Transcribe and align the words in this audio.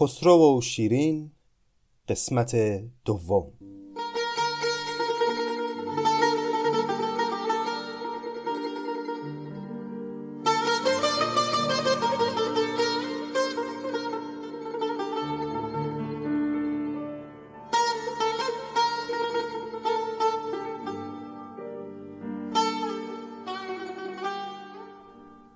خسرو 0.00 0.58
و 0.58 0.60
شیرین 0.60 1.30
قسمت 2.08 2.56
دوم. 3.04 3.52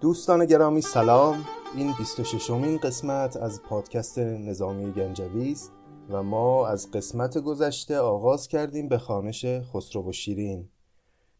دوستان 0.00 0.46
گرامی 0.46 0.80
سلام. 0.80 1.57
این 1.76 1.92
26 1.98 2.50
امین 2.50 2.76
قسمت 2.76 3.36
از 3.36 3.62
پادکست 3.62 4.18
نظامی 4.18 4.92
گنجوی 4.92 5.52
است 5.52 5.72
و 6.08 6.22
ما 6.22 6.66
از 6.66 6.90
قسمت 6.90 7.38
گذشته 7.38 7.98
آغاز 7.98 8.48
کردیم 8.48 8.88
به 8.88 8.98
خانش 8.98 9.46
خسرو 9.46 10.08
و 10.08 10.12
شیرین. 10.12 10.68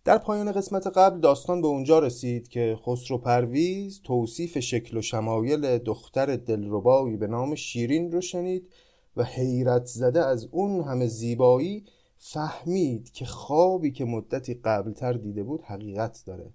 در 0.05 0.19
پایان 0.19 0.53
قسمت 0.53 0.87
قبل 0.87 1.21
داستان 1.21 1.63
به 1.63 1.69
اونجا 1.69 1.99
رسید 1.99 2.49
که 2.49 2.79
خسرو 2.87 3.19
پرویز 3.19 4.01
توصیف 4.05 4.59
شکل 4.59 4.97
و 4.97 5.03
شمایل 5.03 5.79
دختر 5.79 6.37
دلربایی 6.37 7.17
به 7.17 7.27
نام 7.27 7.55
شیرین 7.55 8.13
رو 8.13 8.21
شنید 8.21 8.69
و 9.17 9.25
حیرت 9.25 9.87
زده 9.87 10.25
از 10.25 10.49
اون 10.51 10.85
همه 10.85 11.07
زیبایی 11.07 11.85
فهمید 12.17 13.13
که 13.13 13.25
خوابی 13.25 13.93
که 13.93 14.05
مدتی 14.05 14.55
قبلتر 14.55 15.13
دیده 15.13 15.43
بود 15.43 15.63
حقیقت 15.63 16.23
داره. 16.27 16.53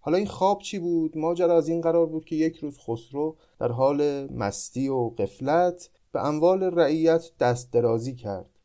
حالا 0.00 0.16
این 0.18 0.26
خواب 0.26 0.58
چی 0.58 0.78
بود؟ 0.78 1.18
ماجرا 1.18 1.56
از 1.56 1.68
این 1.68 1.80
قرار 1.80 2.06
بود 2.06 2.24
که 2.24 2.36
یک 2.36 2.56
روز 2.56 2.78
خسرو 2.78 3.36
در 3.60 3.72
حال 3.72 4.26
مستی 4.32 4.88
و 4.88 5.08
قفلت 5.08 5.90
به 6.12 6.26
اموال 6.26 6.62
رعیت 6.62 7.30
دست 7.40 7.72
درازی 7.72 8.14
کرد. 8.14 8.58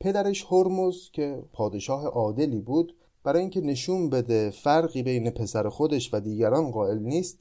پدرش 0.00 0.46
هرمز 0.50 1.10
که 1.12 1.42
پادشاه 1.52 2.06
عادلی 2.06 2.60
بود 2.60 2.96
برای 3.24 3.40
اینکه 3.40 3.60
نشون 3.60 4.10
بده 4.10 4.50
فرقی 4.50 5.02
بین 5.02 5.30
پسر 5.30 5.68
خودش 5.68 6.14
و 6.14 6.20
دیگران 6.20 6.70
قائل 6.70 6.98
نیست 6.98 7.38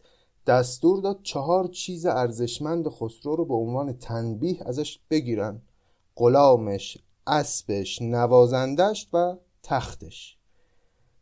دستور 0.48 1.02
داد 1.02 1.20
چهار 1.24 1.68
چیز 1.68 2.06
ارزشمند 2.06 2.90
خسرو 2.90 3.36
رو 3.36 3.46
به 3.46 3.54
عنوان 3.54 3.94
تنبیه 3.94 4.58
ازش 4.66 5.00
بگیرن 5.10 5.62
غلامش 6.16 6.98
اسبش 7.28 8.02
نوازندش 8.02 9.08
و 9.14 9.36
تختش. 9.64 10.38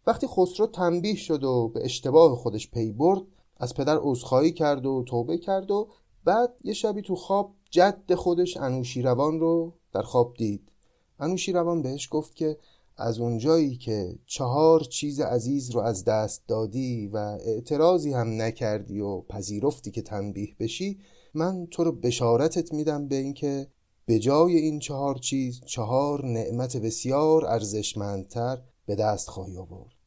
وقتی 0.10 0.28
خسرو 0.28 0.68
تنبیه 0.68 1.16
شد 1.16 1.44
و 1.44 1.68
به 1.74 1.86
اشتباه 1.86 2.36
خودش 2.36 2.72
پی 2.72 2.92
برد 2.92 3.22
از 3.58 3.74
پدر 3.74 3.98
عذرخواهی 4.02 4.52
کرد 4.52 4.86
و 4.86 5.04
توبه 5.08 5.38
کرد 5.38 5.72
و 5.72 5.90
بعد 6.24 6.54
یه 6.64 6.74
شبی 6.74 7.02
تو 7.02 7.16
خواب 7.16 7.56
جد 7.70 8.14
خودش 8.14 8.58
انوشیروان 8.58 9.40
رو 9.40 9.74
در 9.94 10.02
خواب 10.02 10.34
دید. 10.38 10.72
انوشیروان 11.20 11.82
بهش 11.82 12.08
گفت 12.12 12.36
که 12.36 12.58
از 12.98 13.20
اونجایی 13.20 13.76
که 13.78 14.20
چهار 14.26 14.80
چیز 14.80 15.20
عزیز 15.20 15.72
رو 15.72 15.82
از 15.82 16.04
دست 16.06 16.44
دادی 16.48 17.08
و 17.08 17.18
اعتراضی 17.46 18.14
هم 18.14 18.42
نکردی 18.42 19.00
و 19.00 19.22
پذیرفتی 19.22 19.92
که 19.92 20.02
تنبیه 20.02 20.56
بشی 20.60 21.00
من 21.34 21.68
تو 21.72 21.84
رو 21.84 21.92
بشارتت 21.92 22.74
میدم 22.74 23.08
به 23.08 23.16
اینکه 23.16 23.68
به 24.06 24.20
جای 24.20 24.56
این 24.56 24.80
چهار 24.80 25.16
چیز 25.16 25.62
چهار 25.66 26.26
نعمت 26.26 26.78
بسیار 26.78 27.46
ارزشمندتر 27.46 28.62
به 28.86 28.96
دست 28.96 29.30
خواهی 29.30 29.58
آورد. 29.58 29.99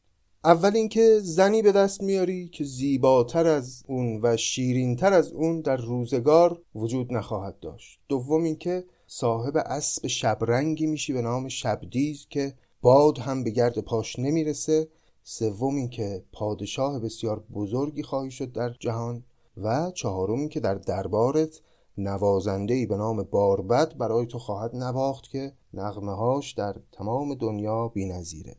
اول 0.45 0.75
اینکه 0.75 1.19
زنی 1.19 1.61
به 1.61 1.71
دست 1.71 2.01
میاری 2.01 2.47
که 2.47 2.63
زیباتر 2.63 3.47
از 3.47 3.83
اون 3.87 4.19
و 4.23 4.37
شیرینتر 4.37 5.13
از 5.13 5.31
اون 5.31 5.61
در 5.61 5.77
روزگار 5.77 6.61
وجود 6.75 7.13
نخواهد 7.13 7.59
داشت. 7.59 7.99
دوم 8.09 8.43
اینکه 8.43 8.85
صاحب 9.07 9.57
اسب 9.57 10.07
شبرنگی 10.07 10.85
میشی 10.85 11.13
به 11.13 11.21
نام 11.21 11.47
شبدیز 11.47 12.27
که 12.29 12.53
باد 12.81 13.17
هم 13.17 13.43
به 13.43 13.49
گرد 13.49 13.79
پاش 13.79 14.19
نمی‌رسه. 14.19 14.87
سوم 15.23 15.75
اینکه 15.75 16.23
پادشاه 16.31 16.99
بسیار 16.99 17.43
بزرگی 17.53 18.03
خواهی 18.03 18.31
شد 18.31 18.51
در 18.51 18.73
جهان. 18.79 19.23
و 19.57 19.91
چهارم 19.91 20.39
اینکه 20.39 20.59
در 20.59 20.75
دربارت 20.75 21.61
نوازنده 21.97 22.85
به 22.85 22.97
نام 22.97 23.23
باربد 23.23 23.97
برای 23.97 24.25
تو 24.25 24.39
خواهد 24.39 24.75
نواخت 24.75 25.29
که 25.29 25.53
نغمه 25.73 26.15
هاش 26.15 26.51
در 26.51 26.75
تمام 26.91 27.35
دنیا 27.35 27.91
نظیره 27.95 28.55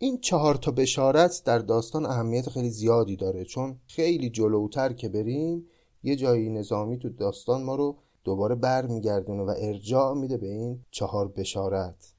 این 0.00 0.18
چهار 0.20 0.54
تا 0.54 0.70
بشارت 0.70 1.42
در 1.44 1.58
داستان 1.58 2.06
اهمیت 2.06 2.48
خیلی 2.48 2.70
زیادی 2.70 3.16
داره 3.16 3.44
چون 3.44 3.76
خیلی 3.86 4.30
جلوتر 4.30 4.92
که 4.92 5.08
بریم 5.08 5.66
یه 6.02 6.16
جایی 6.16 6.50
نظامی 6.50 6.98
تو 6.98 7.08
داستان 7.08 7.62
ما 7.62 7.74
رو 7.74 7.96
دوباره 8.24 8.54
برمیگردونه 8.54 9.42
و 9.42 9.54
ارجاع 9.56 10.14
میده 10.14 10.36
به 10.36 10.46
این 10.46 10.84
چهار 10.90 11.28
بشارت. 11.28 12.12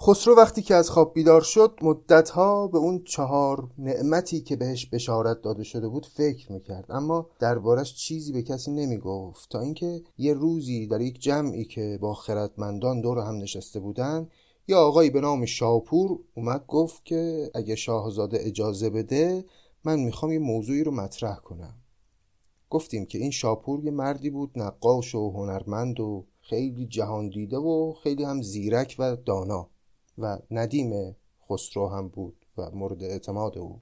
خسرو 0.00 0.36
وقتی 0.36 0.62
که 0.62 0.74
از 0.74 0.90
خواب 0.90 1.14
بیدار 1.14 1.40
شد 1.40 1.78
مدتها 1.82 2.66
به 2.66 2.78
اون 2.78 3.04
چهار 3.04 3.70
نعمتی 3.78 4.40
که 4.40 4.56
بهش 4.56 4.86
بشارت 4.86 5.42
داده 5.42 5.64
شده 5.64 5.88
بود 5.88 6.06
فکر 6.06 6.52
می‌کرد. 6.52 6.86
اما 6.88 7.26
دربارش 7.38 7.94
چیزی 7.94 8.32
به 8.32 8.42
کسی 8.42 8.70
نمی‌گفت. 8.70 9.50
تا 9.50 9.60
اینکه 9.60 10.02
یه 10.18 10.34
روزی 10.34 10.86
در 10.86 11.00
یک 11.00 11.20
جمعی 11.20 11.64
که 11.64 11.98
با 12.00 12.14
خردمندان 12.14 13.00
دور 13.00 13.18
هم 13.18 13.36
نشسته 13.36 13.80
بودن 13.80 14.28
یه 14.68 14.76
آقایی 14.76 15.10
به 15.10 15.20
نام 15.20 15.44
شاپور 15.44 16.18
اومد 16.34 16.66
گفت 16.66 17.04
که 17.04 17.50
اگه 17.54 17.74
شاهزاده 17.74 18.38
اجازه 18.40 18.90
بده 18.90 19.44
من 19.84 20.00
می‌خوام 20.00 20.32
یه 20.32 20.38
موضوعی 20.38 20.84
رو 20.84 20.92
مطرح 20.92 21.36
کنم. 21.36 21.74
گفتیم 22.70 23.06
که 23.06 23.18
این 23.18 23.30
شاپور 23.30 23.84
یه 23.84 23.90
مردی 23.90 24.30
بود 24.30 24.50
نقاش 24.56 25.14
و 25.14 25.30
هنرمند 25.30 26.00
و 26.00 26.26
خیلی 26.40 26.86
جهان 26.86 27.28
دیده 27.28 27.56
و 27.56 27.94
خیلی 28.02 28.24
هم 28.24 28.42
زیرک 28.42 28.96
و 28.98 29.16
دانا 29.16 29.70
و 30.18 30.38
ندیم 30.50 31.16
خسرو 31.48 31.88
هم 31.88 32.08
بود 32.08 32.46
و 32.58 32.70
مورد 32.70 33.02
اعتماد 33.02 33.58
او. 33.58 33.80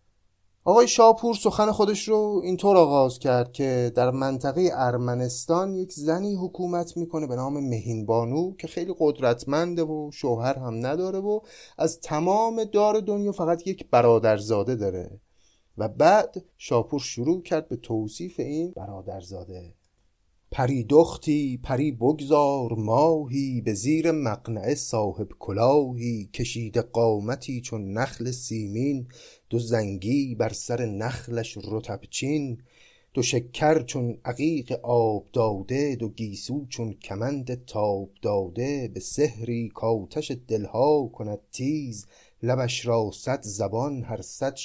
آقای 0.66 0.88
شاپور 0.88 1.34
سخن 1.34 1.72
خودش 1.72 2.08
رو 2.08 2.40
اینطور 2.44 2.76
آغاز 2.76 3.18
کرد 3.18 3.52
که 3.52 3.92
در 3.94 4.10
منطقه 4.10 4.70
ارمنستان 4.72 5.76
یک 5.76 5.92
زنی 5.92 6.34
حکومت 6.34 6.96
می‌کنه 6.96 7.26
به 7.26 7.36
نام 7.36 7.68
مهین 7.68 8.06
بانو 8.06 8.56
که 8.56 8.66
خیلی 8.66 8.94
قدرتمنده 8.98 9.82
و 9.82 10.10
شوهر 10.12 10.58
هم 10.58 10.86
نداره 10.86 11.18
و 11.18 11.40
از 11.78 12.00
تمام 12.00 12.64
دار 12.64 13.00
دنیا 13.00 13.32
فقط 13.32 13.66
یک 13.66 13.90
برادرزاده 13.90 14.74
داره. 14.74 15.20
و 15.78 15.88
بعد 15.88 16.44
شاپور 16.56 17.00
شروع 17.00 17.42
کرد 17.42 17.68
به 17.68 17.76
توصیف 17.76 18.40
این 18.40 18.72
برادرزاده. 18.76 19.74
پری 20.54 20.84
دختی 20.84 21.60
پری 21.64 21.92
بگذار 21.92 22.72
ماهی 22.72 23.60
به 23.60 23.74
زیر 23.74 24.10
مقنعه 24.10 24.74
صاحب 24.74 25.28
کلاهی 25.38 26.30
کشیده 26.34 26.82
قامتی 26.82 27.60
چون 27.60 27.92
نخل 27.92 28.30
سیمین 28.30 29.06
دو 29.50 29.58
زنگی 29.58 30.34
بر 30.34 30.52
سر 30.52 30.86
نخلش 30.86 31.58
رتب 31.64 32.00
چین 32.10 32.58
دو 33.14 33.22
شکر 33.22 33.82
چون 33.82 34.18
عقیق 34.24 34.72
آب 34.82 35.26
داده 35.32 35.96
دو 35.96 36.08
گیسو 36.08 36.66
چون 36.68 36.92
کمند 36.92 37.64
تاب 37.64 38.10
داده 38.22 38.90
به 38.94 39.00
سحری 39.00 39.68
کاتش 39.74 40.32
دلها 40.48 41.10
کند 41.12 41.38
تیز 41.52 42.06
لبش 42.42 42.86
را 42.86 43.10
صد 43.14 43.42
زبان 43.42 44.02
هر 44.02 44.22
صد 44.22 44.58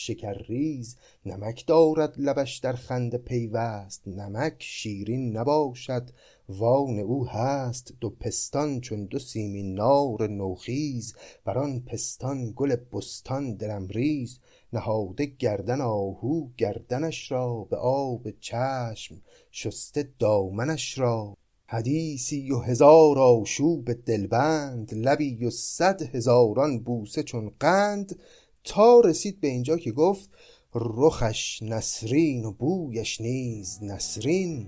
ریز 0.48 0.96
نمک 1.26 1.66
دارد 1.68 2.14
لبش 2.18 2.58
در 2.58 2.74
خنده 2.74 3.18
پیوست 3.18 4.08
نمک 4.08 4.56
شیرین 4.60 5.38
نباشد 5.38 6.10
وان 6.50 7.00
او 7.00 7.28
هست 7.28 7.94
دو 8.02 8.10
پستان 8.10 8.82
چون 8.82 9.06
دو 9.06 9.20
سیمین 9.20 9.74
نار 9.74 10.28
نوخیز. 10.28 11.16
بر 11.46 11.58
آن 11.58 11.80
پستان 11.80 12.54
گل 12.56 12.76
بستان 12.76 13.60
ریز 13.90 14.40
نهاده 14.74 15.26
گردن 15.26 15.82
آهو 15.82 16.48
گردنش 16.58 17.32
را 17.32 17.68
به 17.70 17.78
آب 17.78 18.30
چشم 18.40 19.22
شسته 19.52 20.10
دامنش 20.20 20.98
را. 20.98 21.38
حدیثی 21.68 22.52
و 22.52 22.60
هزار 22.60 23.20
آشوب 23.20 23.94
دلبند 23.94 24.94
لبی 24.94 25.46
و 25.46 25.50
صد 25.50 26.16
هزاران 26.16 26.80
بوسه 26.80 27.24
چون 27.24 27.52
قند. 27.60 28.20
تا 28.64 29.00
رسید 29.00 29.42
به 29.42 29.48
اینجا 29.48 29.78
که 29.78 29.92
گفت 29.92 30.30
رخش 30.76 31.64
نسرین 31.64 32.46
و 32.46 32.52
بویش 32.52 33.22
نیز 33.22 33.80
نسرین 33.84 34.68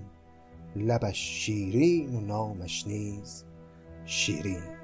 لبش 0.76 1.44
شیرین 1.44 2.14
و 2.14 2.20
نامش 2.20 2.86
نیز 2.86 3.44
شیرین. 4.06 4.81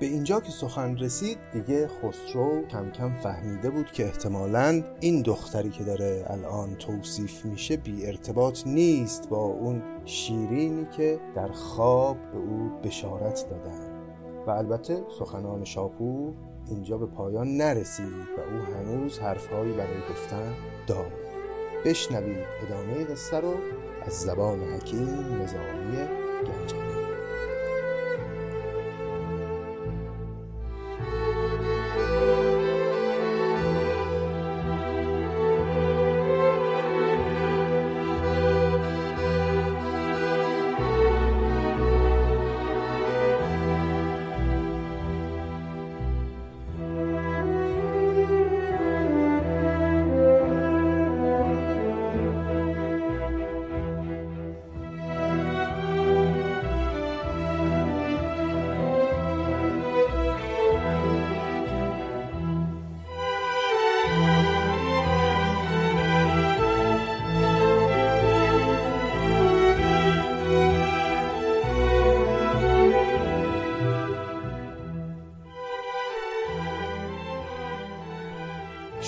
به 0.00 0.06
اینجا 0.06 0.40
که 0.40 0.50
سخن 0.50 0.96
رسید 0.96 1.38
دیگه 1.52 1.88
خسرو 1.88 2.66
کم 2.66 2.90
کم 2.90 3.12
فهمیده 3.12 3.70
بود 3.70 3.92
که 3.92 4.04
احتمالا 4.04 4.82
این 5.00 5.22
دختری 5.22 5.70
که 5.70 5.84
داره 5.84 6.24
الان 6.26 6.74
توصیف 6.74 7.44
میشه 7.44 7.76
بی 7.76 8.06
ارتباط 8.06 8.66
نیست 8.66 9.28
با 9.28 9.44
اون 9.44 9.82
شیرینی 10.04 10.86
که 10.96 11.20
در 11.34 11.48
خواب 11.48 12.16
به 12.32 12.38
او 12.38 12.70
بشارت 12.84 13.46
دادن. 13.50 13.96
و 14.46 14.50
البته 14.50 15.04
سخنان 15.18 15.64
شاپور 15.64 16.34
اینجا 16.68 16.98
به 16.98 17.06
پایان 17.06 17.56
نرسید 17.56 18.06
و 18.06 18.40
او 18.40 18.74
هنوز 18.74 19.18
حرفهایی 19.18 19.72
برای 19.72 20.00
گفتن 20.10 20.52
داره 20.86 21.12
بشنوید 21.84 22.46
ادامه 22.62 23.04
قصه 23.04 23.40
رو 23.40 23.54
از 24.06 24.12
زبان 24.12 24.60
حکیم 24.60 25.42
نظامی 25.42 25.96
گنجانی 26.46 26.85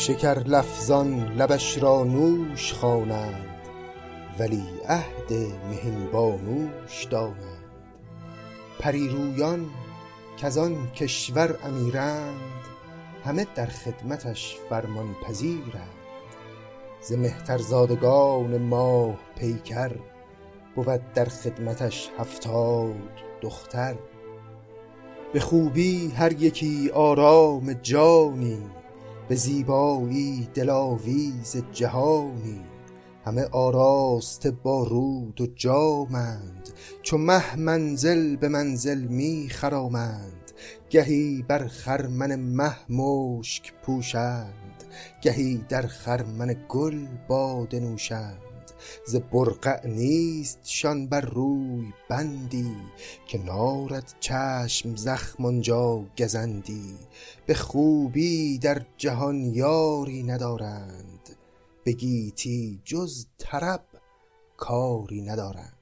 شکر 0.09 0.39
لفظان 0.39 1.33
لبش 1.37 1.83
را 1.83 2.05
نوش 2.05 2.73
خوانند 2.73 3.59
ولی 4.39 4.63
عهد 4.89 5.33
مهین 5.71 6.07
بانوش 6.13 7.05
دانند. 7.05 7.65
پریرویان 8.81 9.67
آن 10.59 10.91
کشور 10.91 11.59
امیرند 11.65 12.41
همه 13.25 13.47
در 13.55 13.67
خدمتش 13.67 14.57
فرمان 14.71 15.15
پذیرند. 15.27 15.99
ز 17.01 17.13
مهترزادگان 17.13 18.59
ماه 18.59 19.17
پیکر 19.37 19.93
بود 20.75 21.13
در 21.15 21.25
خدمتش 21.25 22.11
هفتاد 22.19 23.11
دختر. 23.41 23.95
به 25.33 25.41
خوبی 25.41 26.09
هر 26.09 26.33
یکی 26.33 26.91
آرام 26.91 27.73
جانی 27.73 28.78
به 29.29 29.35
زیبایی 29.35 30.49
دلاویز 30.55 31.57
جهانی. 31.73 32.61
همه 33.25 33.45
آراسته 33.45 34.51
با 34.51 34.83
رود 34.83 35.41
و 35.41 35.47
جامند. 35.47 36.69
چو 37.03 37.19
مه 37.19 37.57
منزل 37.57 38.37
به 38.37 38.49
منزل 38.49 38.99
می 39.01 39.49
خرامند. 39.51 40.53
گهی 40.91 41.45
بر 41.49 41.67
خرمن 41.67 42.37
مه 42.37 42.93
مشک 42.93 43.73
پوشند. 43.83 44.85
گهی 45.21 45.65
در 45.69 45.87
خرمن 45.87 46.57
گل 46.69 47.07
باده 47.29 47.81
نوشند 47.81 48.48
ز 49.07 49.17
برقع 49.17 49.87
نیستشان 49.87 51.07
بر 51.07 51.21
روی 51.21 51.93
بندی 52.09 52.77
که 53.27 53.39
نارد 53.39 54.15
چشم 54.21 54.97
زخم 54.97 55.45
آنجا 55.45 56.05
گزندی 56.19 56.95
به 57.47 57.55
خوبی 57.55 58.59
در 58.59 58.87
جهان 58.97 59.45
یاری 59.45 60.23
ندارند 60.23 61.37
به 61.85 61.93
گیتی 61.93 62.81
جز 62.85 63.27
طرب 63.39 63.85
کاری 64.57 65.23
ندارند. 65.23 65.73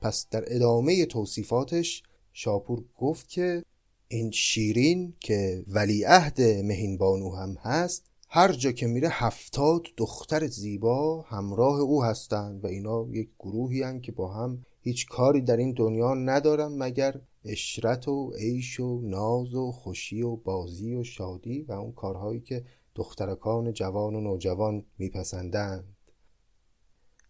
پس 0.00 0.26
در 0.30 0.44
ادامه 0.46 1.06
توصیفاتش 1.06 2.02
شاپور 2.32 2.84
گفت 2.98 3.28
که 3.28 3.64
این 4.08 4.30
شیرین 4.30 5.14
که 5.20 5.64
ولیعهد 5.68 6.40
مهین 6.40 6.98
بانو 6.98 7.36
هم 7.36 7.56
هست 7.62 8.04
هر 8.28 8.52
جا 8.52 8.72
که 8.72 8.86
میره 8.86 9.08
هفتاد 9.12 9.82
دختر 9.96 10.46
زیبا 10.46 11.22
همراه 11.22 11.80
او 11.80 12.04
هستند 12.04 12.64
و 12.64 12.66
اینا 12.66 13.06
یک 13.10 13.28
گروهی 13.38 13.82
هن 13.82 14.00
که 14.00 14.12
با 14.12 14.32
هم 14.32 14.64
هیچ 14.80 15.06
کاری 15.06 15.40
در 15.40 15.56
این 15.56 15.72
دنیا 15.72 16.14
ندارن 16.14 16.78
مگر 16.78 17.20
اشرت 17.44 18.08
و 18.08 18.32
عیش 18.38 18.80
و 18.80 19.00
ناز 19.00 19.54
و 19.54 19.72
خوشی 19.72 20.22
و 20.22 20.36
بازی 20.36 20.94
و 20.94 21.04
شادی 21.04 21.62
و 21.62 21.72
اون 21.72 21.92
کارهایی 21.92 22.40
که 22.40 22.64
دخترکان 22.94 23.72
جوان 23.72 24.14
و 24.14 24.20
نوجوان 24.20 24.84
میپسندند. 24.98 25.96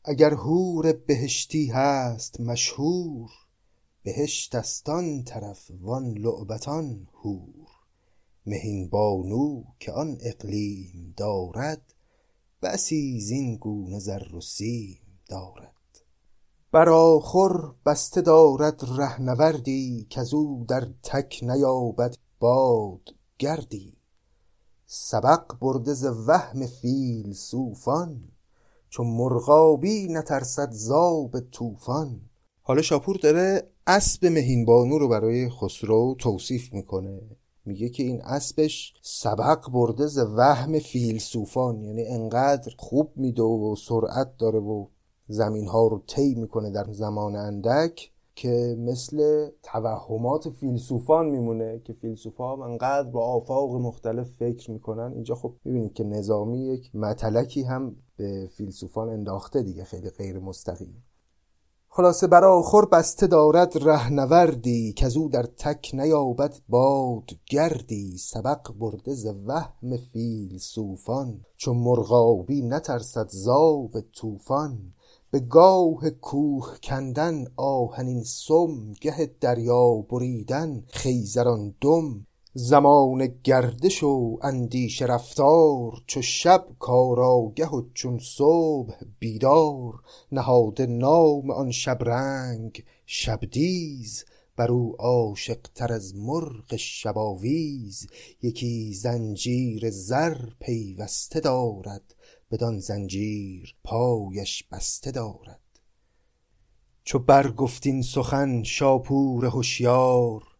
اگر 0.04 0.34
هور 0.34 0.92
بهشتی 0.92 1.66
هست 1.66 2.40
مشهور 2.40 3.30
بهشت 4.02 4.54
است 4.54 4.88
آن 4.88 5.22
طرف 5.22 5.70
وان 5.80 6.18
لعبتان 6.18 7.06
هور 7.24 7.65
مهین 8.46 8.88
بانو 8.88 9.62
که 9.80 9.92
آن 9.92 10.18
اقلیم 10.20 11.14
دارد 11.16 11.94
بسی 12.62 13.20
زین 13.20 13.56
گونه 13.56 13.98
زر 13.98 14.34
و 14.34 14.40
سیم 14.40 15.00
دارد. 15.28 15.72
بر 16.72 16.88
آخر 16.88 17.72
بسته 17.86 18.20
دارد 18.20 18.84
رهنوردی 18.98 20.06
کزو 20.10 20.64
در 20.68 20.88
تک 21.02 21.38
نیابد 21.42 22.16
باد 22.40 23.14
گردی. 23.38 23.96
سبق 24.86 25.58
برده 25.60 25.94
ز 25.94 26.04
وهم 26.04 26.66
فیلسوفان 26.66 28.28
چو 28.88 29.04
مرغابی 29.04 30.08
نترسد 30.10 30.70
ز 30.70 30.90
آب 30.90 31.40
طوفان. 31.40 32.20
حالا 32.62 32.82
شاپور 32.82 33.16
داره 33.16 33.70
اسب 33.86 34.26
مهین 34.26 34.64
بانو 34.64 34.98
رو 34.98 35.08
برای 35.08 35.48
خسرو 35.48 36.16
توصیف 36.18 36.72
می‌کنه. 36.72 37.20
میگه 37.66 37.88
که 37.88 38.02
این 38.02 38.22
اسبش 38.22 38.94
سبق 39.02 39.70
برده 39.72 40.06
ز 40.06 40.18
وهم 40.18 40.78
فیلسوفان. 40.78 41.84
یعنی 41.84 42.06
انقدر 42.06 42.72
خوب 42.78 43.12
میده 43.16 43.42
و 43.42 43.76
سرعت 43.76 44.36
داره 44.38 44.58
و 44.58 44.86
زمین 45.28 45.66
ها 45.66 45.86
رو 45.86 46.02
طی 46.06 46.34
می‌کنه 46.34 46.70
در 46.70 46.92
زمان 46.92 47.36
اندک 47.36 48.10
که 48.34 48.76
مثل 48.78 49.48
توهمات 49.62 50.48
فیلسوفان 50.50 51.26
میمونه 51.26 51.80
که 51.84 51.92
فیلسوفا 51.92 52.52
هم 52.52 52.60
انقدر 52.60 53.10
با 53.10 53.26
آفاق 53.26 53.74
مختلف 53.74 54.28
فکر 54.38 54.70
می‌کنن. 54.70 55.12
اینجا 55.12 55.34
خب 55.34 55.54
می‌بینید 55.64 55.92
که 55.92 56.04
نظامی 56.04 56.66
یک 56.66 56.90
متلکی 56.94 57.62
هم 57.62 57.96
به 58.16 58.48
فیلسوفان 58.56 59.08
انداخته 59.08 59.62
دیگه 59.62 59.84
خیلی 59.84 60.10
غیر 60.10 60.38
مستقیم. 60.38 61.04
خلاصه 61.96 62.26
بر 62.26 62.44
آخر 62.44 62.84
بسته 62.84 63.26
دارد 63.26 63.72
رهنوردی 63.88 64.94
او 65.16 65.28
در 65.28 65.42
تک 65.42 65.90
نیابد 65.94 66.54
باد 66.68 67.30
گردی 67.46 68.18
سبق 68.18 68.72
برده 68.78 69.14
ز 69.14 69.26
وهم 69.46 69.96
فیلسوفان 70.12 71.40
چو 71.56 71.74
مرغابی 71.74 72.62
نترسد 72.62 73.28
ز 73.28 73.48
آب 73.48 74.00
طوفان. 74.00 74.92
به 75.30 75.40
گاه 75.40 76.10
کوه 76.10 76.76
کندن 76.82 77.44
آهنین 77.56 78.22
سم 78.22 78.92
گه 79.00 79.30
دریا 79.40 79.94
بریدن 80.10 80.84
خیزران 80.88 81.74
دم. 81.80 82.25
زمان 82.58 83.26
گردش 83.44 84.02
و 84.02 84.38
اندیشه 84.42 85.04
رفتار 85.04 86.02
چو 86.06 86.22
شب 86.22 86.66
کارآگه 86.78 87.66
و 87.66 87.82
چون 87.94 88.18
صبح 88.18 88.94
بیدار 89.18 89.94
نهاده 90.32 90.86
نام 90.86 91.50
آن 91.50 91.70
شبرنگ 91.70 92.84
شبدیز 93.06 94.24
بر 94.56 94.70
او 94.70 94.96
عاشق 94.98 95.58
تر 95.74 95.92
از 95.92 96.16
مرغ 96.16 96.76
شب 96.76 97.18
آویز. 97.18 98.06
یکی 98.42 98.94
زنجیر 98.94 99.90
زر 99.90 100.38
پیوسته 100.60 101.40
دارد 101.40 102.14
بدان 102.50 102.78
زنجیر 102.78 103.74
پایش 103.84 104.64
بسته 104.72 105.10
دارد. 105.10 105.60
چو 107.04 107.18
برگفت 107.18 107.86
این 107.86 108.02
سخن 108.02 108.62
شاپور 108.62 109.50
هشیار 109.54 110.55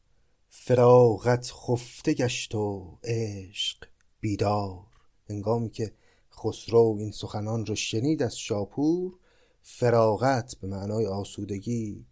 فراغت 0.66 1.52
خفته 1.52 2.14
گشت 2.14 2.54
و 2.54 2.98
عشق 3.04 3.76
بیدار. 4.20 4.86
هنگامی 5.30 5.70
که 5.70 5.92
خسرو 6.32 6.96
این 6.98 7.10
سخنان 7.10 7.66
رو 7.66 7.74
شنید 7.74 8.22
از 8.22 8.38
شاپور 8.38 9.14
فراغت 9.62 10.54
به 10.60 10.68
معنای 10.68 11.06
آسودگی 11.06 12.06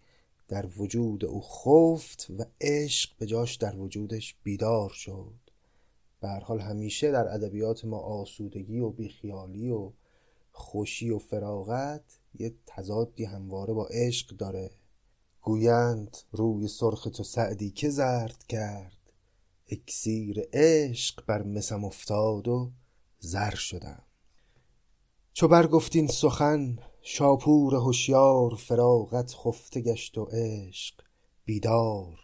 در 0.49 0.67
وجود 0.77 1.25
او 1.25 1.43
خفت 1.43 2.27
و 2.39 2.45
عشق 2.61 3.11
به 3.19 3.27
جاش 3.27 3.57
در 3.57 3.77
وجودش 3.77 4.35
بیدار 4.43 4.91
شد. 4.91 5.35
به 6.21 6.29
حال 6.29 6.61
همیشه 6.61 7.11
در 7.11 7.35
ادبیات 7.35 7.85
ما 7.85 7.99
آسودگی 7.99 8.79
و 8.79 8.91
بیخیالی 8.91 9.71
و 9.71 9.91
خوشی 10.53 11.11
و 11.11 11.19
فراغت 11.19 12.19
یه 12.39 12.55
تضادی 12.67 13.25
همواره 13.25 13.73
با 13.75 13.87
عشق 13.87 14.37
داره. 14.37 14.71
گویند 15.45 16.17
روی 16.33 16.69
سرخ 16.69 17.09
تو 17.15 17.23
سعدی 17.23 17.71
که 17.71 17.89
زرد 17.91 18.45
کرد. 18.49 19.13
اکسیر 19.71 20.49
عشق 20.53 21.27
بر 21.27 21.43
مسم 21.43 21.85
افتاد 21.85 22.49
و 22.49 22.71
زر 23.19 23.55
شدم. 23.55 24.03
چو 25.33 25.49
برگفتین 25.49 26.07
سخن 26.07 26.79
شاپور 27.03 27.75
هوشیار 27.75 28.55
فراغت 28.55 29.35
خفته 29.35 29.81
گشت 29.81 30.19
و 30.19 30.25
عشق 30.25 30.95
بیدار. 31.45 32.19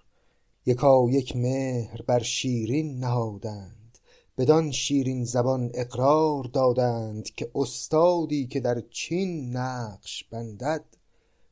یکا 0.67 1.07
یک 1.11 1.37
مهر 1.37 2.03
بر 2.03 2.23
شیرین 2.23 2.99
نهادند. 2.99 3.99
بدان 4.39 4.71
شیرین 4.71 5.25
زبان 5.25 5.71
اقرار 5.75 6.45
دادند 6.45 7.31
که 7.35 7.50
استادی 7.55 8.47
که 8.47 8.61
در 8.61 8.83
چین 8.91 9.57
نقش 9.57 10.25
بندد 10.25 10.85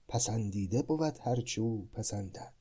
پسندیده 0.09 0.83
بود 0.83 1.19
هرچو 1.21 1.83
پسندد. 1.93 2.53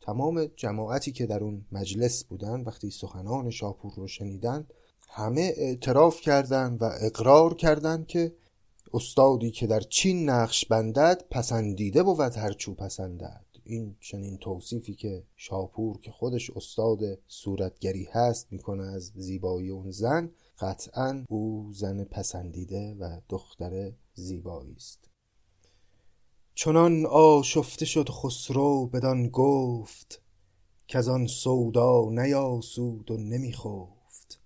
تمام 0.00 0.44
جماعتی 0.44 1.12
که 1.12 1.26
در 1.26 1.44
اون 1.44 1.64
مجلس 1.72 2.24
بودن 2.24 2.60
وقتی 2.60 2.90
سخنان 2.90 3.50
شاپور 3.50 3.94
رو 3.94 4.08
شنیدن 4.08 4.66
همه 5.08 5.52
اعتراف 5.56 6.20
کردند 6.20 6.82
و 6.82 6.90
اقرار 7.00 7.54
کردند 7.54 8.06
که 8.06 8.34
استادی 8.94 9.50
که 9.50 9.66
در 9.66 9.80
چین 9.80 10.30
نقش 10.30 10.66
بندد 10.66 11.24
پسندیده 11.30 12.02
بود 12.02 12.20
هرچو 12.20 12.74
پسندد. 12.74 13.44
این 13.64 13.96
چنین 14.00 14.36
توصیفی 14.36 14.94
که 14.94 15.24
شاپور 15.36 16.00
که 16.00 16.10
خودش 16.10 16.50
استاد 16.50 16.98
صورتگری 17.28 18.08
هست 18.12 18.52
می‌کنه 18.52 18.82
از 18.82 19.12
زیبایی 19.14 19.70
اون 19.70 19.90
زن 19.90 20.30
قطعا 20.58 21.24
او 21.28 21.70
زن 21.72 22.04
پسندیده 22.04 22.94
و 23.00 23.20
دختر 23.28 23.92
زیبایی 24.14 24.74
است. 24.76 25.11
چنان 26.54 27.06
آشفته 27.06 27.84
شد 27.84 28.08
خسرو 28.08 28.86
بدان 28.86 29.28
گفت 29.28 30.22
کز 30.88 31.08
آن 31.08 31.26
سودا 31.26 32.08
نیاسود 32.10 33.10
و 33.10 33.16
نمی 33.16 33.52
خفت 33.52 34.40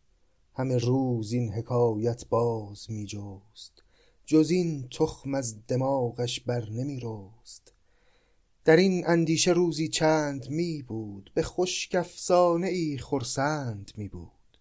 همه 0.54 0.78
روز 0.78 1.32
این 1.32 1.52
حکایت 1.52 2.28
باز 2.28 2.90
می 2.90 3.06
جست 3.06 3.82
جز 4.26 4.50
این 4.50 4.88
تخم 4.88 5.34
از 5.34 5.66
دماغش 5.66 6.40
بر 6.40 6.70
نمی 6.70 7.00
رست 7.02 7.72
در 8.64 8.76
این 8.76 9.04
اندیشه 9.06 9.50
روزی 9.50 9.88
چند 9.88 10.50
می 10.50 10.82
بود 10.82 11.30
به 11.34 11.42
خشک 11.42 11.94
افسانه 11.94 12.68
ای 12.68 12.98
خرسند 12.98 13.92
می 13.96 14.08
بود 14.08 14.58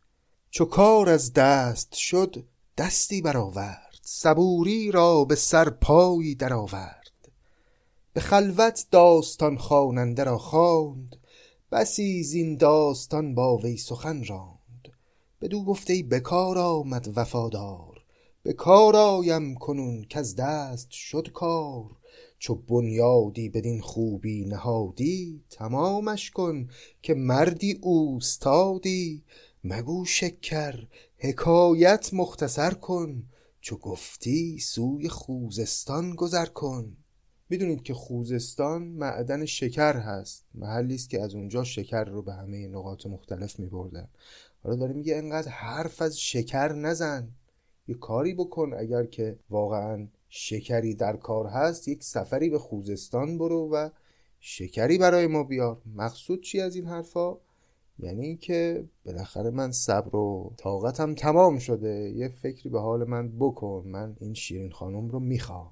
چو 0.49 0.65
کار 0.65 1.09
از 1.09 1.33
دست 1.33 1.93
شد 1.93 2.45
دستی 2.77 3.21
برآورد 3.21 3.99
صبوری 4.01 4.91
را 4.91 5.25
به 5.25 5.35
سر 5.35 5.69
پایی 5.69 6.35
درآورد. 6.35 7.04
به 8.15 8.21
خلوت 8.21 8.85
داستان 8.91 9.57
خواننده 9.57 10.23
را 10.23 10.37
خواند 10.37 11.15
بسی 11.71 12.23
زین 12.23 12.57
داستان 12.57 13.35
با 13.35 13.57
وی 13.57 13.77
سخن 13.77 14.23
راند. 14.23 14.93
بدو 15.41 15.65
گفت 15.65 15.89
ای 15.89 16.03
به 16.03 16.21
آمد 16.29 17.13
وفادار 17.15 18.03
به 18.43 18.53
کار 18.53 18.95
آیم 18.95 19.55
کنون 19.55 20.05
کز 20.09 20.35
دست 20.35 20.91
شد 20.91 21.31
کار. 21.33 21.85
چو 22.39 22.55
بنیادی 22.55 23.49
بدین 23.49 23.81
خوبی 23.81 24.45
نهادی 24.45 25.43
تمامش 25.49 26.31
کن 26.31 26.69
که 27.01 27.13
مردی 27.13 27.79
اوستادی. 27.81 29.23
مگو 29.63 30.05
شکر 30.05 30.87
حکایت 31.17 32.09
مختصر 32.13 32.73
کن 32.73 33.23
چو 33.61 33.77
گفتی 33.77 34.59
سوی 34.59 35.09
خوزستان 35.09 36.15
گذر 36.15 36.45
کن. 36.45 36.97
می‌دونید 37.49 37.83
که 37.83 37.93
خوزستان 37.93 38.83
معدن 38.83 39.45
شکر 39.45 39.97
هست. 39.97 40.45
محلی 40.53 40.95
است 40.95 41.09
که 41.09 41.21
از 41.21 41.35
اونجا 41.35 41.63
شکر 41.63 42.03
رو 42.03 42.21
به 42.21 42.33
همه 42.33 42.67
نقاط 42.67 43.05
مختلف 43.05 43.59
میبردن 43.59 44.07
حالا 44.63 44.75
داره 44.75 44.93
میگه 44.93 45.15
انقدر 45.15 45.51
حرف 45.51 46.01
از 46.01 46.19
شکر 46.19 46.73
نزن. 46.73 47.27
یه 47.87 47.95
کاری 47.95 48.33
بکن 48.33 48.73
اگر 48.77 49.05
که 49.05 49.39
واقعا 49.49 50.07
شکری 50.29 50.95
در 50.95 51.15
کار 51.15 51.47
هست 51.47 51.87
یک 51.87 52.03
سفری 52.03 52.49
به 52.49 52.59
خوزستان 52.59 53.37
برو 53.37 53.69
و 53.73 53.89
شکری 54.39 54.97
برای 54.97 55.27
ما 55.27 55.43
بیار. 55.43 55.81
مقصود 55.95 56.43
چی 56.43 56.59
از 56.59 56.75
این 56.75 56.85
حرفا؟ 56.85 57.37
یعنی 57.99 58.25
اینکه 58.25 58.83
بالاخره 59.05 59.49
من 59.49 59.71
صبر 59.71 60.15
و 60.15 60.53
طاقتم 60.57 61.15
تمام 61.15 61.59
شده. 61.59 62.09
یه 62.15 62.27
فکری 62.27 62.69
به 62.69 62.79
حال 62.79 63.03
من 63.03 63.37
بکن. 63.39 63.83
من 63.87 64.15
این 64.19 64.33
شیرین 64.33 64.71
خانم 64.71 65.09
رو 65.09 65.19
می‌خوام. 65.19 65.71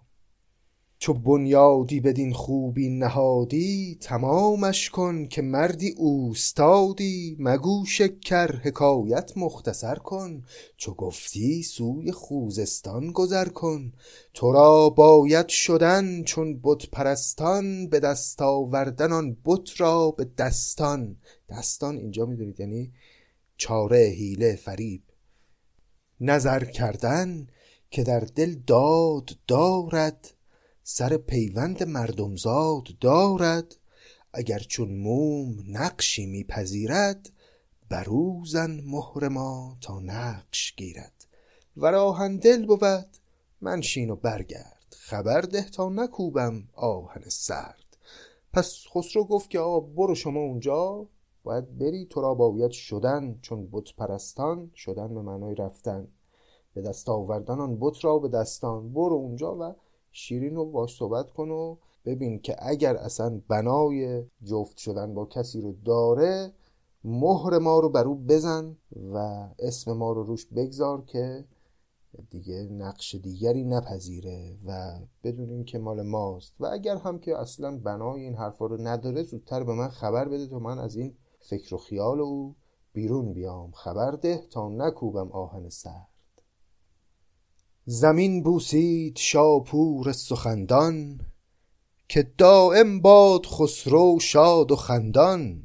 چو 1.03 1.13
بنیادی 1.13 1.99
بدین 1.99 2.33
خوبی 2.33 2.89
نهادی 2.89 3.97
تمامش 4.01 4.89
کن 4.89 5.25
که 5.25 5.41
مردی 5.41 5.89
اوستادی. 5.97 7.35
مگو 7.39 7.85
شکر 7.85 8.55
حکایت 8.55 9.37
مختصر 9.37 9.95
کن 9.95 10.43
چو 10.77 10.93
گفتی 10.93 11.63
سوی 11.63 12.11
خوزستان 12.11 13.11
گذر 13.11 13.47
کن. 13.47 13.93
تو 14.33 14.51
را 14.51 14.89
باید 14.89 15.47
شدن 15.47 16.23
چون 16.23 16.59
بت 16.63 16.89
پرستان 16.89 17.87
به 17.87 17.99
دست 17.99 18.41
آوردن 18.41 19.11
آن 19.11 19.37
بت 19.45 19.81
را 19.81 20.11
به 20.11 20.27
دستان. 20.37 21.15
دستان 21.49 21.97
اینجا 21.97 22.25
می‌دونید 22.25 22.59
یعنی 22.59 22.91
چاره 23.57 24.13
حیله 24.17 24.55
فریب. 24.55 25.03
نظر 26.21 26.63
کردن 26.65 27.47
که 27.89 28.03
در 28.03 28.19
دل 28.19 28.55
داد 28.67 29.29
دارد 29.47 30.33
سر 30.85 31.17
پیوند 31.17 31.83
مردمزاد 31.83 32.83
دارد. 33.01 33.75
اگر 34.33 34.59
چون 34.59 34.93
موم 34.93 35.55
نقشی 35.67 36.25
میپذیرد 36.25 37.29
برو 37.89 38.45
زن 38.45 38.81
مهر 38.85 39.27
ما 39.27 39.77
تا 39.81 39.99
نقش 39.99 40.75
گیرد. 40.75 41.27
و 41.77 41.85
راهن 41.85 42.37
دل 42.37 42.65
بود 42.65 43.07
منشین 43.61 44.09
و 44.09 44.15
برگرد. 44.15 44.95
خبر 44.99 45.41
ده 45.41 45.69
تا 45.69 45.89
نکوبم 45.89 46.63
آهن 46.73 47.23
سرد. 47.27 47.97
پس 48.53 48.85
خسرو 48.93 49.23
گفت 49.23 49.49
که 49.49 49.59
آقا 49.59 49.79
برو 49.79 50.15
شما 50.15 50.39
اونجا. 50.39 51.07
باید 51.43 51.77
بری 51.77 52.05
تو 52.05 52.21
را 52.21 52.33
باید 52.33 52.71
شدن. 52.71 53.39
چون 53.41 53.69
بت 53.71 53.95
پرستان 53.97 54.71
شدن 54.75 55.13
به 55.13 55.21
معنای 55.21 55.55
رفتن. 55.55 56.07
به 56.73 56.81
دست 56.81 57.09
آوردن 57.09 57.59
آن 57.59 57.77
بت 57.79 58.05
را 58.05 58.19
به 58.19 58.27
دستان 58.27 58.93
برو 58.93 59.15
اونجا 59.15 59.55
و 59.55 59.75
شیرین 60.13 60.55
رو 60.55 60.65
باش 60.65 60.97
صحبت 60.97 61.31
کن 61.31 61.49
و 61.49 61.77
ببین 62.05 62.39
که 62.39 62.55
اگر 62.59 62.95
اصلا 62.95 63.41
بنای 63.47 64.23
جفت 64.43 64.77
شدن 64.77 65.13
با 65.13 65.25
کسی 65.25 65.61
رو 65.61 65.73
داره 65.85 66.53
مهر 67.03 67.57
ما 67.57 67.79
رو 67.79 67.89
بر 67.89 68.05
او 68.05 68.15
بزن 68.15 68.77
و 69.13 69.17
اسم 69.59 69.93
ما 69.93 70.11
رو 70.11 70.23
روش 70.23 70.45
بگذار 70.45 71.01
که 71.05 71.45
دیگه 72.29 72.67
نقش 72.71 73.15
دیگری 73.15 73.63
نپذیره 73.63 74.57
و 74.65 74.99
بدونیم 75.23 75.63
که 75.63 75.79
مال 75.79 76.01
ماست. 76.01 76.55
و 76.59 76.65
اگر 76.65 76.95
هم 76.97 77.19
که 77.19 77.37
اصلا 77.37 77.77
بنای 77.77 78.21
این 78.21 78.35
حرفا 78.35 78.65
رو 78.65 78.77
نداره 78.81 79.23
زودتر 79.23 79.63
به 79.63 79.73
من 79.73 79.87
خبر 79.87 80.27
بده 80.27 80.47
تا 80.47 80.59
من 80.59 80.79
از 80.79 80.95
این 80.95 81.15
فکر 81.39 81.75
و 81.75 81.77
خیال 81.77 82.21
او 82.21 82.55
بیرون 82.93 83.33
بیام. 83.33 83.71
خبر 83.71 84.11
ده 84.11 84.47
تا 84.51 84.69
نکوبم 84.69 85.31
آهن 85.31 85.69
سر. 85.69 86.12
زمین 87.85 88.43
بوسید 88.43 89.17
شاپور 89.17 90.11
سخندان 90.11 91.19
که 92.09 92.31
دایم 92.37 93.01
باد 93.01 93.45
خسرو 93.45 94.19
شاد 94.19 94.71
و 94.71 94.75
خندان. 94.75 95.63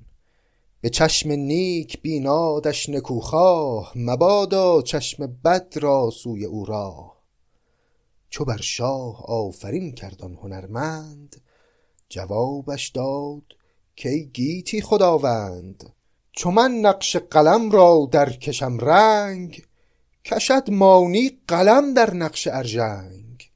به 0.81 0.91
چشم 0.91 1.31
نیک 1.31 2.03
بینادش 2.03 2.89
نکوخواه 2.89 3.93
مبادا 3.97 4.83
چشم 4.83 5.27
بد 5.45 5.73
را 5.77 6.11
سوی 6.11 6.45
او 6.45 6.65
راه. 6.65 7.23
چو 8.29 8.45
بر 8.45 8.61
شاه 8.61 9.25
آفرین 9.27 9.93
کرد 9.93 10.23
آن 10.23 10.35
هنرمند 10.35 11.37
جوابش 12.09 12.89
داد 12.89 13.43
کای 14.03 14.27
گیتی 14.27 14.83
خداوند 14.83 15.93
چو 16.33 16.51
من 16.51 16.71
نقش 16.71 17.17
قلم 17.17 17.71
را 17.71 18.09
در 18.13 18.31
کشم 18.31 18.79
رنگ 18.79 19.68
کشد 20.29 20.71
مانی 20.71 21.31
قلم 21.49 21.95
در 21.95 22.15
نقش 22.15 22.49
ارژنگ. 22.53 23.51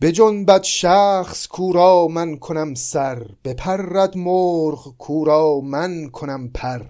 بجنبد 0.00 0.62
شخص 0.62 1.46
کو 1.46 1.72
را 1.72 2.08
من 2.08 2.36
کنم 2.36 2.74
سر 2.74 3.26
بپرد 3.44 4.16
مرغ 4.16 4.96
کو 4.98 5.24
را 5.24 5.60
من 5.60 6.08
کنم 6.08 6.48
پر. 6.48 6.82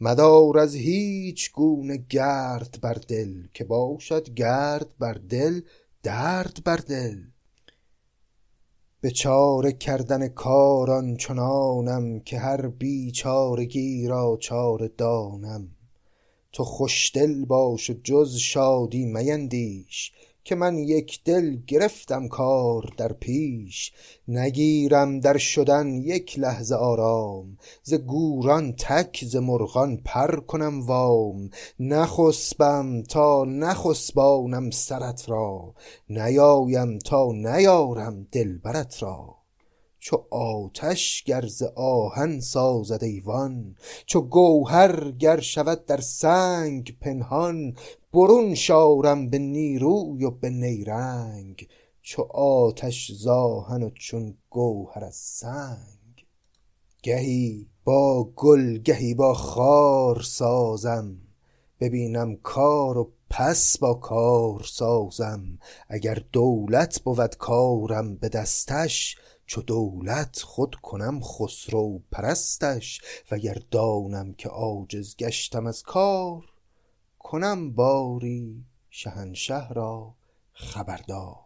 مدار 0.00 0.58
از 0.58 0.74
هیچ 0.74 1.52
گونه 1.52 1.96
گرد 2.10 2.78
بر 2.82 2.94
دل 3.08 3.34
که 3.54 3.64
باشد 3.64 4.34
گرد 4.34 4.98
بر 4.98 5.14
دل 5.14 5.60
درد 6.02 6.58
بر 6.64 6.76
دل. 6.76 7.16
به 9.00 9.10
چاره 9.10 9.72
کردن 9.72 10.28
کار 10.28 10.90
آنچنانم 10.90 12.20
که 12.20 12.38
هر 12.38 12.68
بیچارگی 12.68 14.06
را 14.06 14.38
چاره 14.40 14.88
دانم. 14.88 15.77
تو 16.52 16.64
خوشدل 16.64 17.44
باش 17.44 17.90
و 17.90 17.94
جز 18.04 18.36
شادی 18.36 19.04
میندیش 19.04 20.12
که 20.48 20.54
من 20.54 20.78
یک 20.78 21.20
دل 21.24 21.56
گرفتم 21.66 22.28
کار 22.28 22.92
در 22.96 23.12
پیش. 23.12 23.92
نگیرم 24.28 25.20
در 25.20 25.38
شدن 25.38 25.94
یک 25.94 26.38
لحظه 26.38 26.74
آرام 26.74 27.58
ز 27.82 27.94
گوران 27.94 28.72
تک 28.72 29.24
ز 29.24 29.36
مرغان 29.36 29.96
پر 29.96 30.40
کنم 30.40 30.86
وام. 30.86 31.50
نخسبم 31.80 33.02
تا 33.02 33.44
نخسبانم 33.44 34.70
سرت 34.70 35.28
را 35.28 35.74
نیایم 36.10 36.98
تا 36.98 37.32
نیارم 37.32 38.26
دلبرت 38.32 39.02
را. 39.02 39.37
چو 39.98 40.24
آتش 40.30 41.24
گر 41.24 41.46
ز 41.46 41.62
آهن 41.76 42.40
سازد 42.40 43.04
ایوان 43.04 43.76
چو 44.06 44.20
گوهر 44.20 45.10
گر 45.10 45.40
شود 45.40 45.86
در 45.86 46.00
سنگ 46.00 46.98
پنهان 47.00 47.74
برون 48.12 48.54
شارم 48.54 49.30
به 49.30 49.38
نیروی 49.38 50.24
و 50.24 50.30
به 50.30 50.50
نیرنگ 50.50 51.68
چو 52.02 52.22
آتش 52.34 53.12
ز 53.12 53.26
و 53.26 53.90
چون 53.94 54.34
گوهر 54.50 55.04
از 55.04 55.16
سنگ. 55.16 56.26
گهی 57.02 57.66
با 57.84 58.24
گل 58.36 58.78
گهی 58.78 59.14
با 59.14 59.34
خار 59.34 60.22
سازم 60.22 61.16
ببینم 61.80 62.36
کار 62.36 62.98
و 62.98 63.12
پس 63.30 63.78
با 63.78 63.94
کار 63.94 64.62
سازم 64.62 65.58
اگر 65.88 66.22
دولت 66.32 67.00
بود 67.00 67.36
کارم 67.36 68.16
به 68.16 68.28
دستش 68.28 69.16
چو 69.48 69.62
دولت 69.62 70.42
خود 70.42 70.74
کنم 70.74 71.20
خسرو 71.20 72.02
پرستش 72.12 73.00
وگر 73.30 73.58
دانم 73.70 74.34
که 74.34 74.48
عاجز 74.48 75.16
گشتم 75.16 75.66
از 75.66 75.82
کار 75.82 76.44
کنم 77.18 77.72
باری 77.72 78.64
شهنشه 78.90 79.68
را 79.68 80.14
خبردار. 80.52 81.36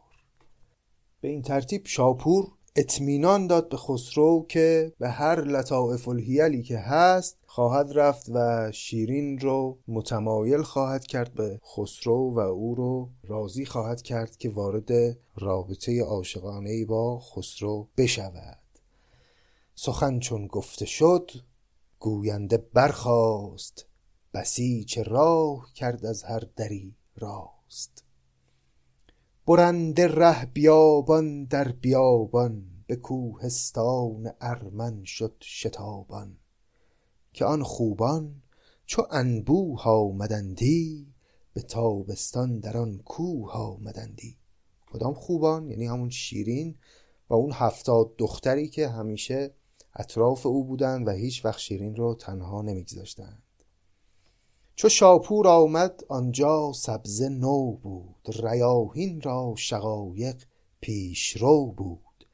به 1.21 1.29
این 1.29 1.43
ترتیب 1.43 1.87
شاپور 1.87 2.53
اطمینان 2.77 3.47
داد 3.47 3.69
به 3.69 3.77
خسرو 3.77 4.47
که 4.49 4.93
به 4.99 5.09
هر 5.09 5.41
لطائف 5.41 6.09
الهیلی 6.09 6.63
که 6.63 6.79
هست 6.79 7.37
خواهد 7.47 7.91
رفت 7.95 8.29
و 8.35 8.71
شیرین 8.73 9.39
رو 9.39 9.79
متمایل 9.89 10.63
خواهد 10.63 11.07
کرد 11.07 11.35
به 11.35 11.61
خسرو 11.77 12.35
و 12.35 12.39
او 12.39 12.75
رو 12.75 13.11
راضی 13.25 13.65
خواهد 13.65 14.03
کرد 14.03 14.37
که 14.37 14.51
وارد 14.51 15.19
رابطه 15.37 16.03
عاشقانه 16.03 16.85
با 16.85 17.19
خسرو 17.19 17.89
بشود. 17.97 18.59
سخن 19.75 20.19
چون 20.19 20.47
گفته 20.47 20.87
شد 20.87 21.31
گوینده 21.99 22.57
برخاست 22.57 23.87
بسیچ 24.35 24.99
راه 24.99 25.73
کرد 25.75 26.07
از 26.07 26.23
هر 26.23 26.43
دری 26.57 26.95
راست. 27.17 28.05
برنده 29.47 30.09
ره 30.09 30.45
بیابان 30.45 31.45
در 31.45 31.73
بیابان 31.73 32.65
به 32.87 32.97
کوهستان 32.97 34.33
ارمن 34.41 35.05
شد 35.05 35.35
شتابان. 35.41 36.37
که 37.33 37.45
آن 37.45 37.63
خوبان 37.63 38.43
چو 38.87 39.07
انبوه 39.11 39.83
آمدندی 39.83 41.07
به 41.55 41.63
تابستان 41.63 42.61
در 42.61 42.77
آن 42.77 42.99
کوه 42.99 43.53
آمدندی. 43.53 44.37
کدام 44.87 45.15
خوبان؟ 45.15 45.71
یعنی 45.71 45.87
همون 45.87 46.11
شیرین 46.11 46.75
و 47.31 47.35
اون 47.35 47.53
هفتاد 47.53 48.17
دختری 48.19 48.69
که 48.69 48.89
همیشه 48.89 49.55
اطراف 49.97 50.47
او 50.47 50.65
بودند 50.65 51.09
و 51.09 51.11
هیچ 51.11 51.45
وقت 51.45 51.59
شیرین 51.59 51.97
رو 51.97 52.15
تنها 52.15 52.63
نمیگذاشتند 52.63 53.42
چو 54.75 54.89
شاپور 54.89 55.49
آمد 55.49 56.05
آنجا 56.09 56.73
سبزه 56.73 57.29
نو 57.29 57.73
بود 57.73 58.47
ریاهین 58.47 59.21
را 59.21 59.55
شقایق 59.57 60.43
پیشرو 60.81 61.67
بود. 61.67 62.27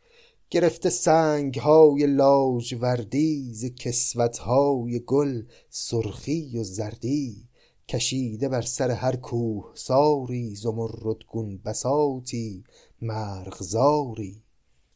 گرفته 0.50 0.90
سنگ 0.90 1.58
های 1.58 2.06
لاجوردی 2.06 3.54
ز 3.54 3.64
کسوت 3.64 4.38
های 4.38 5.00
گل 5.06 5.42
سرخی 5.70 6.58
و 6.58 6.62
زردی. 6.62 7.48
کشیده 7.88 8.48
بر 8.48 8.62
سر 8.62 8.90
هر 8.90 9.16
کوهساری 9.16 10.54
زمردگون 10.54 11.58
بساطی 11.58 12.64
مرغزاری. 13.02 14.42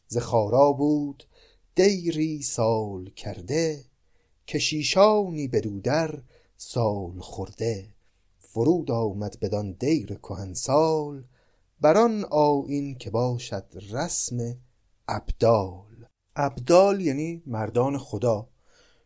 ز 0.07 0.17
خارا 0.17 0.71
بود 0.71 1.23
دیری 1.75 2.41
سال 2.41 3.09
کرده 3.09 3.83
کشیشانی 4.47 5.47
بدو 5.47 5.79
در 5.79 6.21
سال 6.65 7.19
خورده 7.19 7.89
فرود 8.39 8.91
آمد 8.91 9.37
بدان 9.41 9.71
دیر 9.71 10.13
کهنسال 10.13 11.23
بر 11.81 11.97
آن 11.97 12.25
آیین 12.31 12.97
که 12.97 13.09
باشد 13.09 13.65
رسم 13.91 14.37
ابدال. 15.07 16.05
ابدال 16.35 17.01
یعنی 17.01 17.43
مردان 17.45 17.97
خدا. 17.97 18.49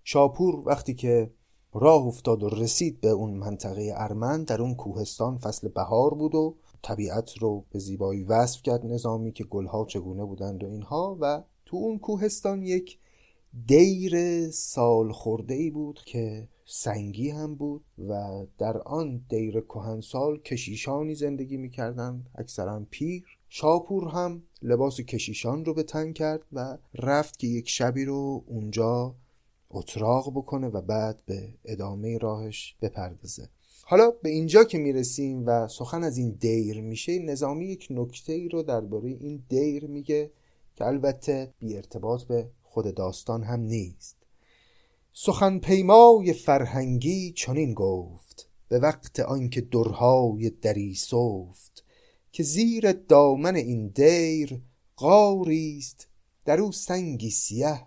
شاپور 0.04 0.68
وقتی 0.68 0.94
که 0.94 1.32
راه 1.74 2.06
افتاد 2.06 2.44
و 2.44 2.50
رسید 2.50 3.02
به 3.02 3.10
اون 3.10 3.34
منطقه 3.34 3.94
ارمن 3.96 4.44
در 4.44 4.62
اون 4.62 4.76
کوهستان 4.76 5.38
فصل 5.38 5.68
بهار 5.68 6.14
بود 6.14 6.36
و 6.36 6.56
طبیعت 6.82 7.38
رو 7.38 7.66
به 7.72 7.80
زیبایی 7.80 8.24
وصف 8.24 8.62
کرد 8.62 8.86
نظامی 8.86 9.32
که 9.32 9.44
گلها 9.44 9.86
چگونه 9.86 10.26
بودند 10.26 10.64
و 10.64 10.68
اینها 10.68 11.18
و 11.22 11.44
تو 11.66 11.78
اون 11.78 12.00
کوهستان 12.00 12.64
یک 12.64 13.00
دیر 13.66 14.50
سال 14.52 15.12
خورده 15.12 15.54
ای 15.54 15.70
بود 15.70 16.00
که 16.06 16.48
سنگی 16.70 17.30
هم 17.30 17.56
بود 17.56 17.86
و 18.10 18.46
در 18.58 18.78
آن 18.78 19.26
دیر 19.30 19.62
کهنسال 19.62 20.38
کشیشانی 20.38 21.16
زندگی 21.16 21.58
می‌کردند. 21.58 22.30
اکثرا 22.36 22.86
پیر 22.90 23.24
شاپور 23.50 24.08
هم 24.08 24.44
لباس 24.62 25.02
کشیشان 25.02 25.66
رو 25.66 25.74
به 25.74 25.84
تن 25.84 26.14
کرد 26.14 26.42
و 26.54 26.78
رفت 26.94 27.40
که 27.40 27.48
یک 27.48 27.70
شبی 27.70 28.06
رو 28.06 28.44
اونجا 28.48 29.16
اتراق 29.70 30.32
بکنه 30.32 30.68
و 30.68 30.82
بعد 30.82 31.24
به 31.26 31.54
ادامه 31.66 32.18
راهش 32.18 32.76
بپردازه. 32.82 33.50
حالا 33.84 34.12
به 34.12 34.30
اینجا 34.30 34.64
که 34.64 34.78
می‌رسیم 34.78 35.44
و 35.46 35.68
سخن 35.68 36.04
از 36.04 36.18
این 36.18 36.38
دیر 36.40 36.82
میشه 36.82 37.20
نظامی 37.20 37.66
یک 37.66 37.88
نکته 37.90 38.34
ای 38.34 38.50
رو 38.50 38.64
درباره 38.64 39.10
این 39.10 39.44
دیر 39.50 39.88
میگه 39.88 40.32
که 40.76 40.86
البته 40.86 41.54
بی 41.60 41.76
ارتباط 41.76 42.24
به 42.24 42.50
خود 42.64 42.96
داستان 42.96 43.44
هم 43.44 43.60
نیست. 43.60 44.27
سخن 45.20 45.60
پیمای 45.60 46.34
فرهنگی 46.34 47.32
چنین 47.32 47.74
گفت 47.74 48.50
به 48.68 48.80
وقت 48.80 49.20
آنکه 49.20 49.62
درهای 49.62 50.50
دری 50.50 50.96
سفت 50.96 51.86
که 52.32 52.44
زیر 52.44 52.92
دامن 52.92 53.56
این 53.56 53.88
دیر 53.88 54.62
غاری 54.98 55.78
است 55.78 56.08
در 56.46 56.60
او 56.60 56.72
سنگی 56.72 57.30
سیه 57.30 57.82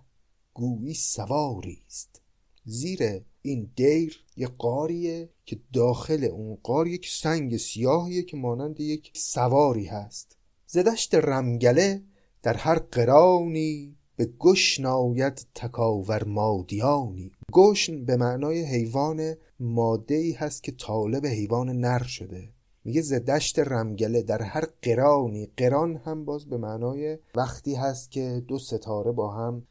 گویی 0.55 0.95
سواری 0.95 1.83
است. 1.87 2.21
زیر 2.65 3.23
این 3.43 3.71
دیر 3.77 4.25
یه 4.37 4.47
قاریه 4.47 5.29
که 5.45 5.61
داخل 5.73 6.25
اون 6.25 6.59
قار 6.63 6.87
یک 6.87 7.09
سنگ 7.09 7.57
سیاهیه 7.57 8.23
که 8.23 8.37
مانند 8.37 8.81
یک 8.81 9.11
سواری 9.15 9.87
هست. 9.87 10.37
زدشت 10.67 11.15
رمگله 11.15 12.03
در 12.43 12.57
هر 12.57 12.79
قرانی 12.79 13.97
به 14.21 14.29
گشن 14.39 14.87
آید 14.87 15.47
تکاور 15.55 16.25
مادیانی. 16.25 17.33
گشن 17.53 18.05
به 18.05 18.17
معنای 18.17 18.63
حیوان 18.63 19.35
ماده 19.61 20.15
ای 20.15 20.33
هست 20.33 20.63
که 20.63 20.73
طالب 20.73 21.27
حیوان 21.27 21.71
نر 21.71 22.03
شده. 22.03 22.49
میگه 22.85 23.01
ز 23.01 23.13
دشت 23.13 23.59
رمگله 23.59 24.23
در 24.23 24.43
هر 24.43 24.65
قرانی. 24.83 25.49
قران 25.57 25.97
هم 25.97 26.25
باز 26.25 26.47
به 26.47 26.57
معنای 26.57 27.19
وقتی 27.35 27.75
هست 27.75 28.11
که 28.11 28.43
دو 28.49 28.59
ستاره 28.59 29.13
با 29.13 29.31
هم 29.31 29.63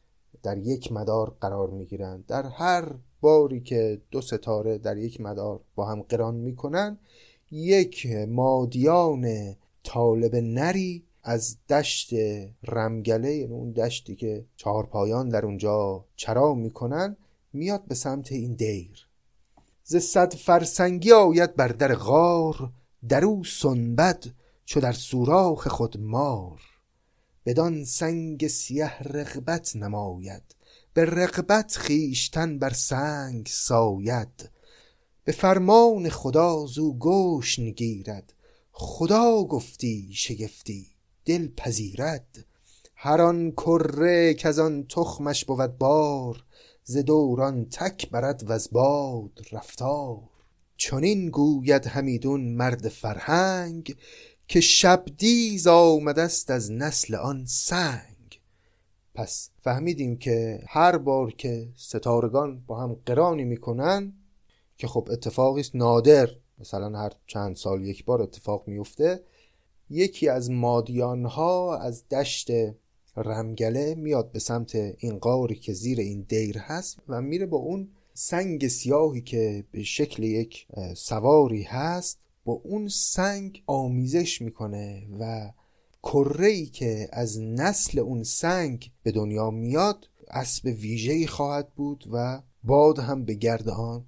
در 0.44 0.58
یک 0.58 0.92
مدار 0.92 1.38
قرار 1.42 1.70
می‌گیرند. 1.70 2.26
در 2.26 2.46
هر 2.46 2.96
باری 3.22 3.62
که 3.62 4.02
دو 4.12 4.22
ستاره 4.22 4.78
در 4.78 4.98
یک 4.98 5.22
مدار 5.22 5.60
با 5.76 5.86
هم 5.86 6.02
قران 6.02 6.36
می‌کنن 6.36 6.98
یک 7.52 8.08
مادیان 8.28 9.56
طالب 9.84 10.36
نری 10.36 11.04
از 11.24 11.58
دشت 11.70 12.10
رمگله 12.68 13.36
یعنی 13.36 13.54
اون 13.54 13.72
دشتی 13.72 14.16
که 14.16 14.46
چهار 14.56 14.86
پایان 14.86 15.30
در 15.30 15.46
اونجا 15.46 16.06
چرا 16.16 16.54
می‌کنن 16.54 17.18
میاد 17.54 17.86
به 17.88 17.96
سمت 17.96 18.32
این 18.32 18.54
دیر. 18.54 19.08
ز 19.84 19.96
صد 19.96 20.34
فرسنگی 20.34 21.12
آید 21.12 21.56
بر 21.56 21.68
در 21.68 21.96
غار 21.96 22.72
در 23.10 23.26
او 23.26 23.44
سنبد 23.44 24.26
چو 24.66 24.80
در 24.80 24.92
سوراخ 24.92 25.68
خود 25.68 26.00
مار. 26.00 26.62
بدان 27.46 27.86
سنگ 27.86 28.48
سیه 28.48 29.04
رغبت 29.04 29.76
نماید 29.76 30.56
به 30.94 31.06
رغبت 31.06 31.78
خیشتن 31.78 32.60
بر 32.60 32.74
سنگ 32.74 33.48
ساید. 33.48 34.50
به 35.24 35.32
فرمان 35.32 36.10
خدا 36.10 36.66
زو 36.66 36.98
گشن 37.00 37.72
گیرد 37.72 38.34
خدا 38.72 39.44
گفتی 39.44 40.10
شگفتی. 40.14 40.88
دل 41.30 41.48
پذیرد 41.48 42.46
هر 42.96 43.22
آن 43.22 43.52
کره 43.52 44.36
از 44.44 44.60
آن 44.60 44.86
تخمش 44.90 45.46
بود 45.46 45.78
بار 45.78 46.44
ز 46.84 46.98
دوران 46.98 47.66
تک 47.66 48.10
برد 48.10 48.44
وز 48.48 48.70
باد 48.72 49.40
رفتار. 49.52 50.20
چنین 50.78 51.30
گوید 51.30 51.88
همیدون 51.88 52.42
مرد 52.42 52.88
فرهنگ 52.88 53.96
که 54.48 54.62
شبدیز 54.62 55.68
است 55.68 56.52
از 56.52 56.72
نسل 56.72 57.16
آن 57.16 57.46
سنگ. 57.46 58.40
پس 59.16 59.50
فهمیدیم 59.62 60.18
که 60.18 60.64
هر 60.68 60.98
بار 60.98 61.32
که 61.32 61.70
ستارگان 61.76 62.64
با 62.68 62.82
هم 62.82 62.98
قرانی 63.06 63.44
می‌کنن 63.44 64.14
که 64.78 64.88
خب 64.88 65.08
اتفاقی 65.12 65.62
است 65.62 65.76
نادر. 65.76 66.30
مثلا 66.60 67.00
هر 67.00 67.12
چند 67.28 67.56
سال 67.56 67.86
یک 67.86 68.06
بار 68.06 68.22
اتفاق 68.22 68.68
میفته 68.68 69.24
یکی 69.90 70.30
از 70.30 70.52
مادیان 70.52 71.26
ها 71.26 71.78
از 71.78 72.08
دشت 72.08 72.52
رمگله 73.18 73.96
میاد 73.96 74.32
به 74.32 74.40
سمت 74.40 74.76
این 74.76 75.18
قاری 75.20 75.56
که 75.56 75.74
زیر 75.74 76.00
این 76.00 76.22
دیر 76.22 76.58
هست 76.58 77.00
و 77.08 77.22
میره 77.22 77.46
با 77.46 77.58
اون 77.58 77.90
سنگ 78.14 78.68
سیاهی 78.68 79.22
که 79.22 79.64
به 79.72 79.84
شکل 79.84 80.24
یک 80.24 80.68
سواری 80.96 81.64
هست 81.64 82.20
با 82.46 82.54
اون 82.54 82.88
سنگ 82.88 83.64
آمیزش 83.68 84.42
می‌کنه 84.42 85.08
و 85.20 85.52
کره 86.04 86.66
که 86.66 87.10
از 87.12 87.40
نسل 87.40 88.00
اون 88.00 88.24
سنگ 88.24 88.92
به 89.04 89.12
دنیا 89.12 89.50
میاد 89.50 90.10
اسب 90.28 90.66
ویژه‌ای 90.66 91.28
خواهد 91.28 91.70
بود 91.76 92.06
و 92.12 92.42
باد 92.64 93.00
هم 93.00 93.26
به 93.26 93.34
گرد 93.34 93.70
آن 93.70 94.06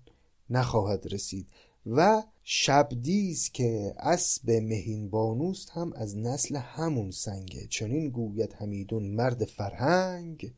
نخواهد 0.49 1.13
رسید 1.13 1.47
و 1.85 2.23
شبدیز 2.53 3.49
که 3.49 3.93
اسب 3.99 4.51
مهین 4.51 5.09
بانوست 5.09 5.69
هم 5.69 5.93
از 5.95 6.17
نسل 6.17 6.55
همون 6.55 7.11
سنگه. 7.11 7.67
چنین 7.67 8.09
گوید 8.09 8.53
همیدون 8.53 9.03
مرد 9.03 9.45
فرهنگ 9.45 10.53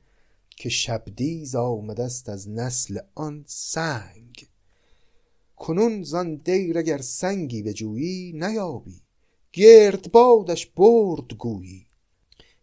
که 0.49 0.69
شبدیز 0.69 1.55
آمده 1.55 2.03
است 2.03 2.29
از 2.29 2.49
نسل 2.49 2.99
آن 3.15 3.43
سنگ. 3.47 4.47
کنون 5.55 6.03
زان 6.03 6.35
دیر 6.35 6.77
اگر 6.77 6.97
سنگی 6.97 7.61
به 7.61 7.73
جویی 7.73 8.33
نیابی 8.35 9.01
گردبادش 9.51 10.65
برد 10.65 11.33
گویی. 11.33 11.85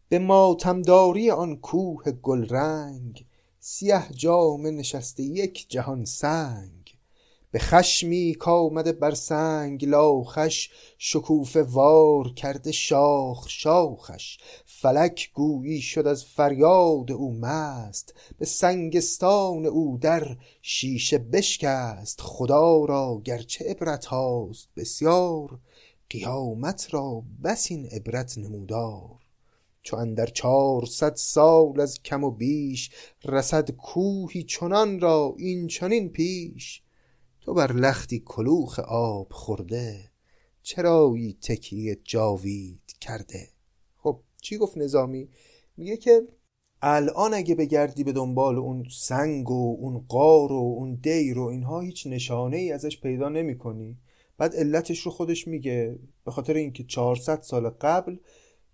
به 0.08 0.18
ماتمداری 0.18 1.30
آن 1.30 1.56
کوه 1.56 2.10
گلرنگ 2.10 3.26
سیه 3.60 4.02
جامه 4.16 4.70
نشسته 4.70 5.22
یک 5.22 5.66
جهان 5.68 6.04
سنگ. 6.04 6.79
به 7.52 7.58
خشمی 7.58 8.34
کآمده 8.34 8.92
بر 8.92 9.14
سنگ 9.14 9.84
لاخش 9.84 10.70
شکوفه 10.98 11.62
وار 11.62 12.32
کرده 12.34 12.72
شاخ 12.72 13.48
شاخش. 13.48 14.38
فلک 14.66 15.30
گویی 15.34 15.80
شد 15.80 16.06
از 16.06 16.24
فریاد 16.24 17.12
او 17.12 17.32
مست 17.32 18.14
به 18.38 18.44
سنگستان 18.44 19.66
او 19.66 19.98
در 20.00 20.36
شیشه 20.62 21.18
بشکست. 21.18 22.20
خدا 22.20 22.84
را 22.84 23.20
گرچه 23.24 23.64
عبرتهاست 23.64 24.68
بسیار 24.76 25.58
قیامت 26.10 26.94
را 26.94 27.22
بس 27.44 27.70
این 27.70 27.86
عبرت 27.86 28.38
نمودار. 28.38 29.10
چو 29.82 29.96
اندر 29.96 30.26
چارصد 30.26 31.14
سال 31.14 31.80
از 31.80 32.02
کم 32.02 32.24
و 32.24 32.30
بیش 32.30 32.90
رسد 33.24 33.70
کوهی 33.70 34.42
چنان 34.42 35.00
را 35.00 35.34
این 35.38 35.66
چنین 35.66 36.08
پیش. 36.08 36.82
تو 37.40 37.54
بر 37.54 37.72
لختی 37.72 38.22
کلوخ 38.26 38.78
آب 38.78 39.32
خورده 39.32 40.10
چرایی 40.62 41.38
تکیه 41.42 41.98
جاوید 42.04 42.96
کرده. 43.00 43.48
خب 43.96 44.20
چی 44.40 44.58
گفت 44.58 44.78
نظامی؟ 44.78 45.28
میگه 45.76 45.96
که 45.96 46.28
الان 46.82 47.34
اگه 47.34 47.54
بگردی 47.54 48.04
به 48.04 48.12
دنبال 48.12 48.58
اون 48.58 48.84
سنگ 48.90 49.50
و 49.50 49.76
اون 49.80 50.04
قار 50.08 50.52
و 50.52 50.54
اون 50.54 50.94
دیر 50.94 51.38
و 51.38 51.44
اینها 51.44 51.80
هیچ 51.80 52.06
نشانه 52.06 52.56
ای 52.56 52.72
ازش 52.72 53.00
پیدا 53.00 53.28
نمی 53.28 53.58
کنی 53.58 53.98
بعد 54.38 54.54
علتش 54.54 55.00
رو 55.00 55.10
خودش 55.10 55.48
میگه. 55.48 55.98
به 56.24 56.30
خاطر 56.30 56.54
اینکه 56.54 56.84
400 56.84 57.42
سال 57.42 57.70
قبل 57.70 58.16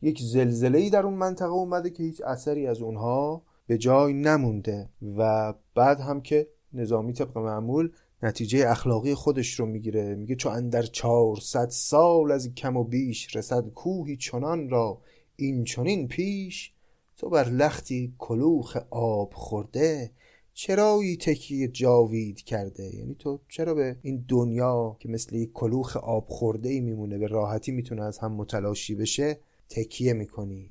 یک 0.03 0.23
زلزله 0.23 0.79
ای 0.79 0.91
در 0.91 1.03
اون 1.03 1.15
منطقه 1.15 1.49
اومده 1.49 1.91
که 1.91 2.03
هیچ 2.03 2.21
اثری 2.21 2.67
از 2.67 2.81
اونها 2.81 3.43
به 3.67 3.79
جای 3.79 4.13
نمونده. 4.13 4.89
و 5.17 5.55
بعد 5.75 6.01
هم 6.01 6.21
که 6.21 6.49
نظامی 6.73 7.13
طبق 7.13 7.39
معمول 7.39 7.91
نتیجه 8.23 8.71
اخلاقی 8.71 9.15
خودش 9.15 9.61
رو 9.61 9.67
می‌گیره. 9.67 10.15
میگه 10.15 10.35
چو 10.35 10.49
اندر 10.49 10.83
400 10.83 11.69
سال 11.69 12.33
از 12.33 12.55
کم 12.55 12.77
و 12.77 12.85
بیش 12.85 13.37
رسد 13.37 13.69
کوهی 13.69 14.17
چنان 14.17 14.69
را 14.71 15.01
این 15.37 15.65
چنین 15.65 16.09
پیش. 16.09 16.73
تو 17.17 17.29
بر 17.29 17.49
لختی 17.49 18.15
کلوخ 18.19 18.77
آب 18.91 19.33
خورده 19.35 20.11
چرایی 20.55 21.17
تکیه 21.17 21.69
جاوید 21.69 22.41
کرده؟ 22.41 22.95
یعنی 22.97 23.15
تو 23.15 23.41
چرا 23.49 23.75
به 23.75 23.97
این 24.03 24.25
دنیا 24.29 24.97
که 25.01 25.09
مثل 25.09 25.37
یک 25.37 25.53
کلوخ 25.53 25.97
آب 25.97 26.27
خورده 26.29 26.69
ای 26.69 26.81
میمونه 26.81 27.19
به 27.19 27.27
راحتی 27.27 27.73
می‌تونه 27.73 28.05
از 28.05 28.19
هم 28.19 28.33
متلاشی 28.33 28.95
بشه 28.95 29.39
تکیه 29.69 30.13
می‌کنی؟ 30.13 30.71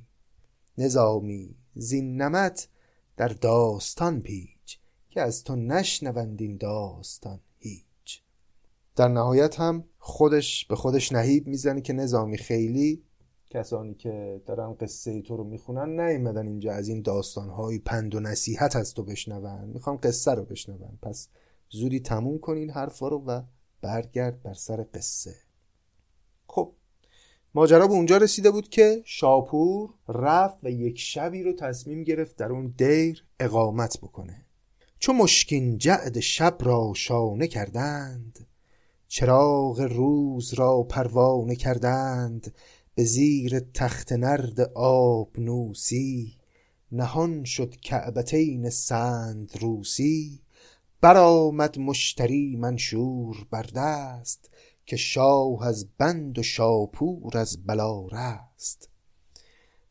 نظامی 0.77 1.55
زین 1.75 2.21
نمت 2.21 2.67
در 3.17 3.27
داستان 3.27 4.21
پیچ 4.21 4.54
که 5.15 5.21
از 5.21 5.43
تو 5.43 5.55
نشنوند 5.55 6.41
این 6.41 6.57
داستان 6.57 7.39
هیچ. 7.57 8.21
در 8.95 9.07
نهایت 9.07 9.59
هم 9.59 9.83
خودش 9.97 10.65
به 10.65 10.75
خودش 10.75 11.11
نهیب 11.11 11.47
می‌زنه 11.47 11.81
که 11.81 11.93
نظامی 11.93 12.37
خیلی 12.37 13.03
کسانی 13.49 13.93
که 13.93 14.41
دارن 14.45 14.73
قصه 14.73 15.21
تو 15.21 15.37
رو 15.37 15.43
می‌خونن 15.43 15.99
نیومدن 15.99 16.47
اینجا 16.47 16.73
از 16.73 16.87
این 16.87 17.01
داستانهای 17.01 17.79
پند 17.79 18.15
و 18.15 18.19
نصیحت 18.19 18.75
از 18.75 18.93
تو 18.93 19.03
بشنون. 19.03 19.65
می‌خوام 19.65 19.99
قصه 20.03 20.31
رو 20.31 20.45
بشنون. 20.45 20.97
پس 21.01 21.27
زودی 21.69 21.99
تموم 21.99 22.39
کن 22.39 22.57
این 22.57 22.69
حرفا 22.69 23.07
رو 23.07 23.23
و 23.27 23.41
برگرد 23.81 24.43
بر 24.43 24.53
سر 24.53 24.85
قصه. 24.93 25.35
خب 26.47 26.73
ماجرا 27.53 27.87
به 27.87 27.93
اونجا 27.93 28.17
رسیده 28.17 28.51
بود 28.51 28.69
که 28.69 29.01
شاپور 29.05 29.93
رفت 30.07 30.63
و 30.63 30.69
یک 30.69 30.99
شبی 30.99 31.43
رو 31.43 31.53
تصمیم 31.53 32.03
گرفت 32.03 32.35
در 32.35 32.51
اون 32.51 32.73
دیر 32.77 33.25
اقامت 33.39 33.97
بکنه. 33.97 34.44
چو 34.99 35.13
مشکین 35.13 35.77
جعد 35.77 36.19
شب 36.19 36.57
را 36.59 36.91
شانه 36.95 37.47
کردند 37.47 38.47
چراغ 39.07 39.81
روز 39.81 40.53
را 40.53 40.83
پروانه 40.83 41.55
کردند 41.55 42.53
به 42.95 43.03
زیر 43.03 43.59
تخت 43.59 44.13
نرد 44.13 44.59
آبنوسی 44.75 46.37
نهان 46.91 47.43
شد 47.43 47.75
کعبتین 47.75 48.69
سندروسی 48.69 50.41
برآمد 51.01 51.79
مشتری 51.79 52.55
منشور 52.55 53.47
بر 53.51 53.65
دست 53.75 54.49
که 54.85 54.95
شاه 54.97 55.67
از 55.67 55.87
بند 55.97 56.39
و 56.39 56.43
شاپور 56.43 57.37
از 57.37 57.65
بلا 57.65 58.07
رست 58.07 58.89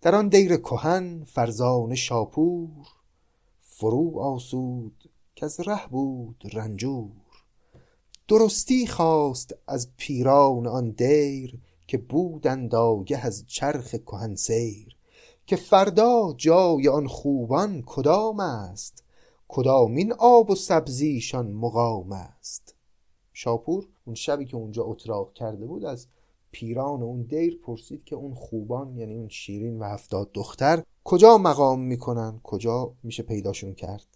در 0.01 0.15
آن 0.15 0.29
دیر 0.29 0.57
کهن 0.57 1.25
فرزانه 1.25 1.95
شاپور 1.95 2.87
فرو 3.77 4.19
آسود 4.19 5.11
کز 5.37 5.61
ره 5.61 5.89
بود 5.89 6.43
رنجور. 6.53 7.11
درستی 8.29 8.87
خواست 8.87 9.55
از 9.67 9.89
پیران 9.97 10.67
آن 10.67 10.91
دیر 10.91 11.61
که 11.87 11.99
بودند 11.99 12.75
آگه 12.75 13.27
از 13.27 13.45
چرخ 13.47 13.95
کهن 13.95 14.35
سیر. 14.35 14.97
که 15.47 15.57
فردا 15.57 16.35
جای 16.37 16.89
آن 16.89 17.07
خوبان 17.07 17.83
کدام 17.87 18.41
است؟ 18.41 19.03
کدامین 19.49 20.13
آب 20.13 20.51
و 20.51 20.55
سبزیشان 20.55 21.53
مقام 21.53 22.13
است؟ 22.13 22.75
شاپور 23.33 23.89
اون 24.05 24.15
شبی 24.15 24.45
که 24.45 24.57
اونجا 24.57 24.85
اتراق 24.85 25.33
کرده 25.33 25.67
بود 25.67 25.85
از 25.85 26.07
پیران 26.55 27.03
اون 27.03 27.23
دیر 27.23 27.61
پرسید 27.67 28.05
که 28.05 28.17
اون 28.17 28.35
خوبان 28.35 28.97
یعنی 28.97 29.15
اون 29.15 29.29
شیرین 29.29 29.79
و 29.79 29.85
هفتاد 29.85 30.31
دختر 30.33 30.83
کجا 31.05 31.39
مقام 31.39 31.81
می‌کنن؟ 31.81 32.41
کجا 32.43 32.95
میشه 33.03 33.23
پیداشون 33.23 33.75
کرد؟ 33.75 34.07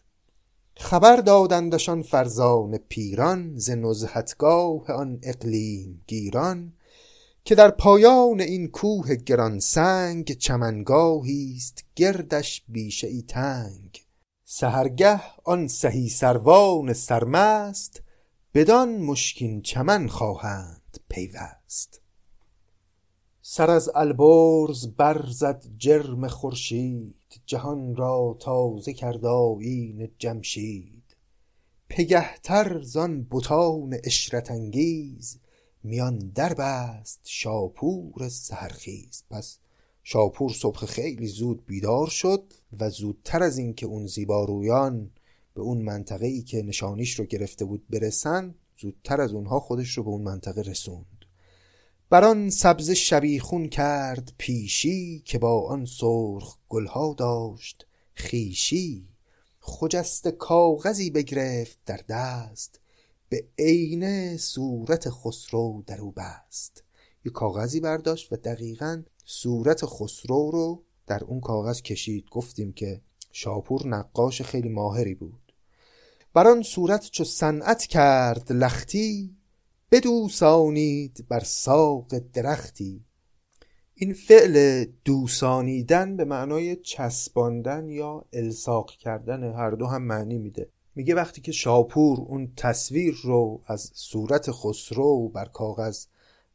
خبر 0.76 1.16
دادندشان 1.16 2.02
فرزان 2.02 2.78
پیران 2.78 3.58
ز 3.58 3.70
نزهتگاه 3.70 4.90
آن 4.92 5.18
اقلیم 5.22 6.04
گیران 6.06 6.72
که 7.44 7.54
در 7.54 7.70
پایان 7.70 8.40
این 8.40 8.68
کوه 8.68 9.14
گران 9.14 9.60
سنگ 9.60 10.32
چمنگاهی 10.32 11.54
است 11.56 11.84
گردش 11.96 12.62
بیشه 12.68 13.06
ای 13.06 13.22
تنگ. 13.22 14.06
سحرگه 14.44 15.20
آن 15.44 15.68
سهی 15.68 16.08
سروان 16.08 16.92
سرمست 16.92 18.02
بدان 18.54 18.98
مشکین 18.98 19.62
چمن 19.62 20.08
خواهند 20.08 21.00
پیوست. 21.08 22.07
سر 23.50 23.70
از 23.70 23.90
البرز 23.94 24.86
برزد 24.86 25.64
جرم 25.78 26.28
خورشید 26.28 27.40
جهان 27.46 27.96
را 27.96 28.36
تازه 28.40 28.92
کرد 28.92 29.24
آیین 29.24 30.08
جمشید. 30.18 31.16
پگهتر 31.88 32.82
زان 32.82 33.26
بتان 33.30 33.94
عشرت 33.94 34.50
انگیز 34.50 35.38
میان 35.82 36.18
در 36.18 36.54
بست 36.54 37.20
شاپور 37.24 38.28
سحرخیز. 38.28 39.24
پس 39.30 39.58
شاپور 40.02 40.52
صبح 40.52 40.86
خیلی 40.86 41.26
زود 41.26 41.66
بیدار 41.66 42.06
شد 42.06 42.52
و 42.80 42.90
زودتر 42.90 43.42
از 43.42 43.58
اینکه 43.58 43.86
اون 43.86 44.06
زیبارویان 44.06 45.10
به 45.54 45.60
اون 45.60 45.82
منطقه 45.82 46.26
ای 46.26 46.42
که 46.42 46.62
نشانیش 46.62 47.18
رو 47.18 47.24
گرفته 47.24 47.64
بود 47.64 47.88
برسن 47.90 48.54
زودتر 48.80 49.20
از 49.20 49.32
اونها 49.32 49.60
خودش 49.60 49.98
رو 49.98 50.02
به 50.02 50.10
اون 50.10 50.22
منطقه 50.22 50.62
رسوند. 50.62 51.17
بر 52.10 52.24
آن 52.24 52.50
سبز 52.50 52.90
شبیخون 52.90 53.68
کرد 53.68 54.32
پیشی 54.38 55.22
که 55.24 55.38
با 55.38 55.68
آن 55.68 55.84
سرخ 55.84 56.56
گلها 56.68 57.14
داشت 57.18 57.86
خیشی 58.14 59.08
خجسته 59.60 60.30
کاغذی 60.30 61.10
بگرفت 61.10 61.78
در 61.86 62.00
دست 62.08 62.80
به 63.28 63.44
عین 63.58 64.36
صورت 64.36 65.10
خسرو 65.10 65.82
در 65.86 66.00
او 66.00 66.12
بست. 66.12 66.84
یه 67.24 67.32
کاغذی 67.32 67.80
برداشت 67.80 68.32
و 68.32 68.36
دقیقا 68.36 69.02
صورت 69.24 69.86
خسرو 69.86 70.50
رو 70.50 70.82
در 71.06 71.24
اون 71.24 71.40
کاغذ 71.40 71.82
کشید. 71.82 72.28
گفتیم 72.30 72.72
که 72.72 73.00
شاپور 73.32 73.86
نقاش 73.86 74.42
خیلی 74.42 74.68
ماهری 74.68 75.14
بود. 75.14 75.52
بر 76.34 76.48
آن 76.48 76.62
صورت 76.62 77.10
چو 77.10 77.24
صنعت 77.24 77.86
کرد 77.86 78.52
لختی 78.52 79.37
بدوسانید 79.92 81.26
بر 81.28 81.40
ساق 81.40 82.18
درختی. 82.18 83.04
این 83.94 84.12
فعل 84.12 84.84
دوسانیدن 85.04 86.16
به 86.16 86.24
معنای 86.24 86.76
چسباندن 86.76 87.88
یا 87.88 88.24
الساق 88.32 88.90
کردن 88.90 89.52
هر 89.52 89.70
دو 89.70 89.86
هم 89.86 90.02
معنی 90.02 90.38
میده. 90.38 90.70
میگه 90.94 91.14
وقتی 91.14 91.40
که 91.40 91.52
شاپور 91.52 92.20
اون 92.20 92.52
تصویر 92.56 93.18
رو 93.22 93.62
از 93.66 93.90
صورت 93.94 94.50
خسرو 94.50 95.28
بر 95.28 95.44
کاغذ 95.44 96.06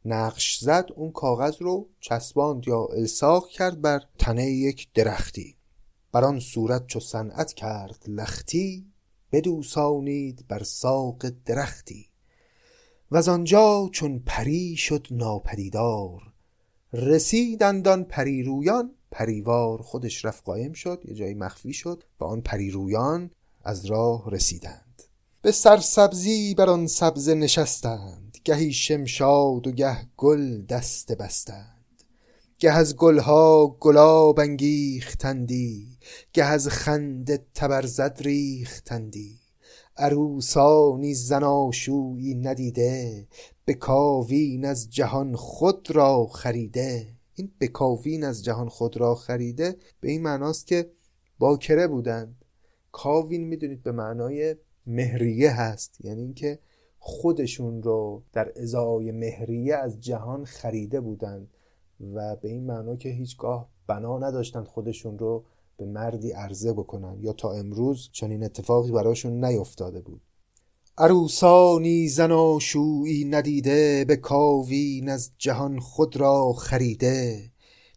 نقش 0.04 0.58
زد 0.58 0.88
اون 0.96 1.12
کاغذ 1.12 1.62
رو 1.62 1.88
چسباند 2.00 2.68
یا 2.68 2.86
الساق 2.96 3.48
کرد 3.48 3.80
بر 3.80 4.00
تنه 4.18 4.46
یک 4.50 4.92
درختی. 4.92 5.56
بر 6.12 6.24
آن 6.24 6.40
صورت 6.40 6.86
چو 6.86 7.00
صنعت 7.00 7.52
کرد 7.52 8.04
لختی 8.08 8.86
بدوسانید 9.32 10.44
بر 10.48 10.62
ساق 10.62 11.28
درختی. 11.46 12.13
و 13.10 13.30
آنجا 13.30 13.88
چون 13.92 14.22
پری 14.26 14.76
شد 14.76 15.06
ناپدیدار. 15.10 16.22
رسیدند 16.92 17.88
آن 17.88 18.04
پری 18.04 18.42
رویان 18.42 18.90
پریوار 19.10 19.82
خودش 19.82 20.24
رفت 20.24 20.44
قایم 20.44 20.72
شد 20.72 21.02
یه 21.04 21.14
جایی 21.14 21.34
مخفی 21.34 21.72
شد 21.72 22.04
و 22.20 22.24
آن 22.24 22.40
پریرویان 22.40 23.30
از 23.64 23.84
راه 23.84 24.30
رسیدند. 24.30 25.02
به 25.42 25.52
سرسبزی 25.52 26.54
بر 26.54 26.70
آن 26.70 26.86
سبزه 26.86 27.34
نشستند 27.34 28.38
گهی 28.44 28.72
شمشاد 28.72 29.66
و 29.66 29.72
گه 29.72 29.96
گل 30.16 30.62
دست 30.62 31.12
بستند. 31.12 32.04
گه 32.58 32.72
از 32.72 32.96
گلها 32.96 33.76
گلاب 33.80 34.40
انگیختندی 34.40 35.98
گه 36.32 36.44
از 36.44 36.68
خنده 36.68 37.46
تبرزد 37.54 38.18
ریختندی. 38.20 39.43
عروسانی 39.96 41.14
زناشویی 41.14 42.34
ندیده 42.34 43.26
به 43.64 43.74
کاوین 43.74 44.64
از 44.64 44.90
جهان 44.90 45.36
خود 45.36 45.90
را 45.90 46.26
خریده. 46.26 47.14
این 47.34 47.52
به 47.58 47.68
کاوین 47.68 48.24
از 48.24 48.44
جهان 48.44 48.68
خود 48.68 48.96
را 48.96 49.14
خریده 49.14 49.76
به 50.00 50.10
این 50.10 50.22
معناست 50.22 50.66
که 50.66 50.90
باکره 51.38 51.86
بودند 51.86 52.44
کاوین 52.92 53.44
می‌دونید 53.44 53.82
به 53.82 53.92
معنای 53.92 54.56
مهریه 54.86 55.50
هست 55.50 56.04
یعنی 56.04 56.22
اینکه 56.22 56.58
خودشون 56.98 57.82
رو 57.82 58.22
در 58.32 58.52
ازای 58.56 59.12
مهریه 59.12 59.76
از 59.76 60.00
جهان 60.00 60.44
خریده 60.44 61.00
بودند 61.00 61.48
و 62.14 62.36
به 62.36 62.48
این 62.48 62.66
معنا 62.66 62.96
که 62.96 63.08
هیچگاه 63.08 63.68
بنا 63.86 64.18
نداشتند 64.18 64.66
خودشون 64.66 65.18
رو 65.18 65.44
به 65.84 65.90
مردی 65.90 66.32
عرضه 66.32 66.72
بکنن 66.72 67.18
یا 67.20 67.32
تا 67.32 67.52
امروز 67.52 68.08
چنین 68.12 68.44
اتفاقی 68.44 68.92
براشون 68.92 69.44
نیفتاده 69.44 70.00
بود. 70.00 70.20
عروسانی 70.98 72.08
زناشویی 72.08 73.24
ندیده 73.24 74.04
به 74.04 74.16
کاوین 74.16 75.08
از 75.08 75.30
جهان 75.38 75.80
خود 75.80 76.16
را 76.16 76.52
خریده. 76.52 77.50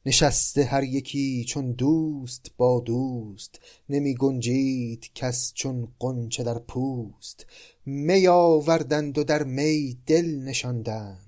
نشسته 0.06 0.64
هر 0.64 0.84
یکی 0.84 1.46
چون 1.48 1.72
دوست 1.72 2.52
با 2.58 2.80
دوست 2.80 3.60
نمی 3.90 4.16
گنجید 4.16 5.10
کس 5.16 5.54
چون 5.54 5.88
قنچه 6.00 6.44
در 6.44 6.60
پوست. 6.60 7.46
می 7.86 8.28
آوردند 8.28 9.18
و 9.18 9.24
در 9.24 9.44
می 9.44 9.98
دل 10.06 10.36
نشاندند. 10.36 11.27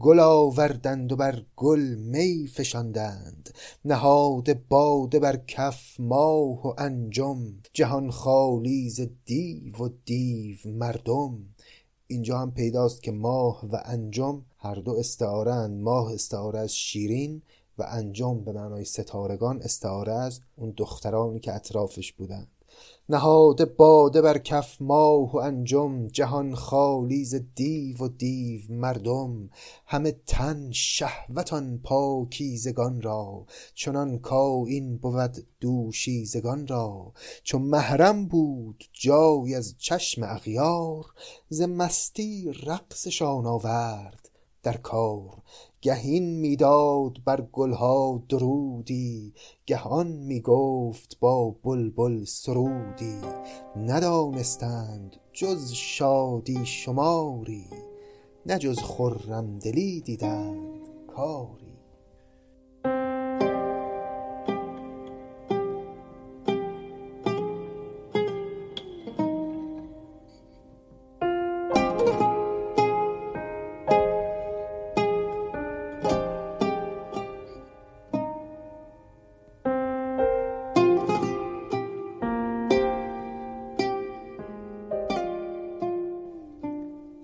گل 0.00 0.20
آوردند 0.20 1.12
و 1.12 1.16
بر 1.16 1.42
گل 1.56 1.94
می 1.94 2.48
فشاندند. 2.54 3.54
نهاده 3.84 4.54
باده 4.68 5.18
بر 5.18 5.36
کف 5.36 6.00
ماه 6.00 6.66
و 6.66 6.74
انجم. 6.78 7.38
جهان 7.72 8.10
خالی 8.10 8.90
ز 8.90 9.00
دیو 9.24 9.76
و 9.76 9.88
دیو 10.04 10.56
مردم. 10.64 11.38
اینجا 12.06 12.38
هم 12.38 12.50
پیداست 12.50 13.02
که 13.02 13.12
ماه 13.12 13.66
و 13.66 13.80
انجم. 13.84 14.42
هر 14.58 14.74
دو 14.74 14.92
استعاره 14.92 15.66
ماه 15.66 16.12
استعاره 16.12 16.58
از 16.58 16.74
شیرین 16.74 17.42
و 17.78 17.84
انجم 17.88 18.44
به 18.44 18.52
معنای 18.52 18.84
ستارگان 18.84 19.62
استعاره 19.62 20.12
از 20.12 20.40
اون 20.56 20.74
دخترانی 20.76 21.40
که 21.40 21.54
اطرافش 21.54 22.12
بودند 22.12 22.55
نهاده 23.08 23.64
باده 23.64 24.22
بر 24.22 24.38
کف 24.38 24.76
ماه 24.80 25.32
و 25.32 25.36
انجم 25.36 26.06
جهان 26.06 26.54
خالی 26.54 27.24
ز 27.24 27.34
دیو 27.54 27.96
و 27.98 28.08
دیو 28.08 28.60
مردم. 28.68 29.50
همه 29.86 30.16
تن 30.26 30.70
شهوتان 30.72 31.80
پاکیزگان 31.84 33.02
را 33.02 33.46
چنان 33.74 34.18
کاین 34.18 34.96
بود 34.96 35.46
دوشیزگان 35.60 36.66
را. 36.66 37.12
چون 37.42 37.62
محرم 37.62 38.26
بود 38.28 38.84
جای 38.92 39.54
از 39.54 39.74
چشم 39.78 40.22
اغیار 40.22 41.04
ز 41.48 41.62
مستی 41.62 42.52
رقصشان 42.66 43.46
آورد 43.46 44.30
در 44.62 44.76
کار. 44.76 45.42
گهین 45.82 46.40
می‌داد 46.40 47.16
بر 47.24 47.40
گلها 47.52 48.22
درودی 48.28 49.34
گهان 49.66 50.06
می‌گفت 50.06 51.16
با 51.20 51.50
بلبل 51.50 52.24
سرودی. 52.24 53.20
ندانستند 53.76 55.16
جز 55.32 55.72
شادی 55.72 56.66
شماری 56.66 57.64
نه 58.46 58.58
جز 58.58 58.78
خرمدلی 58.78 60.00
دیدند 60.00 60.80
کاری. 61.16 61.65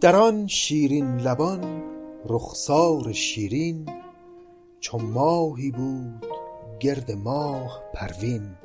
در 0.03 0.17
آن 0.17 0.47
شیرین 0.47 1.17
لبان 1.17 1.83
رخسار 2.25 3.13
شیرین 3.13 3.89
چو 4.81 4.99
ماهی 4.99 5.71
بود 5.71 6.27
گرد 6.81 7.13
ماه 7.13 7.83
پروین. 7.95 8.57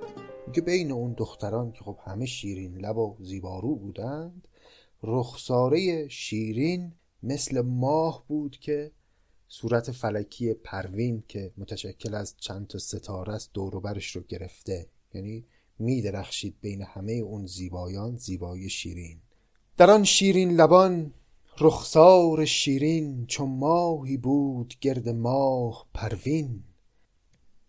که 0.54 0.62
بین 0.62 0.92
اون 0.92 1.14
دختران 1.14 1.72
که 1.72 1.84
خب 1.84 1.98
همه 2.06 2.26
شیرین 2.26 2.78
لب 2.78 2.98
و 2.98 3.18
زیبارو 3.20 3.76
بودند 3.76 4.48
رخساره 5.04 6.08
شیرین 6.08 6.94
مثل 7.24 7.62
ماه 7.62 8.24
بود 8.28 8.58
که 8.58 8.92
صورت 9.48 9.92
فلکی 9.92 10.54
پروین 10.54 11.24
که 11.28 11.52
متشکل 11.58 12.16
از 12.16 12.36
چند 12.38 12.68
تا 12.68 12.78
ستاره 12.78 13.34
است 13.34 13.50
دور 13.54 13.80
برش 13.80 14.16
رو 14.16 14.22
گرفته. 14.22 14.88
یعنی 15.14 15.46
می 15.80 16.02
درخشید 16.02 16.56
بین 16.62 16.82
همه 16.82 17.12
اون 17.12 17.46
زیبایان 17.46 18.18
زیبای 18.18 18.70
شیرین. 18.70 19.18
در 19.78 19.92
آن 19.92 20.04
شیرین 20.04 20.52
لبان 20.52 21.14
رخسار 21.60 22.46
شیرین 22.46 23.26
چو 23.26 23.46
ماهی 23.46 24.18
بود 24.18 24.74
گرد 24.82 25.10
ماه 25.10 25.88
پروین. 25.94 26.64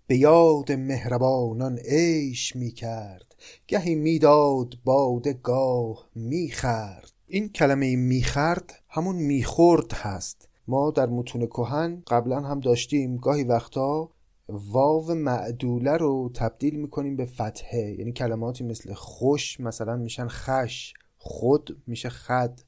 به 0.06 0.16
یاد 0.16 0.72
مهربانان 0.72 1.78
عیش 1.78 2.56
می 2.56 2.70
کرد 2.70 3.34
گهی 3.68 3.94
می‌داد 3.94 4.74
باده 4.84 5.32
گاه 5.32 6.08
می 6.14 6.50
خرد. 6.50 7.12
این 7.26 7.48
کلمه 7.48 7.96
می 7.96 8.22
خرد 8.22 8.82
همون 8.88 9.16
می 9.16 9.42
خورد 9.42 9.92
هست. 9.92 10.48
ما 10.66 10.90
در 10.90 11.06
متون 11.06 11.46
کهن 11.46 12.02
قبلا 12.06 12.40
هم 12.40 12.60
داشتیم. 12.60 13.16
گاهی 13.16 13.44
وقتا 13.44 14.10
واو 14.48 15.14
معدوله 15.14 15.96
رو 15.96 16.30
تبدیل 16.34 16.76
می‌کنیم 16.76 17.16
به 17.16 17.26
فتحه. 17.26 17.96
یعنی 17.98 18.12
کلماتی 18.12 18.64
مثل 18.64 18.94
خوش 18.94 19.60
مثلا 19.60 19.96
میشن 19.96 20.28
خش 20.28 20.94
خود 21.18 21.82
میشه 21.86 22.08
خد. 22.08 22.60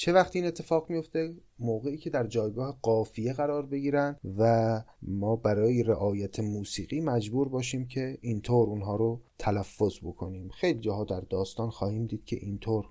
چه 0.00 0.12
وقتی 0.12 0.38
این 0.38 0.48
اتفاق 0.48 0.90
میفته؟ 0.90 1.34
موقعی 1.58 1.96
که 1.96 2.10
در 2.10 2.26
جایگاه 2.26 2.78
قافیه 2.82 3.32
قرار 3.32 3.66
بگیرن 3.66 4.16
و 4.38 4.82
ما 5.02 5.36
برای 5.36 5.82
رعایت 5.82 6.40
موسیقی 6.40 7.00
مجبور 7.00 7.48
باشیم 7.48 7.86
که 7.86 8.18
اینطور 8.20 8.68
اونها 8.68 8.96
رو 8.96 9.22
تلفظ 9.38 9.98
بکنیم. 10.02 10.48
خیلی 10.48 10.80
جاها 10.80 11.04
در 11.04 11.20
داستان 11.20 11.70
خواهیم 11.70 12.06
دید 12.06 12.24
که 12.24 12.36
اینطور 12.36 12.88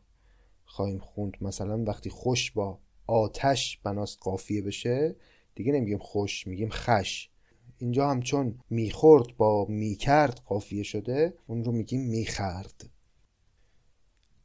خواهیم 0.65 1.00
خوند. 1.00 1.34
مثلا 1.41 1.84
وقتی 1.84 2.10
خوش 2.10 2.52
با 2.52 2.80
آتش 3.08 3.78
بناست 3.84 4.17
قافیه 4.22 4.62
بشه 4.62 5.15
دیگه 5.56 5.72
نمیگیم 5.72 5.98
خوش 5.98 6.48
میگیم 6.48 6.70
خش. 6.72 7.30
اینجا 7.78 8.10
هم 8.10 8.22
چون 8.22 8.60
می‌خورد 8.70 9.38
با 9.38 9.65
می‌کرد 9.70 10.41
قافیه 10.46 10.84
شده 10.84 11.34
اون 11.48 11.63
رو 11.63 11.72
میگیم 11.72 12.02
می‌خرد. 12.02 12.89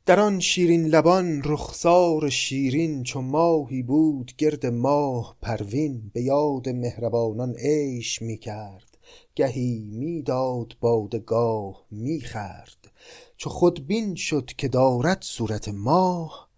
در 0.07 0.21
آن 0.21 0.41
شیرین 0.41 0.87
لبان 0.87 1.43
رخسار 1.45 2.31
شیرین 2.31 3.03
چو 3.03 3.21
ماهی 3.21 3.83
بود 3.83 4.33
گرد 4.39 4.67
ماه 4.67 5.37
پروین 5.43 6.11
به 6.15 6.23
یاد 6.23 6.69
مهربانان 6.69 7.55
عیش 7.55 8.23
می 8.23 8.39
کرد. 8.39 8.99
گهی 9.35 9.91
می‌داد 9.93 10.77
باده 10.81 11.19
گاه 11.19 11.85
می 11.91 12.21
خرد. 12.21 12.91
چو 13.37 13.51
خودبین 13.51 14.15
شد 14.15 14.51
که 14.59 14.69
دارد 14.69 15.23
صورت 15.23 15.69
ماه 15.69 16.49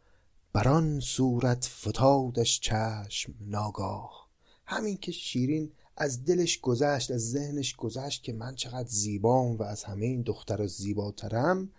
بر 0.53 0.69
آن 0.69 1.01
صورت 1.01 1.67
فتادش 1.67 2.61
چشم 2.61 3.35
ناگاه. 3.41 4.29
همین 4.67 4.97
که 4.97 5.13
شیرین 5.13 5.73
از 5.97 6.25
دلش 6.25 6.61
گذشت 6.61 7.11
از 7.11 7.31
ذهنش 7.31 7.77
گذشت 7.77 8.23
که 8.23 8.33
من 8.33 8.55
چقدر 8.55 8.89
زیبام 8.89 9.57
و 9.57 9.63
از 9.63 9.85
همه 9.85 10.07
این 10.07 10.23
دختر 10.23 10.67
زیباترم 10.67 11.71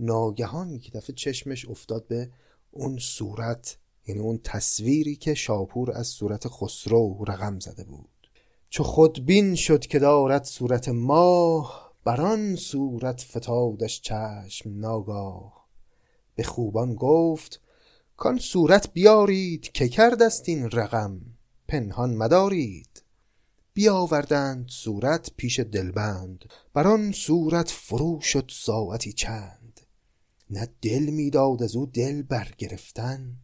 ناگهان 0.00 0.70
یک 0.70 0.92
دفعه 0.92 1.14
چشمش 1.16 1.68
افتاد 1.68 2.06
به 2.06 2.30
اون 2.70 2.98
صورت 2.98 3.78
یعنی 4.06 4.20
اون 4.20 4.40
تصویری 4.44 5.16
که 5.16 5.34
شاپور 5.34 5.92
از 5.92 6.06
صورت 6.06 6.48
خسرو 6.48 7.24
رقم 7.28 7.58
زده 7.58 7.84
بود. 7.84 8.30
چو 8.70 8.82
خودبین 8.82 9.54
شد 9.54 9.86
که 9.86 9.98
دارد 9.98 10.44
صورت 10.44 10.88
ماه 10.88 11.94
بران 12.04 12.56
صورت 12.56 13.20
فتادش 13.20 14.00
چشم 14.00 14.70
ناگاه. 14.80 15.68
به 16.34 16.42
خوبان 16.42 16.94
گفت 16.94 17.60
کان 18.16 18.38
صورت 18.38 18.92
بیارید 18.92 19.72
که 19.72 19.88
کردست 19.88 20.48
این 20.48 20.70
رقم 20.70 21.20
پنهان 21.68 22.14
مدارید. 22.14 23.02
بیاوردند 23.74 24.68
صورت 24.68 25.30
پیش 25.36 25.60
دلبند 25.60 26.44
بر 26.74 26.86
آن 26.86 27.12
صورت 27.12 27.70
فرو 27.70 28.20
شد 28.20 28.50
ساعتی 28.54 29.12
چند. 29.12 29.57
نه 30.50 30.68
دل 30.82 31.10
می‌داد 31.10 31.62
از 31.62 31.76
او 31.76 31.86
دل 31.86 32.22
برگرفتن 32.22 33.36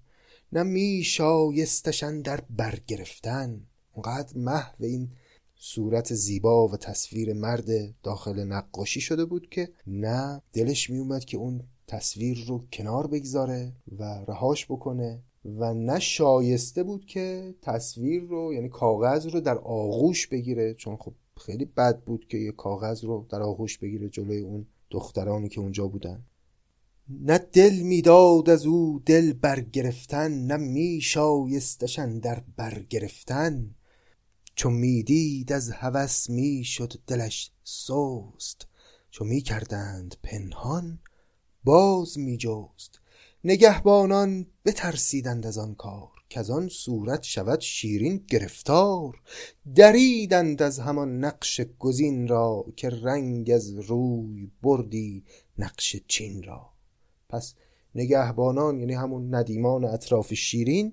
نه 0.53 0.63
می 0.63 1.03
شایستشن 1.05 2.21
در 2.21 2.41
برگرفتن. 2.51 3.67
اونقدر 3.93 4.39
محو 4.39 4.85
این 4.85 5.11
صورت 5.57 6.15
زیبا 6.15 6.69
و 6.69 6.77
تصویر 6.77 7.33
مرد 7.33 8.01
داخل 8.03 8.45
نقاشی 8.45 9.01
شده 9.01 9.25
بود 9.25 9.49
که 9.49 9.69
نه 9.87 10.43
دلش 10.53 10.91
میومد 10.91 11.25
که 11.25 11.37
اون 11.37 11.63
تصویر 11.87 12.45
رو 12.47 12.67
کنار 12.73 13.07
بگذاره 13.07 13.73
و 13.99 14.05
رهاش 14.29 14.67
بکنه 14.67 15.23
و 15.45 15.75
نه 15.75 15.99
شایسته 15.99 16.83
بود 16.83 17.07
که 17.07 17.55
تصویر 17.63 18.23
رو 18.23 18.55
یعنی 18.55 18.69
کاغذ 18.69 19.27
رو 19.27 19.41
در 19.41 19.59
آغوش 19.59 20.27
بگیره. 20.27 20.75
چون 20.75 20.97
خب 20.97 21.13
خیلی 21.41 21.65
بد 21.65 22.01
بود 22.01 22.27
که 22.29 22.39
یه 22.39 22.53
کاغذ 22.53 23.05
رو 23.05 23.27
در 23.29 23.43
آغوش 23.43 23.79
بگیره 23.79 24.09
جلوی 24.09 24.41
اون 24.41 24.67
دخترانی 24.91 25.49
که 25.49 25.61
اونجا 25.61 25.87
بودن. 25.87 26.25
نه 27.09 27.39
دل 27.39 27.75
می‌داد 27.75 28.51
از 28.51 28.67
او 28.67 29.03
دل 29.07 29.33
برگرفتن 29.33 30.47
نه 30.47 30.57
می 30.57 31.01
در 32.23 32.45
برگرفتن. 32.57 33.75
چو 34.55 34.71
می‌دید 34.71 35.53
از 35.53 35.71
هوس 35.71 36.31
می‌شد 36.31 36.93
دلش 37.07 37.51
سست 37.65 38.67
چو 39.11 39.25
می 39.25 39.41
کردند 39.41 40.17
پنهان 40.23 40.99
باز 41.65 42.19
می 42.19 42.37
جست 42.37 43.01
نگهبانان 43.45 44.47
بترسیدند 44.65 45.47
از 45.47 45.59
آن 45.59 45.75
کار 45.75 46.11
که 46.29 46.41
آن 46.51 46.69
صورت 46.69 47.23
شود 47.23 47.61
شیرین 47.61 48.25
گرفتار. 48.29 49.21
دریدند 49.75 50.63
از 50.63 50.79
همان 50.79 51.25
نقش 51.25 51.61
گزین 51.79 52.29
را 52.29 52.67
که 52.77 52.91
رنگ 52.91 53.51
از 53.51 53.75
روی 53.79 54.51
بردی 54.63 55.25
نقش 55.59 55.97
چین 56.09 56.43
را. 56.43 56.74
پس 57.29 57.55
نگهبانان 57.95 58.79
یعنی 58.79 58.95
همون 58.95 59.35
ندیمان 59.35 59.85
اطراف 59.85 60.35
شیرین 60.35 60.93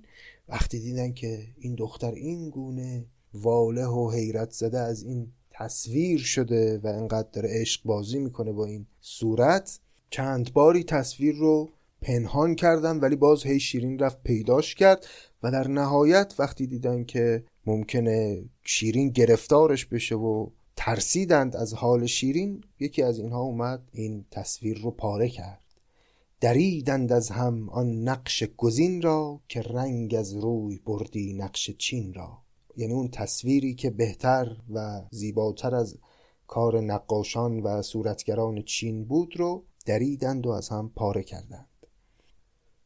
وقتی 0.49 0.79
دیدن 0.79 1.13
که 1.13 1.47
این 1.59 1.75
دختر 1.75 2.11
این 2.11 2.49
گونه 2.49 3.05
واله 3.33 3.85
و 3.85 4.11
حیرت 4.11 4.51
زده 4.51 4.79
از 4.79 5.03
این 5.03 5.27
تصویر 5.51 6.19
شده 6.19 6.79
و 6.83 6.87
انقدر 6.87 7.27
داره 7.33 7.49
عشق 7.51 7.81
بازی 7.85 8.19
می‌کنه 8.19 8.51
با 8.51 8.65
این 8.65 8.85
صورت 9.01 9.79
چند 10.09 10.53
باری 10.53 10.83
تصویر 10.83 11.35
رو 11.35 11.69
پنهان 12.01 12.55
کردن 12.55 12.99
ولی 12.99 13.15
باز 13.15 13.43
هی 13.43 13.59
شیرین 13.59 13.99
رفت 13.99 14.23
پیداش 14.23 14.75
کرد 14.75 15.05
و 15.43 15.51
در 15.51 15.67
نهایت 15.67 16.33
وقتی 16.39 16.67
دیدن 16.67 17.03
که 17.03 17.43
ممکنه 17.65 18.43
شیرین 18.63 19.09
گرفتارش 19.09 19.85
بشه 19.85 20.15
و 20.15 20.47
ترسیدند 20.75 21.55
از 21.55 21.73
حال 21.73 22.05
شیرین 22.05 22.63
یکی 22.79 23.03
از 23.03 23.19
اینها 23.19 23.41
اومد 23.41 23.81
این 23.91 24.25
تصویر 24.31 24.81
رو 24.81 24.91
پاره 24.91 25.29
کرد. 25.29 25.61
دریدند 26.41 27.11
از 27.11 27.29
هم 27.29 27.69
آن 27.69 28.01
نقش 28.01 28.43
گزین 28.57 29.01
را 29.01 29.41
که 29.47 29.61
رنگ 29.61 30.15
از 30.15 30.35
روی 30.35 30.79
بردی 30.85 31.33
نقش 31.33 31.71
چین 31.71 32.13
را. 32.13 32.37
یعنی 32.77 32.93
اون 32.93 33.07
تصویری 33.07 33.75
که 33.75 33.89
بهتر 33.89 34.57
و 34.73 35.01
زیباتر 35.11 35.75
از 35.75 35.97
کار 36.47 36.81
نقاشان 36.81 37.59
و 37.59 37.81
صورتگران 37.81 38.61
چین 38.61 39.05
بود 39.05 39.39
رو 39.39 39.65
دریدند 39.85 40.47
و 40.47 40.49
از 40.49 40.69
هم 40.69 40.91
پاره 40.95 41.23
کردند. 41.23 41.69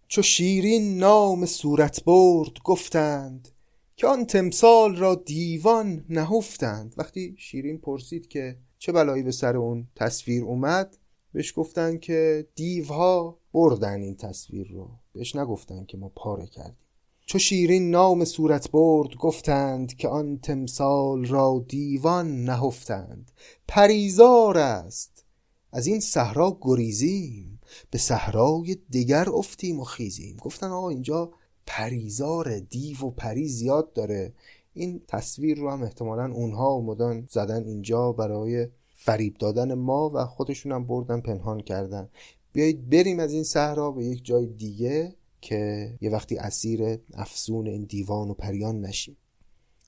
چو 0.07 0.21
شیرین 0.21 0.97
نام 0.97 1.45
صورت 1.45 2.03
برد 2.03 2.59
گفتند 2.63 3.49
که 3.95 4.07
آن 4.07 4.25
تمثال 4.25 4.95
را 4.95 5.15
دیوان 5.15 6.05
نهفتند. 6.09 6.93
وقتی 6.97 7.35
شیرین 7.37 7.77
پرسید 7.77 8.27
که 8.27 8.57
چه 8.77 8.91
بلایی 8.91 9.23
به 9.23 9.31
سر 9.31 9.57
اون 9.57 9.87
تصویر 9.95 10.43
اومد 10.43 10.97
بهش 11.35 11.53
گفتن 11.55 11.97
که 11.97 12.47
دیوها 12.55 13.39
بردن 13.55 14.01
این 14.01 14.15
تصویر 14.15 14.71
رو. 14.71 14.89
بهش 15.13 15.35
نگفتن 15.35 15.85
که 15.85 15.97
ما 15.97 16.11
پاره 16.15 16.47
کردیم. 16.47 16.77
چو 17.25 17.39
شیرین 17.39 17.91
نام 17.91 18.25
صورت 18.25 18.71
برد 18.71 19.15
گفتند 19.15 19.95
که 19.95 20.07
آن 20.07 20.37
تمثال 20.37 21.25
را 21.25 21.65
دیوان 21.67 22.43
نهفتند. 22.43 23.31
پریزار 23.67 24.57
است. 24.57 25.25
از 25.71 25.87
این 25.87 25.99
صحرا 25.99 26.57
گریزیم. 26.61 27.59
به 27.91 27.97
صحرای 27.97 28.77
دیگر 28.89 29.29
افتیم 29.29 29.79
و 29.79 29.83
خیزیم. 29.83 30.37
گفتن 30.37 30.67
آقا 30.67 30.89
اینجا 30.89 31.31
پریزار 31.65 32.59
دیو 32.59 33.01
و 33.01 33.11
پری 33.11 33.47
زیاد 33.47 33.93
داره. 33.93 34.33
این 34.73 35.01
تصویر 35.07 35.57
رو 35.57 35.69
هم 35.69 35.83
احتمالا 35.83 36.31
اونها 36.33 36.67
اومدن 36.67 37.27
زدن 37.29 37.63
اینجا 37.63 38.11
برای 38.11 38.67
فریب 38.95 39.37
دادن 39.37 39.73
ما 39.73 40.11
و 40.13 40.25
خودشون 40.25 40.71
هم 40.71 40.87
بردن 40.87 41.21
پنهان 41.21 41.59
کردن. 41.59 42.09
بیایید 42.55 42.89
بریم 42.89 43.19
از 43.19 43.33
این 43.33 43.43
صحرا 43.43 43.91
به 43.91 44.05
یک 44.05 44.25
جای 44.25 44.45
دیگه 44.45 45.15
که 45.41 45.93
یه 46.01 46.09
وقتی 46.09 46.37
اسیر 46.37 46.99
افسون 47.13 47.67
این 47.67 47.83
دیوان 47.83 48.29
و 48.29 48.33
پریان 48.33 48.81
نشیم. 48.81 49.17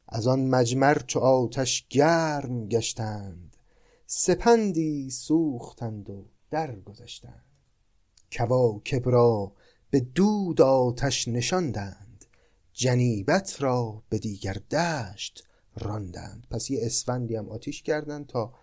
از 0.07 0.27
آن 0.27 0.47
مجمر 0.49 0.97
چو 1.07 1.19
آتش 1.19 1.87
گرم 1.89 2.67
گشتند 2.67 3.57
سپندی 4.05 5.09
سوختند 5.09 6.09
و 6.09 6.25
درگذشتند. 6.51 7.45
کواکب 8.31 9.09
را 9.09 9.51
به 9.89 9.99
دود 9.99 10.61
آتش 10.61 11.27
نشاندند 11.27 12.25
جنیبت 12.73 13.61
را 13.61 14.03
به 14.09 14.19
دیگر 14.19 14.53
دشت 14.71 15.43
راندند. 15.75 16.47
پس 16.51 16.69
یه 16.69 16.79
اسفندی 16.81 17.35
هم 17.35 17.49
آتیش 17.49 17.83
کردند 17.83 18.27
تا 18.27 18.53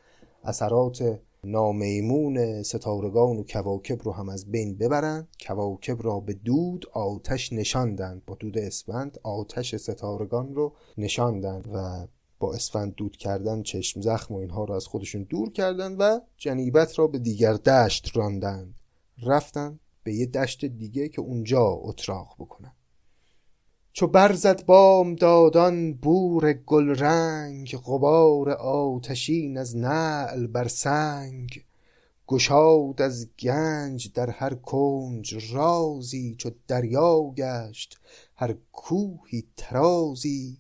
اثرات 0.45 1.21
نامیمون 1.45 2.63
ستارگان 2.63 3.37
و 3.37 3.43
کواکب 3.43 4.03
رو 4.03 4.13
هم 4.13 4.29
از 4.29 4.51
بین 4.51 4.79
ببرند 4.79 5.29
کواکب 5.47 6.03
را 6.03 6.21
به 6.21 6.35
دود 6.35 6.87
آتش 6.93 7.53
نشاندند 7.53 8.25
با 8.25 8.35
دود 8.35 8.59
اسفند 8.59 9.19
آتش 9.23 9.77
ستارگان 9.77 10.55
رو 10.55 10.75
نشاندند 10.99 11.69
و 11.75 12.07
با 12.39 12.55
اسفند 12.55 12.95
دود 12.95 13.17
کردن 13.17 13.63
چشم 13.63 14.01
زخم 14.01 14.35
و 14.35 14.39
اینها 14.39 14.65
رو 14.65 14.75
از 14.75 14.87
خودشون 14.87 15.23
دور 15.23 15.53
کردند 15.53 15.97
و 15.99 16.21
جنیبت 16.37 16.99
را 16.99 17.07
به 17.07 17.19
دیگر 17.19 17.53
دشت 17.53 18.17
راندند 18.17 18.81
رفتن 19.23 19.81
به 20.03 20.15
یه 20.15 20.27
دشت 20.27 20.65
دیگه 20.65 21.09
که 21.09 21.21
اونجا 21.21 21.67
اتراق 21.67 22.37
بکنن. 22.39 22.73
چو 23.97 24.07
برزد 24.07 24.67
بام 24.67 25.15
دادان 25.15 25.93
بور 25.93 26.53
گل 26.53 26.89
رنگ 26.89 27.77
غبار 27.77 28.51
آتشین 28.51 29.59
از 29.59 29.77
نعل 29.77 30.47
بر 30.47 30.69
سنگ. 30.69 31.65
گشاد 32.27 33.03
از 33.03 33.29
گنج 33.39 34.13
در 34.13 34.31
هر 34.31 34.55
کنج 34.55 35.53
رازی 35.55 36.35
چو 36.39 36.51
دریا 36.69 37.23
گشت 37.37 38.01
هر 38.37 38.55
کوهی 38.73 39.45
ترازی 39.57 40.59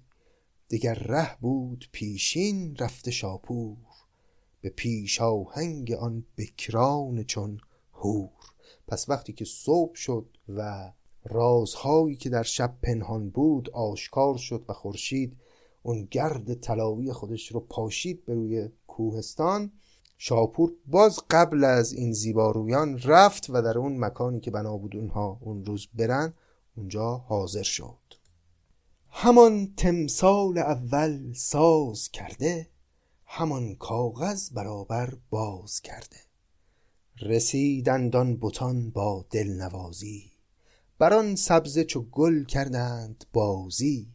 دگر 0.71 0.95
ره 0.95 1.37
بود 1.41 1.89
پیشین 1.93 2.77
رفته 2.77 3.11
شاپور 3.11 3.77
به 4.61 4.69
پیش 4.69 5.21
آهنگ 5.21 5.93
آن 5.93 6.25
بکران 6.37 7.25
چون 7.25 7.61
هور 7.93 8.31
پس 8.89 9.09
وقتی 9.09 9.33
که 9.33 9.45
صبح 9.45 9.95
شد 9.95 10.27
و 10.49 10.91
رازهایی 11.25 12.17
که 12.17 12.31
در 12.31 12.43
شب 12.43 12.75
پنهان 12.83 13.31
بود 13.31 13.71
آشکار 13.71 14.37
شد 14.37 14.65
و 14.69 14.73
خورشید 14.73 15.37
اون 15.83 16.09
گرد 16.11 16.55
طلاوی 16.55 17.13
خودش 17.13 17.53
رو 17.53 17.61
پاشید 17.61 18.25
به 18.25 18.35
روی 18.35 18.69
کوهستان. 18.87 19.73
شاپور 20.19 20.73
باز 20.87 21.21
قبل 21.31 21.65
از 21.65 21.93
این 21.93 22.13
زیبارویان 22.13 22.99
رفت 22.99 23.51
و 23.51 23.63
در 23.63 23.79
اون 23.79 24.05
مکانی 24.05 24.41
که 24.41 24.51
بنا 24.51 24.77
بود 24.77 24.97
اونها 24.97 25.39
اون 25.41 25.65
روز 25.65 25.89
برن 25.95 26.35
اونجا 26.77 27.17
حاضر 27.17 27.63
شد. 27.63 27.99
همان 29.09 29.75
تمثال 29.77 30.59
اول 30.59 31.33
ساز 31.33 32.11
کرده 32.11 32.69
همان 33.25 33.75
کاغذ 33.75 34.51
برابر 34.51 35.15
باز 35.31 35.81
کرده. 35.81 36.17
رسیدند 37.21 38.17
آن 38.17 38.39
بتان 38.41 38.91
با 38.91 39.25
دلنوازی 39.31 40.34
بر 41.05 41.15
آن 41.15 41.37
سبزه 41.37 41.85
چو 41.85 42.03
گل 42.03 42.45
کردند 42.45 43.25
بازی 43.33 44.07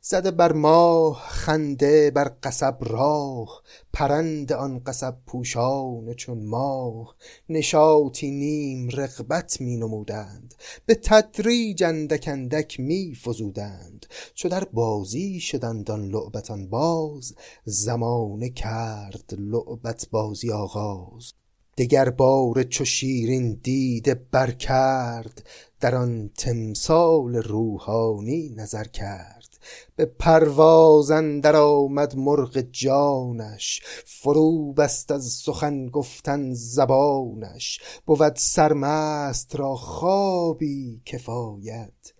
زده 0.00 0.30
بر 0.30 0.52
ماه 0.52 1.24
خنده 1.28 2.10
بر 2.10 2.32
قصب 2.42 2.76
راه 2.80 3.62
پرند 3.92 4.52
آن 4.52 4.78
قصب 4.78 5.16
پوشان 5.26 6.14
چون 6.14 6.46
ماه. 6.46 7.16
نشاطی 7.48 8.30
نیم 8.30 8.88
رغبت 8.88 9.60
می 9.60 9.76
نمودند 9.76 10.54
به 10.86 10.94
تدریج 10.94 11.84
اندک 11.84 12.28
اندک 12.32 12.80
می 12.80 13.16
فزودند. 13.24 14.06
چو 14.34 14.48
در 14.48 14.64
بازی 14.64 15.40
شدند 15.40 15.90
آن 15.90 16.08
لعبتان 16.08 16.68
باز 16.68 17.34
زمانه 17.64 18.50
کرد 18.50 19.34
لعبت 19.38 20.06
بازی 20.10 20.52
آغاز. 20.52 21.32
دگر 21.78 22.10
باره 22.10 22.64
چو 22.64 22.84
شیرین 22.84 23.60
دیده 23.62 24.14
بر 24.14 24.50
کرد 24.50 25.46
در 25.80 25.94
آن 25.94 26.30
تمثال 26.38 27.36
روحانی 27.36 28.48
نظر 28.48 28.84
کرد. 28.84 29.58
به 29.96 30.04
پرواز 30.04 31.10
اندر 31.10 31.56
آمد 31.56 32.16
مرغ 32.16 32.60
جانش 32.60 33.82
فرو 34.04 34.72
بست 34.72 35.10
از 35.10 35.24
سخن 35.24 35.86
گفتن 35.86 36.54
زبانش. 36.54 37.80
بود 38.06 38.36
سرمست 38.36 39.56
را 39.56 39.76
خوابی 39.76 41.02
کفایت 41.04 42.12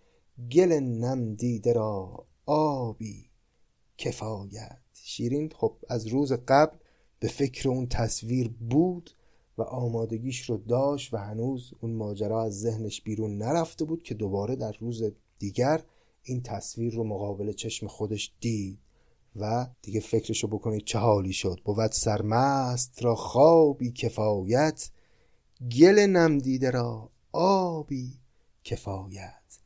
گل 0.52 0.72
نم 0.72 1.34
دیده 1.34 1.72
را 1.72 2.26
آبی 2.46 3.30
کفایت. 3.98 4.78
شیرین 4.92 5.52
خب 5.56 5.76
از 5.88 6.06
روز 6.06 6.32
قبل 6.32 6.76
به 7.20 7.28
فکر 7.28 7.68
اون 7.68 7.86
تصویر 7.86 8.54
بود. 8.60 9.15
و 9.58 9.62
آمادگیش 9.62 10.50
رو 10.50 10.56
داشت 10.56 11.14
و 11.14 11.16
هنوز 11.16 11.72
اون 11.80 11.92
ماجرا 11.92 12.42
از 12.42 12.60
ذهنش 12.60 13.02
بیرون 13.02 13.38
نرفته 13.38 13.84
بود 13.84 14.02
که 14.02 14.14
دوباره 14.14 14.56
در 14.56 14.76
روز 14.80 15.02
دیگر 15.38 15.82
این 16.22 16.42
تصویر 16.42 16.94
رو 16.94 17.04
مقابل 17.04 17.52
چشم 17.52 17.86
خودش 17.86 18.32
دید 18.40 18.78
و 19.36 19.66
دیگه 19.82 20.00
فکرشو 20.00 20.48
بکنید 20.48 20.84
چه 20.84 20.98
حالی 20.98 21.32
شد. 21.32 21.60
بود 21.64 21.92
سرمست 21.92 23.04
را 23.04 23.14
خوابی 23.14 23.92
کفایت 23.92 24.90
گل 25.78 25.98
نمدیده 25.98 26.70
را 26.70 27.10
آبی 27.32 28.12
کفایت. 28.64 29.58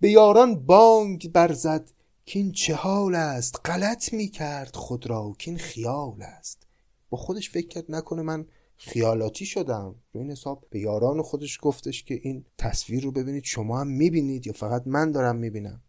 به 0.00 0.10
یاران 0.10 0.54
بانگ 0.66 1.32
برزد 1.32 1.90
کین 2.24 2.52
چه 2.52 2.74
حال 2.74 3.14
است؟ 3.14 3.60
غلط 3.64 4.12
می 4.12 4.28
کرد 4.28 4.76
خود 4.76 5.06
را 5.06 5.34
کین 5.38 5.58
خیال 5.58 6.22
است. 6.22 6.66
با 7.10 7.18
خودش 7.18 7.50
فکر 7.50 7.68
کرد 7.68 7.84
نکنه 7.88 8.22
من 8.22 8.46
خیالاتی 8.78 9.46
شدم. 9.46 9.94
رو 10.12 10.20
این 10.20 10.30
حساب 10.30 10.66
به 10.70 10.80
یاران 10.80 11.22
خودش 11.22 11.58
گفتش 11.62 12.04
که 12.04 12.20
این 12.22 12.44
تصویر 12.58 13.04
رو 13.04 13.12
ببینید 13.12 13.44
شما 13.44 13.80
هم 13.80 13.86
می‌بینید 13.86 14.46
یا 14.46 14.52
فقط 14.52 14.82
من 14.86 15.12
دارم 15.12 15.36
می‌بینم؟ 15.36 15.82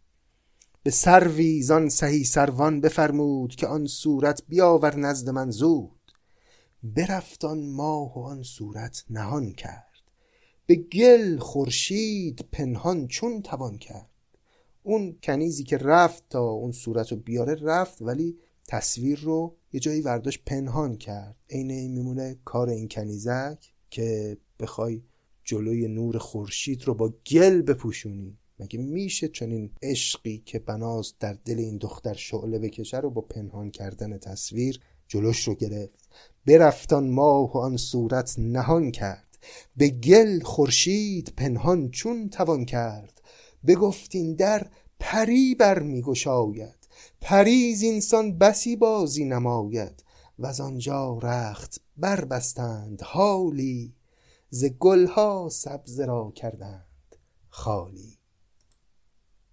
به 0.83 0.91
سروی 0.91 1.61
زان 1.61 1.89
سهی 1.89 2.23
سروان 2.23 2.81
بفرمود 2.81 3.55
که 3.55 3.67
آن 3.67 3.85
صورت 3.85 4.43
بیاور 4.47 4.95
نزد 4.95 5.29
من 5.29 5.51
زود. 5.51 6.11
برفت 6.83 7.45
آن 7.45 7.69
ماه 7.69 8.17
و 8.17 8.19
آن 8.19 8.43
صورت 8.43 9.05
نهان 9.09 9.51
کرد. 9.51 9.85
به 10.65 10.75
گل 10.75 11.37
خورشید 11.37 12.45
پنهان 12.51 13.07
چون 13.07 13.41
توان 13.41 13.77
کرد. 13.77 14.09
اون 14.83 15.15
کنیزی 15.23 15.63
که 15.63 15.77
رفت 15.77 16.23
تا 16.29 16.43
اون 16.43 16.71
صورت 16.71 17.11
رو 17.11 17.17
بیاره 17.17 17.55
رفت 17.61 18.01
ولی 18.01 18.37
تصویر 18.69 19.19
رو 19.19 19.55
یه 19.73 19.79
جایی 19.79 20.01
ورداش 20.01 20.39
پنهان 20.45 20.95
کرد. 20.95 21.35
عین 21.49 21.71
این 21.71 21.91
میمونه 21.91 22.37
کار 22.45 22.69
این 22.69 22.87
کنیزک 22.87 23.73
که 23.89 24.37
بخوای 24.59 25.01
جلوی 25.43 25.87
نور 25.87 26.17
خورشید 26.17 26.83
رو 26.83 26.93
با 26.93 27.13
گل 27.31 27.61
بپوشونی. 27.61 28.37
مگه 28.59 28.79
میشه 28.79 29.27
چنین 29.27 29.71
عشقی 29.81 30.43
که 30.45 30.59
بناست 30.59 31.19
در 31.19 31.33
دل 31.33 31.59
این 31.59 31.77
دختر 31.77 32.13
شعله 32.13 32.59
بکشه 32.59 32.97
رو 32.97 33.09
با 33.09 33.21
پنهان 33.21 33.71
کردن 33.71 34.17
تصویر 34.17 34.79
جلوش 35.07 35.47
رو 35.47 35.55
گرفت؟ 35.55 36.09
برفتان 36.45 37.09
ماه 37.09 37.53
و 37.53 37.57
آن 37.57 37.77
صورت 37.77 38.35
نهان 38.37 38.91
کرد. 38.91 39.37
به 39.77 39.89
گل 39.89 40.39
خورشید 40.39 41.33
پنهان 41.37 41.89
چون 41.89 42.29
توان 42.29 42.65
کرد. 42.65 43.21
بگفتین 43.67 44.35
در 44.35 44.67
پری 44.99 45.55
بر 45.55 45.79
میگشاید 45.79 46.78
پریز 47.21 47.81
اینسان 47.81 48.37
بسی 48.37 48.75
بازی 48.75 49.25
نماید 49.25 50.03
و 50.39 50.45
از 50.45 50.61
آنجا 50.61 51.17
رخت 51.17 51.81
بربستند 51.97 53.01
حالی 53.01 53.95
ز 54.49 54.65
گلها 54.65 55.49
سبز 55.51 55.99
را 55.99 56.31
کردند 56.35 57.15
خالی 57.49 58.17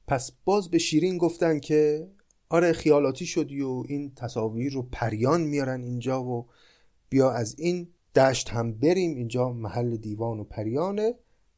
پس 0.06 0.32
باز 0.44 0.70
به 0.70 0.78
شیرین 0.78 1.18
گفتن 1.18 1.60
که 1.60 2.10
آره 2.48 2.72
خیالاتی 2.72 3.26
شدی 3.26 3.60
و 3.60 3.82
این 3.88 4.14
تصاویر 4.14 4.72
رو 4.72 4.82
پریان 4.82 5.40
میارن 5.40 5.82
اینجا 5.82 6.24
و 6.24 6.46
بیا 7.08 7.30
از 7.30 7.54
این 7.58 7.88
دشت 8.14 8.48
هم 8.48 8.72
بریم 8.72 9.16
اینجا 9.16 9.52
محل 9.52 9.96
دیوان 9.96 10.40
و 10.40 10.44
پریانه 10.44 11.14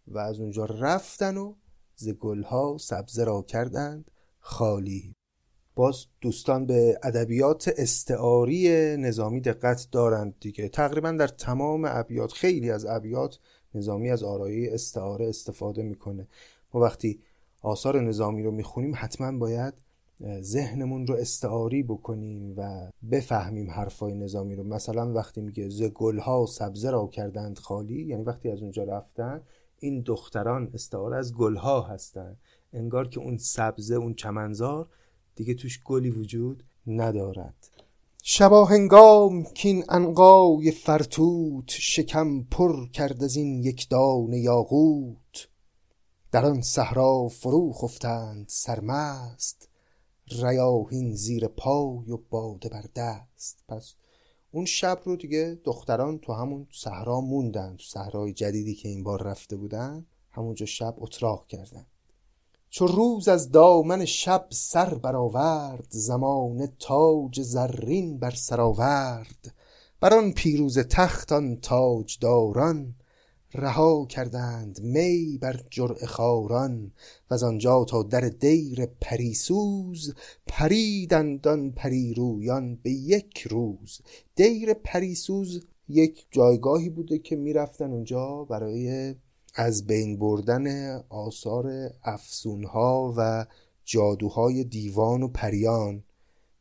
و 0.07 0.19
از 0.19 0.41
اونجا 0.41 0.65
رفتن 0.65 1.37
و 1.37 1.55
ز 1.97 2.09
گلها 2.09 2.77
سبزه 2.81 3.25
را 3.25 3.43
کردند 3.43 4.11
خالی. 4.39 5.18
باز 5.79 6.07
دوستان 6.21 6.67
به 6.67 6.99
ادبیات 7.03 7.71
استعاری 7.77 8.69
نظامی 8.97 9.41
دقت 9.41 9.89
دارند 9.93 10.35
دیگه. 10.41 10.69
تقریبا 10.69 11.11
در 11.11 11.27
تمام 11.29 11.85
ابیات 11.89 12.33
خیلی 12.33 12.71
از 12.71 12.87
ابیات 12.87 13.39
نظامی 13.75 14.11
از 14.11 14.23
آرایی 14.23 14.69
استعاره 14.69 15.29
استفاده 15.29 15.83
می‌کنه. 15.83 16.29
ما 16.75 16.81
وقتی 16.81 17.21
آثار 17.61 18.01
نظامی 18.01 18.43
رو 18.43 18.51
می‌خونیم 18.51 18.93
حتما 18.97 19.39
باید 19.39 19.75
ذهنمون 20.41 21.07
رو 21.07 21.15
استعاری 21.15 21.83
بکنیم 21.83 22.55
و 22.57 22.91
بفهمیم 23.11 23.71
حرفای 23.71 24.15
نظامی 24.15 24.55
رو. 24.55 24.65
مثلا 24.65 25.13
وقتی 25.13 25.41
میگه 25.41 25.69
ز 25.69 25.83
گلها 25.83 26.47
سبزه 26.47 26.91
را 26.91 27.07
کردند 27.07 27.59
خالی 27.59 28.03
یعنی 28.03 28.23
وقتی 28.23 28.51
از 28.51 28.63
اونجا 28.63 28.85
رفتن 28.85 29.41
این 29.79 30.01
دختران 30.01 30.71
استعاره 30.75 31.17
از 31.17 31.35
گلها 31.35 31.81
هستن. 31.81 32.37
انگار 32.73 33.09
که 33.09 33.21
اون 33.21 33.37
سبزه 33.37 33.95
اون 33.95 34.15
چمنزار 34.15 34.89
دیگه 35.39 35.55
توش 35.55 35.83
گلی 35.85 36.11
وجود 36.11 36.65
ندارد. 36.87 37.71
شبا 38.23 38.65
هنگام 38.65 39.45
کین 39.45 39.85
انقای 39.89 40.71
فرتوت 40.71 41.71
شکم 41.71 42.43
پر 42.43 42.89
کرد 42.89 43.25
از 43.25 43.37
این 43.37 43.63
یک 43.63 43.89
دانه 43.89 44.39
یاقوت. 44.39 45.49
در 46.33 46.47
آن 46.47 46.63
صحرا 46.63 47.29
فرو 47.29 47.73
خفتند 47.73 48.47
سرمست 48.49 49.69
ریاهین 50.43 51.15
زیر 51.15 51.49
پای 51.49 52.11
و 52.11 52.17
باده 52.31 52.69
بر 52.69 52.85
دست. 52.97 53.65
پس 53.69 53.95
اون 54.51 54.65
شب 54.65 55.01
رو 55.05 55.17
دیگه 55.17 55.61
دختران 55.65 56.19
تو 56.19 56.33
همون 56.33 56.67
صحرا 56.73 57.21
موندن 57.21 57.77
تو 57.77 57.85
صحرای 57.85 58.33
جدیدی 58.33 58.75
که 58.75 58.89
این 58.89 59.05
بار 59.05 59.23
رفته 59.23 59.57
بودن 59.57 60.07
همونجا 60.31 60.67
شب 60.67 60.95
اتراق 60.99 61.47
کردن. 61.47 61.87
چو 62.71 62.87
روز 62.87 63.29
از 63.29 63.51
دامن 63.51 64.05
شب 64.05 64.47
سر 64.51 64.95
برآورد 64.95 65.87
زمان 65.89 66.69
تاج 66.79 67.43
زرین 67.43 68.19
بر 68.19 68.31
سر 68.31 68.61
آورد. 68.61 69.55
بر 70.01 70.15
آن 70.15 70.33
پیروزه 70.33 70.85
تخت 70.85 71.33
آن 71.33 71.57
تاجداران 71.63 72.95
رها 73.55 74.07
کردند 74.07 74.81
می 74.81 75.39
بر 75.43 75.61
جرعه 75.71 76.07
خواران 76.07 76.93
وز 77.31 77.43
آنجا 77.43 77.85
تا 77.85 78.03
در 78.03 78.21
دیر 78.21 78.87
پریسوز 78.87 80.15
پریدند 80.47 81.49
آن 81.49 81.71
پریرویان 81.71 82.77
به 82.77 82.91
یک 82.91 83.39
روز. 83.51 84.01
دیر 84.35 84.75
پریسوز 84.75 85.67
یک 85.89 86.27
جایگاهی 86.31 86.89
بوده 86.89 87.19
که 87.19 87.37
می‌رفتن 87.37 87.93
اونجا 87.93 88.45
برای 88.45 89.15
از 89.59 89.87
بین 89.87 90.19
بردن 90.19 90.97
آثار 91.09 91.91
افسونها 92.05 93.15
و 93.17 93.47
جادوهای 93.85 94.65
دیوان 94.65 95.23
و 95.23 95.29
پریان 95.29 96.05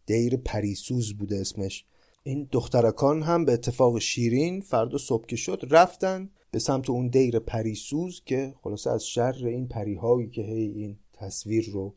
دیر 0.06 0.38
پریسوز 0.38 1.14
بوده 1.14 1.38
اسمش. 1.40 1.86
این 2.24 2.48
دخترکان 2.52 3.24
هم 3.24 3.46
به 3.46 3.54
اتفاق 3.54 4.00
شیرین 4.00 4.62
فردا 4.62 4.98
صبح 4.98 5.26
که 5.26 5.36
شد 5.36 5.68
رفتن 5.70 6.30
به 6.52 6.60
سمت 6.60 6.90
اون 6.90 7.08
دیر 7.08 7.40
پریسوز 7.40 8.22
که 8.26 8.54
خلاصه 8.64 8.90
از 8.90 9.08
شر 9.08 9.36
این 9.46 9.68
پریهایی 9.68 10.30
که 10.30 10.42
هی 10.42 10.68
این 10.68 11.00
تصویر 11.14 11.70
رو 11.70 11.96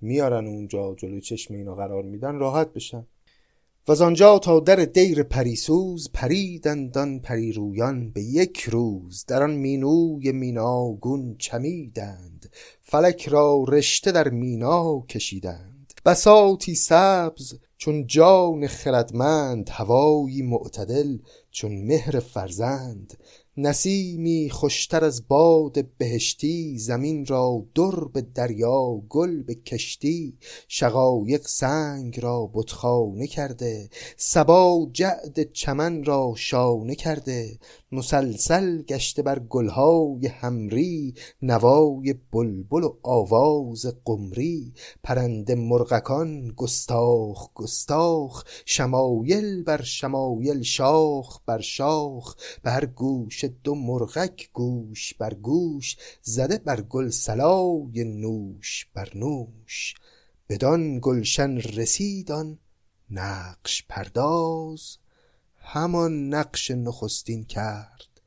میارن 0.00 0.46
اونجا 0.46 0.94
جلوی 0.94 1.20
چشم 1.20 1.54
اینا 1.54 1.74
قرار 1.74 2.02
میدن 2.02 2.34
راحت 2.34 2.72
بشن. 2.72 3.06
و 3.88 4.02
آنجا 4.02 4.38
تا 4.38 4.60
در 4.60 4.76
دیر 4.76 5.22
پریسوز 5.22 6.10
پریدند 6.12 6.93
آن 6.93 7.20
پریرویان 7.20 8.10
به 8.10 8.22
یک 8.22 8.60
روز 8.60 9.24
در 9.26 9.42
آن 9.42 9.54
مینوی 9.54 10.32
میناگون 10.32 11.36
چمیدند. 11.38 12.50
فلک 12.82 13.28
را 13.28 13.64
رشته 13.68 14.12
در 14.12 14.28
مینا 14.28 15.00
کشیدند. 15.00 15.92
بساطی 16.04 16.74
سبز 16.74 17.54
چون 17.76 18.06
جان 18.06 18.66
خردمند 18.66 19.68
هوایی 19.72 20.42
معتدل 20.42 21.18
چون 21.50 21.84
مهر 21.86 22.20
فرزند. 22.20 23.18
نسیمی 23.56 24.50
خوشتر 24.50 25.04
از 25.04 25.28
باد 25.28 25.86
بهشتی 25.98 26.78
زمین 26.78 27.26
را 27.26 27.64
در 27.74 28.04
به 28.12 28.20
دریا 28.20 29.02
گل 29.08 29.42
به 29.42 29.54
کشتی. 29.54 30.38
شقایق 30.68 31.46
سنگ 31.46 32.20
را 32.20 32.50
بتخانه 32.54 33.26
کرده 33.26 33.88
سبا 34.16 34.88
جعد 34.92 35.52
چمن 35.52 36.04
را 36.04 36.34
شانه 36.36 36.94
کرده. 36.94 37.58
مسلسل 37.94 38.82
گشته 38.82 39.22
بر 39.22 39.38
گلهای 39.38 40.26
همری 40.26 41.14
نوای 41.42 42.14
بلبل 42.32 42.82
و 42.82 42.96
آواز 43.02 43.86
قمری 44.04 44.72
پرنده 45.02 45.54
مرغکان 45.54 46.48
گستاخ 46.56 47.54
گستاخ 47.54 48.44
شمایل 48.66 49.62
بر 49.62 49.82
شمایل 49.82 50.62
شاخ 50.62 51.40
بر 51.46 51.60
شاخ 51.60 52.36
بر 52.62 52.86
گوش 52.86 53.44
دو 53.64 53.74
مرغک 53.74 54.50
گوش 54.52 55.14
بر 55.14 55.34
گوش 55.34 55.96
زده 56.22 56.58
بر 56.58 56.80
گل 56.80 57.08
سلای 57.08 58.04
نوش 58.04 58.86
بر 58.94 59.08
نوش. 59.14 59.94
بدان 60.48 60.98
گلشن 61.02 61.56
رسیدان 61.56 62.58
نقش 63.10 63.84
پرداز 63.88 64.98
همان 65.66 66.28
نقش 66.28 66.70
نخستین 66.70 67.44
کرد. 67.44 68.20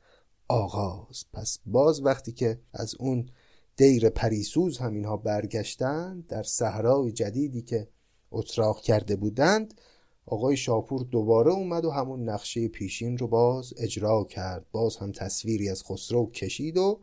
آغاز. 0.48 1.24
پس 1.32 1.58
باز 1.66 2.02
وقتی 2.04 2.32
که 2.32 2.60
از 2.72 2.94
اون 2.94 3.30
دیر 3.76 4.08
پریسوز 4.08 4.78
هم 4.78 4.94
اینها 4.94 5.16
برگشتند 5.16 6.26
در 6.26 6.42
صحرای 6.42 7.12
جدیدی 7.12 7.62
که 7.62 7.88
اتراق 8.30 8.80
کرده 8.80 9.16
بودند 9.16 9.80
آقای 10.26 10.56
شاپور 10.56 11.06
دوباره 11.10 11.50
اومد 11.50 11.84
و 11.84 11.90
همون 11.90 12.28
نقشه 12.28 12.68
پیشین 12.68 13.18
رو 13.18 13.28
باز 13.28 13.74
اجرا 13.76 14.24
کرد. 14.24 14.66
باز 14.72 14.96
هم 14.96 15.12
تصویری 15.12 15.68
از 15.68 15.82
خسرو 15.82 16.30
کشید 16.30 16.76
و 16.76 17.00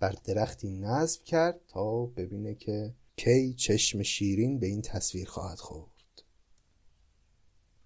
بر 0.00 0.14
درختی 0.24 0.70
نصب 0.70 1.24
کرد 1.24 1.60
تا 1.68 2.06
ببینه 2.06 2.54
که 2.54 2.94
کی 3.16 3.54
چشم 3.54 4.02
شیرین 4.02 4.58
به 4.58 4.66
این 4.66 4.82
تصویر 4.82 5.28
خواهد 5.28 5.58
خورد. 5.58 5.91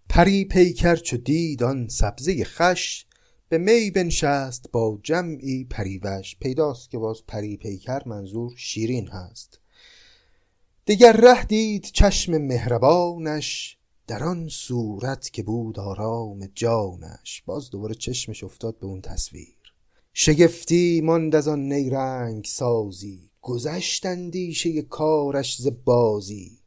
پری 0.08 0.44
پیکر 0.44 0.96
چو 0.96 1.16
دید 1.16 1.62
آن 1.62 1.88
سبزه 1.88 2.44
خش 2.44 3.06
به 3.48 3.58
می 3.58 3.90
بنشست 3.90 4.70
با 4.72 4.98
جمعی 5.02 5.64
پریوش. 5.64 6.36
پیداست 6.40 6.90
که 6.90 6.98
باز 6.98 7.26
پری 7.26 7.56
پیکر 7.56 8.02
منظور 8.06 8.52
شیرین 8.56 9.08
هست. 9.08 9.60
دیگر 10.84 11.12
ره 11.12 11.44
دید 11.44 11.84
چشم 11.84 12.38
مهربانش 12.38 13.76
در 14.06 14.24
آن 14.24 14.48
صورت 14.48 15.30
که 15.32 15.42
بود 15.42 15.78
آرام 15.78 16.48
جانش. 16.54 17.42
باز 17.46 17.70
دوباره 17.70 17.94
چشمش 17.94 18.44
افتاد 18.44 18.78
به 18.78 18.86
اون 18.86 19.00
تصویر. 19.00 19.56
شگفتی 20.12 21.00
ماند 21.04 21.34
از 21.34 21.48
آن 21.48 21.72
نیرنگ 21.72 22.44
سازی 22.44 23.30
گذشت 23.40 24.06
اندیشه 24.06 24.82
کارش 24.82 25.56
ز 25.56 25.68
بازی. 25.84 26.58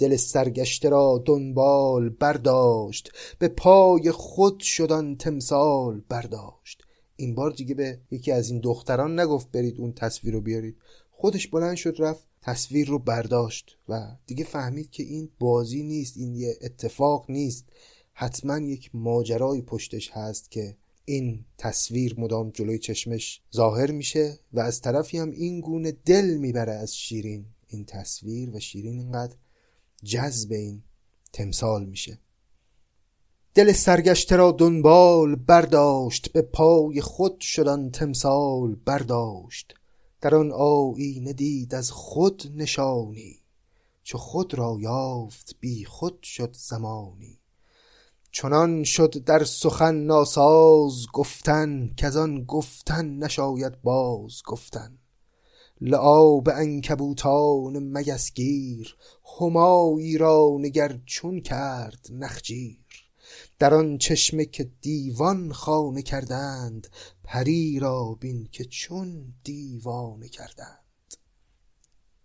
دل 0.00 0.16
سرگشته 0.16 0.88
را 0.88 1.22
دنبال 1.26 2.08
برداشت 2.08 3.12
به 3.38 3.48
پای 3.48 4.10
خود 4.10 4.60
شدن 4.60 5.14
تمثال 5.14 6.02
برداشت. 6.08 6.82
این 7.16 7.34
بار 7.34 7.50
دیگه 7.50 7.74
به 7.74 8.00
یکی 8.10 8.32
از 8.32 8.50
این 8.50 8.60
دختران 8.60 9.20
نگفت 9.20 9.50
برید 9.50 9.80
اون 9.80 9.92
تصویر 9.92 10.34
رو 10.34 10.40
بیارید. 10.40 10.76
خودش 11.10 11.48
بلند 11.48 11.76
شد 11.76 11.96
رفت 11.98 12.26
تصویر 12.42 12.88
رو 12.88 12.98
برداشت 12.98 13.78
و 13.88 14.16
دیگه 14.26 14.44
فهمید 14.44 14.90
که 14.90 15.02
این 15.02 15.30
بازی 15.38 15.82
نیست 15.82 16.16
این 16.16 16.34
یه 16.34 16.58
اتفاق 16.62 17.30
نیست. 17.30 17.64
حتما 18.12 18.58
یک 18.58 18.90
ماجرای 18.94 19.62
پشتش 19.62 20.10
هست 20.10 20.50
که 20.50 20.76
این 21.04 21.44
تصویر 21.58 22.20
مدام 22.20 22.50
جلوی 22.50 22.78
چشمش 22.78 23.42
ظاهر 23.54 23.90
میشه 23.90 24.38
و 24.52 24.60
از 24.60 24.80
طرفی 24.80 25.18
هم 25.18 25.30
این 25.30 25.60
گونه 25.60 25.92
دل 25.92 26.36
می‌بره 26.36 26.72
از 26.72 26.96
شیرین. 26.96 27.44
این 27.68 27.84
تصویر 27.84 28.50
و 28.56 28.60
شیرین 28.60 28.98
اینقدر 28.98 29.36
جذب 30.02 30.52
این 30.52 30.82
تمثال 31.32 31.84
میشه. 31.84 32.18
دل 33.54 33.72
سرگشته 33.72 34.36
را 34.36 34.52
دنبال 34.52 35.34
برداشت 35.34 36.32
به 36.32 36.42
پای 36.42 37.00
خود 37.00 37.40
شدن 37.40 37.90
تمثال 37.90 38.74
برداشت. 38.74 39.74
در 40.20 40.34
آن 40.34 40.52
آیینه 40.52 41.32
دید 41.32 41.74
از 41.74 41.90
خود 41.90 42.52
نشانی 42.54 43.40
چو 44.02 44.18
خود 44.18 44.54
را 44.54 44.76
یافت 44.80 45.56
بی 45.60 45.84
خود 45.84 46.22
شد 46.22 46.56
زمانی. 46.56 47.40
چنان 48.32 48.84
شد 48.84 49.24
در 49.24 49.44
سخن 49.44 49.94
ناساز 49.94 51.06
گفتن 51.12 51.90
که 51.96 52.08
آن 52.08 52.44
گفتن 52.44 53.18
نشاید 53.18 53.82
باز 53.82 54.42
گفتن. 54.46 54.98
لعاب 55.80 56.48
انکبوتان 56.48 57.78
مگسگیر 57.78 58.96
همایی 59.40 60.18
را 60.18 60.56
نگر 60.60 61.00
چون 61.06 61.40
کرد 61.40 62.06
نخجیر. 62.10 62.78
در 63.58 63.74
آن 63.74 63.98
چشمه 63.98 64.44
که 64.44 64.70
دیوان 64.80 65.52
خانه 65.52 66.02
کردند 66.02 66.86
پری 67.24 67.78
را 67.78 68.14
بین 68.20 68.48
که 68.52 68.64
چون 68.64 69.34
دیوانه 69.44 70.28
کردند. 70.28 71.14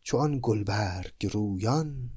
چو 0.03 0.17
آن 0.17 0.39
گلبرگ 0.41 1.25
رویان 1.31 2.09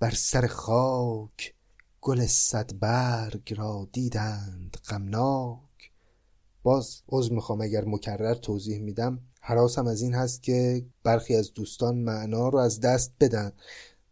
بر 0.00 0.10
سر 0.10 0.46
خاک 0.46 1.54
گل 2.00 2.26
صدبرگ 2.26 3.54
را 3.56 3.88
دیدند 3.92 4.76
غمناک. 4.88 5.92
باز 6.62 7.02
عذر 7.08 7.34
می‌خوام 7.34 7.60
اگر 7.60 7.84
مکرر 7.84 8.34
توضیح 8.34 8.80
میدم. 8.80 9.31
حراسم 9.44 9.86
از 9.86 10.02
این 10.02 10.14
هست 10.14 10.42
که 10.42 10.86
برخی 11.02 11.36
از 11.36 11.52
دوستان 11.52 11.98
معنا 11.98 12.48
رو 12.48 12.58
از 12.58 12.80
دست 12.80 13.12
بدن. 13.20 13.52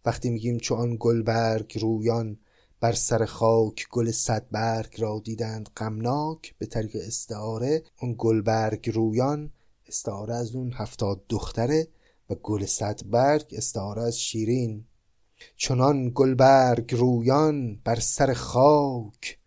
وقتی 0.04 0.30
میگیم 0.30 0.58
چو 0.58 0.74
آن 0.74 0.96
گلبرگ 1.00 1.78
رویان 1.78 2.38
بر 2.80 2.92
سر 2.92 3.24
خاک 3.24 3.88
گل 3.90 4.10
صدبرگ 4.10 5.00
را 5.00 5.20
دیدند 5.24 5.68
غمناک 5.76 6.54
به 6.58 6.66
طریق 6.66 6.96
استعاره 7.06 7.82
اون 8.00 8.14
گلبرگ 8.18 8.90
رویان 8.90 9.50
استعاره 9.88 10.34
از 10.34 10.54
اون 10.54 10.72
هفتاد 10.72 11.22
دختره 11.28 11.88
و 12.30 12.34
گل 12.34 12.64
صدبرگ 12.64 13.54
استعاره 13.56 14.02
از 14.02 14.20
شیرین. 14.20 14.84
چنان 15.56 16.12
گلبرگ 16.14 16.94
رویان 16.94 17.80
بر 17.84 18.00
سر 18.00 18.32
خاک 18.32 19.38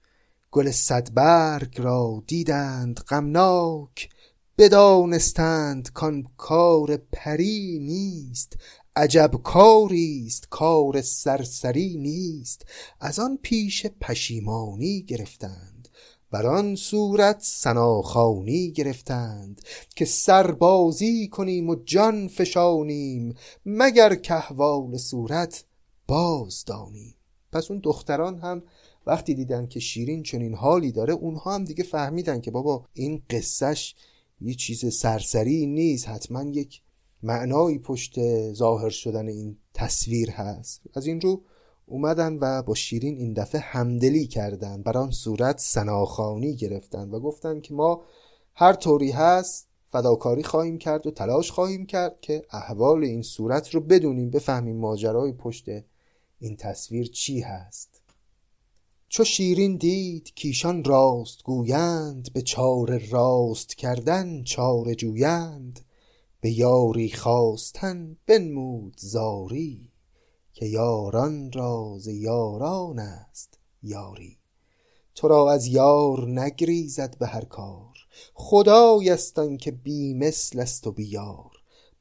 گل 0.52 0.72
صدبرگ 0.72 1.82
را 1.82 2.24
دیدند 2.28 3.00
غمناک 3.00 4.10
بدانستند 4.58 5.92
کان 5.92 6.28
کار 6.38 6.98
پری 6.98 7.80
نیست 7.82 8.58
عجب 8.96 9.32
کاری 9.44 10.24
است 10.28 10.48
کار 10.50 11.02
سرسری 11.02 11.98
نیست. 11.98 12.66
از 13.00 13.20
آن 13.20 13.40
پیش 13.42 13.86
پشیمانی 14.02 15.02
گرفتند 15.02 15.88
بر 16.32 16.48
آن 16.48 16.76
صورت 16.76 17.38
سناخانی 17.40 18.72
گرفتند. 18.72 19.62
که 19.96 20.06
سربازی 20.06 21.28
کنیم 21.28 21.70
و 21.70 21.76
جان 21.76 22.28
فشانیم 22.28 23.36
مگر 23.66 24.16
که 24.16 24.34
احوال 24.34 24.98
صورت 24.98 25.64
باز 26.08 26.66
دانیم. 26.66 27.16
پس 27.52 27.72
اون 27.72 27.80
دختران 27.84 28.40
هم 28.40 28.64
وقتی 29.06 29.34
دیدن 29.34 29.68
که 29.68 29.80
شیرین 29.80 30.24
چنین 30.24 30.56
حالی 30.56 30.92
داره 30.92 31.14
اونها 31.14 31.56
هم 31.56 31.64
دیگه 31.64 31.84
فهمیدن 31.84 32.42
که 32.42 32.52
بابا 32.52 32.86
این 32.94 33.24
قصهش 33.30 33.96
یه 34.42 34.54
چیز 34.54 34.96
سرسری 34.96 35.66
نیست. 35.66 36.08
حتما 36.08 36.44
یک 36.44 36.82
معنایی 37.24 37.80
پشت 37.80 38.16
ظاهر 38.54 38.90
شدن 38.90 39.28
این 39.28 39.58
تصویر 39.74 40.32
هست. 40.32 40.82
از 40.94 41.08
این 41.08 41.22
رو 41.22 41.42
اومدن 41.86 42.38
و 42.42 42.62
با 42.64 42.76
شیرین 42.76 43.18
این 43.18 43.34
دفعه 43.34 43.62
همدلی 43.62 44.28
کردن. 44.28 44.82
بر 44.82 44.98
آن 44.98 45.12
صورت 45.12 45.60
سناخانی 45.60 46.56
گرفتن 46.56 47.10
و 47.10 47.20
گفتن 47.20 47.60
که 47.60 47.74
ما 47.74 48.04
هر 48.56 48.74
طوری 48.74 49.12
هست 49.12 49.68
فداکاری 49.94 50.44
خواهیم 50.44 50.78
کرد 50.78 51.08
و 51.08 51.12
تلاش 51.12 51.52
خواهیم 51.52 51.86
کرد 51.86 52.22
که 52.22 52.42
احوال 52.52 53.04
این 53.04 53.22
صورت 53.22 53.70
رو 53.70 53.82
بدونیم 53.82 54.30
بفهمیم 54.30 54.78
ماجرای 54.78 55.32
پشت 55.32 55.66
این 56.40 56.56
تصویر 56.56 57.08
چی 57.08 57.40
هست. 57.40 57.93
چو 59.14 59.24
شیرین 59.24 59.78
دید 59.78 60.34
کیشان 60.36 60.84
راست 60.84 61.44
گویند 61.44 62.34
به 62.34 62.42
چار 62.42 62.98
راست 62.98 63.76
کردن 63.76 64.44
چاره 64.44 64.96
جویند. 64.96 65.80
به 66.42 66.52
یاری 66.52 67.12
خواستن 67.12 68.18
بنمود 68.26 68.96
زاری 68.98 69.92
که 70.54 70.66
یاران 70.66 71.52
را 71.52 71.96
ز 72.00 72.08
یاران 72.08 73.00
است 73.00 73.60
یاری. 73.84 74.38
تو 75.16 75.28
را 75.28 75.52
از 75.52 75.68
یار 75.68 76.30
نگریزد 76.30 77.18
به 77.18 77.28
هر 77.28 77.46
کار 77.46 77.98
خدای 78.34 79.10
است 79.10 79.40
که 79.60 79.72
بی 79.72 80.14
مثل 80.14 80.60
است 80.60 80.88
و 80.88 80.92
بی 80.92 81.06
یار. 81.06 81.52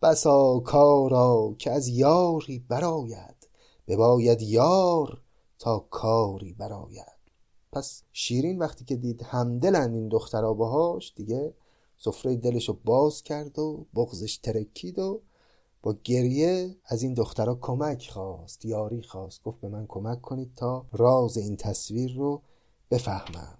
بسا 0.02 0.60
کارا 0.60 1.54
که 1.58 1.70
از 1.70 1.88
یاری 1.88 2.58
براید 2.68 3.48
بباید 3.88 4.42
یار 4.42 5.21
تا 5.62 5.78
کاری 5.78 6.52
براید 6.52 7.22
پس 7.72 8.02
شیرین 8.12 8.58
وقتی 8.58 8.84
که 8.84 8.96
دید 8.96 9.22
همدلن 9.22 9.94
این 9.94 10.08
دخترها 10.08 10.54
باهاش 10.54 11.12
دیگه 11.16 11.54
سفره 11.98 12.36
دلش 12.36 12.68
رو 12.68 12.78
باز 12.84 13.22
کرد 13.22 13.58
و 13.58 13.86
بغزش 13.94 14.36
ترکید 14.36 14.98
و 14.98 15.20
با 15.82 15.96
گریه 16.04 16.76
از 16.84 17.02
این 17.02 17.14
دخترها 17.14 17.58
کمک 17.60 18.10
خواست 18.10 18.64
یاری 18.64 19.02
خواست. 19.02 19.42
گفت 19.42 19.60
به 19.60 19.68
من 19.68 19.86
کمک 19.88 20.20
کنید 20.20 20.54
تا 20.56 20.86
راز 20.92 21.36
این 21.36 21.56
تصویر 21.56 22.14
رو 22.16 22.42
بفهمم. 22.90 23.58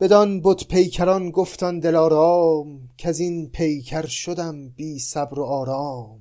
بدان 0.00 0.40
بود 0.40 0.68
پیکران 0.68 1.30
گفتان 1.30 1.80
دلارام 1.80 2.88
که 2.96 3.08
از 3.08 3.20
این 3.20 3.50
پیکر 3.50 4.06
شدم 4.06 4.68
بی 4.68 4.98
صبر 4.98 5.38
و 5.38 5.44
آرام. 5.44 6.20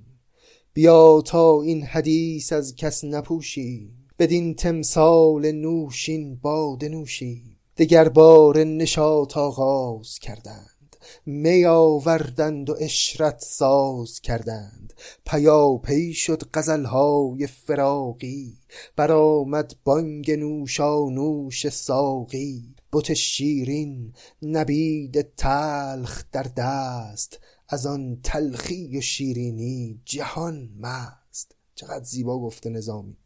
بیا 0.74 1.22
تا 1.22 1.62
این 1.62 1.84
حدیث 1.84 2.54
از 2.54 2.76
کس 2.76 3.04
نپوشی 3.04 3.99
بدین 4.20 4.55
تمثال 4.55 5.51
نوشین 5.51 6.36
باده 6.36 6.89
نوشی 6.89 7.57
دگر 7.78 8.09
بار 8.09 8.57
نشاط 8.63 9.38
آغاز 9.38 10.20
کردند. 10.20 10.95
می 11.26 11.65
آوردند 11.65 12.70
و 12.70 12.76
اشرت 12.80 13.39
ساز 13.39 14.20
کردند. 14.20 14.93
پیاپی 15.26 16.13
شد 16.13 16.43
غزلهای 16.53 17.47
فراقی 17.47 18.57
برآمد 18.95 19.76
بانگ 19.84 20.32
نوشانوش 20.32 21.70
ساقی 21.70 22.76
بت 22.93 23.13
شیرین 23.13 24.13
نبید 24.41 25.36
تلخ 25.36 26.24
در 26.32 26.45
دست 26.57 27.39
از 27.70 27.86
آن 27.86 28.20
تلخی 28.24 28.97
و 28.97 29.01
شیرینی 29.01 30.01
جهان 30.05 30.70
مست. 30.80 31.55
چقدر 31.76 32.03
زیبا 32.03 32.39
گفته 32.39 32.70
نظامی. 32.70 33.17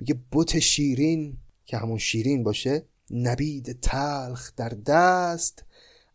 میگه 0.00 0.20
بت 0.32 0.58
شیرین 0.58 1.36
که 1.66 1.76
همون 1.76 1.98
شیرین 1.98 2.42
باشه 2.42 2.84
نبید 3.10 3.80
تلخ 3.80 4.52
در 4.56 4.68
دست 4.68 5.64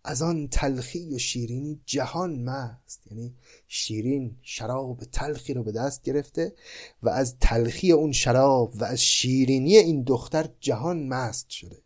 از 0.03 0.21
آن 0.21 0.47
تلخی 0.47 1.15
و 1.15 1.17
شیرینی 1.17 1.79
جهان 1.85 2.43
مست. 2.43 3.07
یعنی 3.11 3.35
شیرین 3.67 4.37
شراب 4.41 5.03
تلخی 5.03 5.53
رو 5.53 5.63
به 5.63 5.71
دست 5.71 6.03
گرفته 6.03 6.53
و 7.03 7.09
از 7.09 7.35
تلخی 7.39 7.91
اون 7.91 8.11
شراب 8.11 8.73
و 8.75 8.83
از 8.83 9.01
شیرینی 9.01 9.77
این 9.77 10.03
دختر 10.03 10.49
جهان 10.59 11.07
مست 11.07 11.49
شده. 11.49 11.81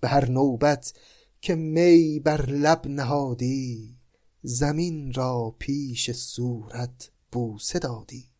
به 0.00 0.08
هر 0.08 0.30
نوبت 0.30 0.92
که 1.40 1.54
می 1.54 2.20
بر 2.20 2.46
لب 2.46 2.86
نهادی 2.86 3.96
زمین 4.42 5.12
را 5.12 5.54
پیش 5.58 6.10
صورت 6.10 7.10
بوسه 7.32 7.78
دادی. 7.78 8.31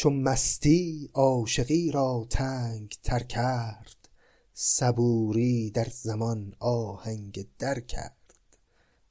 چون 0.00 0.22
مستی 0.22 1.10
عاشقی 1.14 1.90
را 1.90 2.26
تنگ 2.30 2.94
تر 3.02 3.22
کرد 3.22 4.08
صبوری 4.54 5.70
در 5.70 5.86
زمان 5.92 6.54
آهنگ 6.58 7.46
در 7.58 7.80
کرد. 7.80 8.34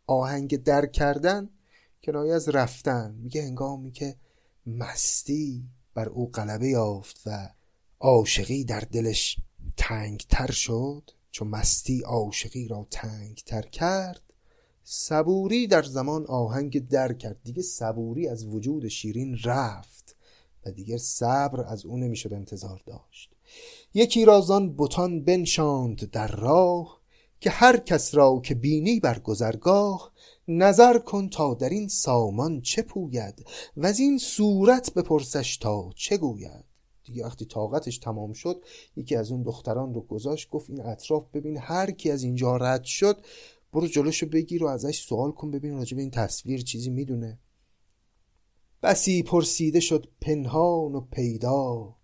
آهنگ 0.08 0.64
در 0.64 0.86
کردن 0.86 1.50
کنایه 2.04 2.34
از 2.34 2.50
رفتن 2.50 3.12
میگه 3.12 3.44
هنگامی 3.44 3.92
که 3.92 4.16
مستی 4.66 5.70
بر 5.94 6.10
او 6.10 6.32
غلبه 6.32 6.68
یافت 6.68 7.22
و 7.26 7.50
عاشقی 8.00 8.64
در 8.64 8.80
دلش 8.80 9.38
تنگ 9.78 10.26
تر 10.30 10.52
شد 10.52 11.12
چون 11.32 11.48
مستی 11.48 12.02
عاشقی 12.02 12.68
را 12.68 12.88
تنگ 12.92 13.42
تر 13.46 13.62
کرد 13.62 14.22
صبوری 14.84 15.68
در 15.68 15.84
زمان 15.84 16.26
آهنگ 16.26 16.88
در 16.88 17.14
کرد. 17.14 17.44
دیگه 17.44 17.62
صبوری 17.62 18.28
از 18.28 18.46
وجود 18.46 18.88
شیرین 18.88 19.38
رفت. 19.44 19.99
و 20.66 20.72
دیگر 20.72 20.98
صبر 20.98 21.62
از 21.62 21.86
او 21.86 21.98
نمی‌شد 21.98 22.34
انتظار 22.34 22.82
داشت. 22.86 23.32
یکی 23.94 24.26
رازان 24.26 24.76
بتان 24.78 25.24
بنشاند 25.24 26.12
در 26.12 26.28
راه 26.28 27.00
که 27.40 27.50
هر 27.50 27.78
کس 27.78 28.16
را 28.16 28.42
که 28.44 28.56
بینی 28.56 29.00
بر 29.00 29.20
گذرگاه 29.20 30.12
نظر 30.48 30.98
کن 30.98 31.30
تا 31.30 31.54
در 31.54 31.70
این 31.70 31.88
سامان 31.88 32.62
چه 32.62 32.82
پوید 32.82 33.46
و 33.78 33.86
از 33.86 34.00
این 34.00 34.18
صورت 34.18 34.94
بپرسش 34.94 35.58
تا 35.58 35.90
چه 35.96 36.18
گوید. 36.18 36.66
دیگه 37.04 37.26
وقتی 37.26 37.46
طاقتش 37.46 37.98
تمام 37.98 38.34
شد 38.34 38.64
یکی 38.96 39.16
از 39.16 39.32
اون 39.32 39.44
دختران 39.44 39.94
رو 39.94 40.02
گذاشت 40.02 40.50
گفت 40.50 40.70
این 40.70 40.82
اطراف 40.82 41.26
ببین 41.34 41.58
هر 41.58 41.92
کی 41.92 42.12
از 42.12 42.24
اینجا 42.24 42.58
رد 42.58 42.84
شد 42.84 43.18
برو 43.74 43.88
جلوشو 43.88 44.26
بگیر 44.26 44.64
و 44.64 44.68
ازش 44.68 45.02
سوال 45.02 45.32
کن 45.32 45.52
ببین 45.52 45.74
راجع 45.74 45.96
به 45.96 46.02
این 46.02 46.12
تصویر 46.12 46.62
چیزی 46.62 46.90
می‌دونه. 46.90 47.40
بسی 48.84 49.24
پرسیده 49.24 49.80
شد 49.80 50.08
پنهان 50.22 50.96
و 50.96 51.02
پیدا 51.02 51.96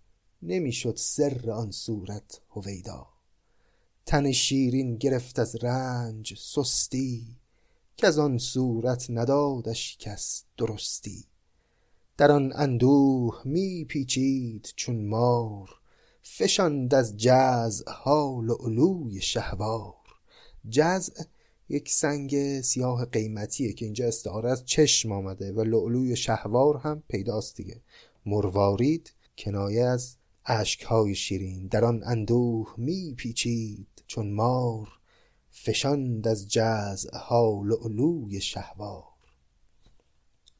نمی‌شد 0.41 0.95
سر 0.97 1.51
آن 1.51 1.71
صورت 1.71 2.41
هویدا. 2.49 3.07
تن 4.05 4.32
شیرین 4.32 4.97
گرفت 4.97 5.39
از 5.39 5.55
رنج 5.63 6.38
سستی 6.39 7.38
که 7.97 8.07
از 8.07 8.19
آن 8.19 8.38
صورت 8.38 9.05
ندادش 9.09 9.97
کس 9.97 10.43
درستی. 10.57 11.26
در 12.17 12.32
آن 12.32 12.53
اندوه 12.55 13.41
می 13.45 13.86
پیچید 13.86 14.73
چون 14.76 15.05
مار 15.05 15.69
فشاند 16.23 16.93
از 16.93 17.17
جزع 17.17 17.91
ها 17.91 18.41
لؤلوی 18.43 19.21
شهوار. 19.21 19.95
جزع 20.69 21.23
یک 21.70 21.89
سنگ 21.89 22.61
سیاه 22.61 23.05
قیمتیه 23.05 23.74
که 23.74 23.86
اینجا 23.86 24.07
استعاره 24.07 24.51
از 24.51 24.66
چشم 24.66 25.11
آمده 25.11 25.51
و 25.51 25.61
لؤلوی 25.61 26.16
شهوار 26.16 26.78
هم 26.78 27.03
پیداست 27.07 27.57
دیگه. 27.57 27.82
مروارید 28.26 29.13
کنایه 29.38 29.86
از 29.86 30.18
های 30.88 31.16
شیرین 31.16 31.68
در 31.68 31.86
آن 31.86 32.03
اندوه 32.05 32.74
می 32.78 33.13
پیچید 33.18 33.88
چون 34.07 34.32
مار 34.32 34.88
فشاند 35.51 36.28
از 36.28 36.47
جزع 36.47 37.18
ها 37.18 37.61
لؤلوی 37.66 38.41
شهوار. 38.41 39.03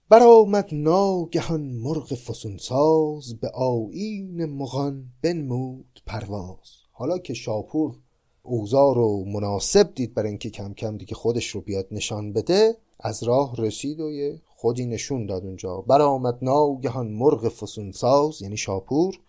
برآمد 0.10 0.70
ناگهان 0.72 1.62
مرغ 1.62 2.14
فسونساز 2.14 3.40
به 3.40 3.50
آیین 3.50 4.46
مغان 4.46 5.12
بنمود 5.22 6.02
پرواز. 6.06 6.70
حالا 6.92 7.18
که 7.18 7.34
شاپور 7.34 7.98
اوزار 8.46 8.96
رو 8.96 9.26
مناسب 9.26 9.94
دید 9.96 10.14
برای 10.14 10.30
اینکه 10.30 10.50
کم 10.50 10.74
کم 10.74 10.98
دیگه 10.98 11.16
خودش 11.16 11.48
رو 11.48 11.62
بیاد 11.62 11.88
نشان 11.92 12.34
بده 12.34 12.78
از 13.00 13.24
راه 13.24 13.56
رسید 13.58 14.00
و 14.00 14.12
یه 14.12 14.42
خودی 14.46 14.86
نشون 14.86 15.26
داد 15.26 15.46
اونجا. 15.46 15.82
برآمد 15.82 16.38
ناگهان 16.42 17.08
مرغ 17.08 17.50
فسونساز 17.50 18.42
یعنی 18.42 18.58
شاپور 18.58 19.20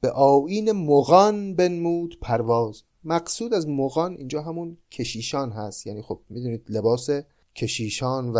به 0.00 0.10
آیین 0.10 0.72
مغان 0.72 1.54
بنمود 1.54 2.18
پرواز. 2.22 2.82
مقصود 3.04 3.54
از 3.54 3.68
مغان 3.68 4.16
اینجا 4.16 4.42
همون 4.42 4.76
کشیشان 4.90 5.50
هست. 5.50 5.86
یعنی 5.86 6.02
خب 6.02 6.20
می‌دونید 6.30 6.66
لباس 6.68 7.10
کشیشان 7.56 8.32
و 8.32 8.38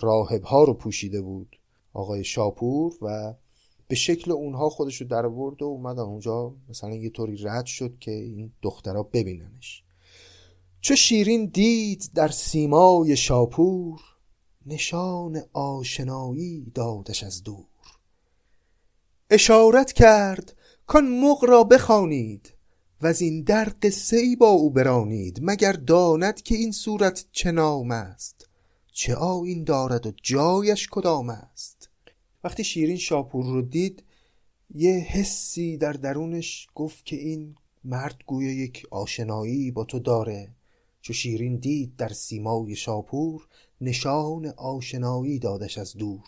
راهب 0.00 0.42
ها 0.42 0.64
رو 0.64 0.74
پوشیده 0.74 1.20
بود. 1.20 1.56
آقای 1.92 2.24
شاپور 2.24 2.94
و 3.02 3.34
به 3.88 3.94
شکل 3.94 4.32
اونها 4.32 4.68
خودش 4.68 5.00
رو 5.00 5.06
در 5.06 5.26
ورد 5.26 5.62
و 5.62 5.64
اومدن 5.64 6.02
اونجا 6.02 6.54
مثلا 6.68 6.94
یه 6.94 7.10
طوری 7.10 7.36
رد 7.36 7.66
شد 7.66 7.98
که 8.00 8.10
این 8.10 8.52
دخترها 8.62 9.02
ببیننش. 9.02 9.84
چو 10.80 10.96
شیرین 10.96 11.46
دید 11.46 12.10
در 12.14 12.28
سیمای 12.28 13.16
شاپور 13.16 14.00
نشان 14.66 15.42
آشنایی 15.52 16.72
دادش 16.74 17.22
از 17.22 17.42
دور. 17.42 17.66
اشارت 19.30 19.92
کرد 19.92 20.56
کان 20.86 21.20
مغ 21.20 21.44
را 21.44 21.64
بخوانید 21.64 22.54
و 23.02 23.06
از 23.06 23.20
این 23.20 23.42
در 23.42 23.72
قصه 23.82 24.16
ای 24.16 24.36
با 24.36 24.48
او 24.48 24.70
برانید 24.70 25.38
مگر 25.42 25.72
داند 25.72 26.42
که 26.42 26.54
این 26.54 26.72
صورت 26.72 27.24
چه 27.32 27.50
نام 27.50 27.90
است؟ 27.90 28.48
چه 28.92 29.14
آیین 29.14 29.64
دارد 29.64 30.06
و 30.06 30.12
جایش 30.22 30.88
کدام 30.90 31.30
است؟ 31.30 31.77
وقتی 32.48 32.64
شیرین 32.64 32.96
شاپور 32.96 33.44
رو 33.44 33.62
دید 33.62 34.02
یه 34.74 34.92
حسی 34.92 35.76
در 35.76 35.92
درونش 35.92 36.68
گفت 36.74 37.04
که 37.04 37.16
این 37.16 37.54
مرد 37.84 38.22
گویا 38.26 38.52
یک 38.52 38.86
آشنایی 38.90 39.70
با 39.70 39.84
تو 39.84 39.98
داره. 39.98 40.48
چو 41.00 41.12
شیرین 41.12 41.56
دید 41.56 41.96
در 41.96 42.08
سیمای 42.08 42.76
شاپور 42.76 43.48
نشان 43.80 44.46
آشنایی 44.46 45.38
دادش 45.38 45.78
از 45.78 45.96
دور. 45.96 46.24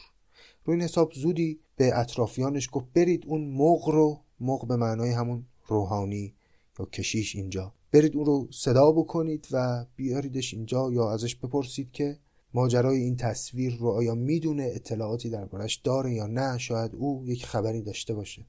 روی 0.65 0.77
این 0.77 0.85
حساب 0.85 1.13
زودی 1.13 1.61
به 1.77 1.99
اطرافیانش 1.99 2.69
گفت 2.73 2.87
برید 2.95 3.25
اون 3.27 3.51
مغ 3.51 3.89
رو 3.89 4.21
مغ 4.41 4.67
به 4.67 4.77
معنای 4.77 5.11
همون 5.11 5.45
روحانی 5.67 6.35
یا 6.79 6.85
کشیش 6.85 7.37
اینجا. 7.37 7.73
برید 7.93 8.17
اون 8.17 8.27
رو 8.27 8.49
صدا 8.51 8.93
بکنید 8.93 9.49
و 9.51 9.87
بیاریدش 9.97 10.55
اینجا 10.55 10.93
یا 10.93 11.13
ازش 11.13 11.37
بپرسید 11.37 11.91
که 11.91 12.19
ماجرای 12.55 12.99
این 12.99 13.17
تصویر 13.17 13.77
رو 13.77 13.89
آیا 13.89 14.15
می‌دونه 14.15 14.71
اطلاعاتی 14.75 15.31
دربارش 15.31 15.77
داره 15.77 16.13
یا 16.13 16.27
نه؟ 16.27 16.59
شاید 16.59 16.95
او 16.95 17.25
یک 17.27 17.47
خبری 17.47 17.83
داشته 17.83 18.15
باشه. 18.15 18.47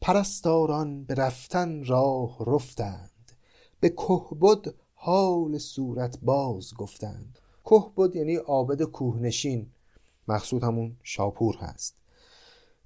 پرستاران 0.00 1.04
به 1.04 1.14
رفتن 1.14 1.84
راه 1.84 2.36
رفتند. 2.46 3.32
به 3.80 3.88
کهبد 3.88 4.74
حال 4.94 5.58
صورت 5.58 6.18
باز 6.22 6.74
گفتند. 6.74 7.38
کهبد 7.64 8.16
یعنی 8.16 8.36
عابد 8.36 8.82
کوهنشین. 8.82 9.66
مقصود 10.28 10.62
همون 10.62 10.96
شاپور 11.02 11.56
هست. 11.56 11.94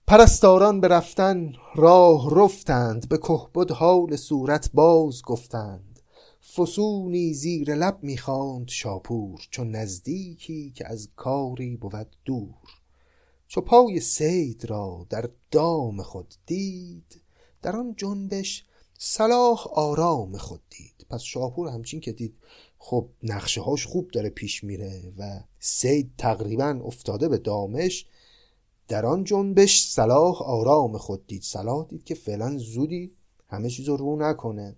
پرستاران 0.07 0.81
به 0.81 0.89
رفتن 0.89 1.53
راه 1.75 2.45
رفتند. 2.45 3.09
به 3.09 3.19
کهبد 3.19 3.71
حال 3.71 4.17
صورت 4.17 4.71
باز 4.75 5.23
گفتند. 5.23 5.88
فسونی 6.57 7.35
زیر 7.35 7.75
لب 7.75 7.99
می‌خواند 8.03 8.69
شاپور 8.69 9.47
چون 9.51 9.71
نزدیکی 9.71 10.71
که 10.71 10.89
از 10.89 11.09
کاری 11.17 11.77
بود 11.77 12.17
دور. 12.25 12.69
چو 13.49 13.61
پای 13.61 14.01
سید 14.01 14.65
را 14.65 15.07
در 15.11 15.31
دام 15.51 16.03
خود 16.03 16.35
دید 16.47 17.21
در 17.63 17.77
آن 17.77 17.95
جنبش 17.97 18.65
صلاح 18.99 19.67
آرام 19.67 20.37
خود 20.37 20.61
دید. 20.71 21.07
پس 21.11 21.21
شاپور 21.21 21.69
همچین 21.69 22.01
که 22.01 22.13
دید 22.13 22.35
خب 22.79 23.09
نقشه 23.23 23.61
هاش 23.61 23.87
خوب 23.87 24.11
داره 24.11 24.31
پیش 24.31 24.65
میره 24.65 25.13
و 25.19 25.41
سید 25.59 26.11
تقریبا 26.19 26.81
افتاده 26.85 27.29
به 27.29 27.39
دامش 27.39 28.07
در 28.89 29.07
آن 29.07 29.25
جنبش 29.25 29.89
صلاح 29.89 30.43
آرام 30.43 30.99
خود 30.99 31.27
دید. 31.27 31.43
صلاح 31.43 31.87
دید 31.89 32.05
که 32.05 32.15
فعلا 32.15 32.59
زودی 32.59 33.13
همه 33.49 33.71
چیز 33.71 33.89
رو 33.89 34.17
نکنه. 34.17 34.77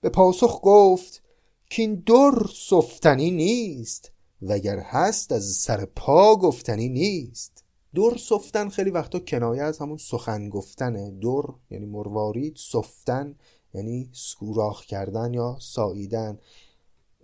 به 0.00 0.08
پاسخ 0.08 0.60
گفت 0.62 1.22
که 1.70 1.82
این 1.82 1.94
در 1.94 2.46
صفتنی 2.54 3.30
نیست 3.30 4.12
وگر 4.42 4.78
هست 4.78 5.32
از 5.32 5.44
سر 5.44 5.84
پا 5.84 6.36
گفتنی 6.36 6.88
نیست. 6.88 7.64
دور 7.94 8.16
سفتن 8.16 8.68
خیلی 8.68 8.90
وقتا 8.90 9.18
کنایه 9.18 9.62
از 9.62 9.78
همون 9.78 9.96
سخن 9.96 10.48
گفتنه. 10.48 11.10
دور 11.10 11.54
یعنی 11.70 11.86
مروارید 11.86 12.56
سفتن 12.56 13.34
یعنی 13.74 14.08
سوراخ 14.12 14.84
کردن 14.84 15.34
یا 15.34 15.56
ساییدن. 15.60 16.38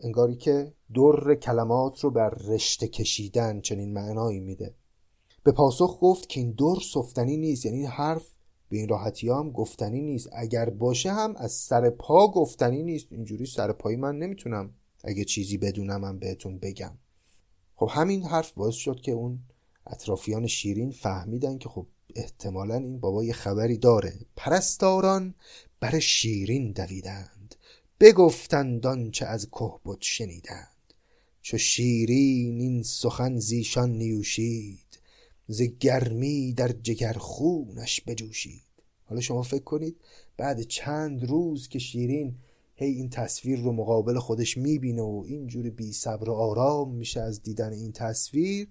انگاری 0.01 0.37
که 0.37 0.73
در 0.95 1.35
کلمات 1.35 2.01
رو 2.01 2.11
بر 2.11 2.31
رشته 2.31 2.89
کشیدن 2.89 3.61
چنین 3.61 3.93
معنایی 3.93 4.41
میده. 4.41 4.75
به 5.43 5.53
پاسخ 5.53 5.99
گفت 6.01 6.29
که 6.29 6.41
این 6.41 6.51
در 6.51 6.81
سفتنی 6.93 7.37
نیست 7.37 7.67
یعنی 7.67 7.87
حرف 7.87 8.36
به 8.69 8.77
این 8.77 8.89
راحتی 8.89 9.29
هم 9.29 9.51
گفتنی 9.51 10.01
نیست. 10.01 10.29
اگر 10.33 10.71
باشه 10.71 11.13
هم 11.13 11.37
از 11.37 11.53
سر 11.53 11.91
پا 11.91 12.29
گفتنی 12.29 12.83
نیست. 12.83 13.07
اینجوری 13.11 13.47
سر 13.47 13.73
پایی 13.73 13.97
من 13.97 14.19
نمی‌تونم 14.19 14.75
اگه 15.05 15.25
چیزی 15.25 15.59
بدونم 15.59 16.01
من 16.01 16.19
بهتون 16.19 16.59
بگم. 16.59 16.99
خب 17.75 17.89
همین 17.91 18.23
حرف 18.23 18.53
باعث 18.53 18.75
شد 18.75 19.01
که 19.01 19.13
اون 19.13 19.39
اطرافیان 19.87 20.47
شیرین 20.47 20.91
فهمیدن 20.91 21.59
که 21.59 21.69
خب 21.69 21.87
احتمالا 22.15 22.75
این 22.75 23.01
بابا 23.01 23.25
یه 23.25 23.33
خبری 23.33 23.79
داره. 23.79 24.13
پرستاران 24.37 25.35
بر 25.81 25.99
شیرین 25.99 26.73
دویدند. 26.73 27.55
بگفتند 28.01 29.11
چه 29.11 29.27
از 29.27 29.51
کهبت 29.51 29.99
شنیدند. 30.01 30.77
چو 31.43 31.59
شیرین 31.59 32.61
این 32.61 32.83
سخن 32.83 33.39
زیشان 33.39 33.91
نیوشید 33.91 34.86
ز 35.49 35.63
گرمی 35.63 36.53
در 36.53 36.73
جگر 36.83 37.13
خونش 37.13 38.01
بجوشید. 38.07 38.63
حالا 39.05 39.21
شما 39.21 39.43
فکر 39.43 39.65
کنید 39.65 39.97
بعد 40.37 40.63
چند 40.63 41.25
روز 41.25 41.69
که 41.69 41.79
شیرین 41.79 42.35
هی 42.75 42.91
این 42.91 43.11
تصویر 43.11 43.61
رو 43.61 43.73
مقابل 43.73 44.19
خودش 44.19 44.57
می‌بینه 44.57 45.03
و 45.03 45.25
اینجوری 45.27 45.71
بی 45.71 45.93
صبر 45.93 46.29
و 46.31 46.33
آرام 46.33 46.95
میشه 46.95 47.21
از 47.21 47.43
دیدن 47.43 47.73
این 47.73 47.93
تصویر 47.93 48.69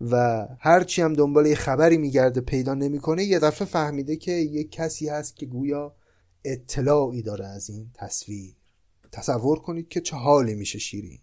و 0.00 0.46
هرچی 0.58 1.02
هم 1.02 1.12
دنبال 1.12 1.46
یه 1.46 1.54
خبری 1.54 1.98
میگرده 1.98 2.40
پیدا 2.40 2.74
نمی‌کنه 2.74 3.24
یه 3.24 3.38
دفعه 3.38 3.68
فهمیده 3.68 4.16
که 4.16 4.32
یه 4.32 4.64
کسی 4.64 5.08
هست 5.08 5.36
که 5.36 5.46
گویا 5.46 5.96
اطلاعی 6.44 7.22
داره 7.22 7.46
از 7.46 7.70
این 7.70 7.90
تصویر. 7.94 8.56
تصور 9.12 9.58
کنید 9.58 9.88
که 9.88 10.00
چه 10.00 10.16
حالی 10.16 10.54
میشه 10.54 10.78
شیرین. 10.78 11.18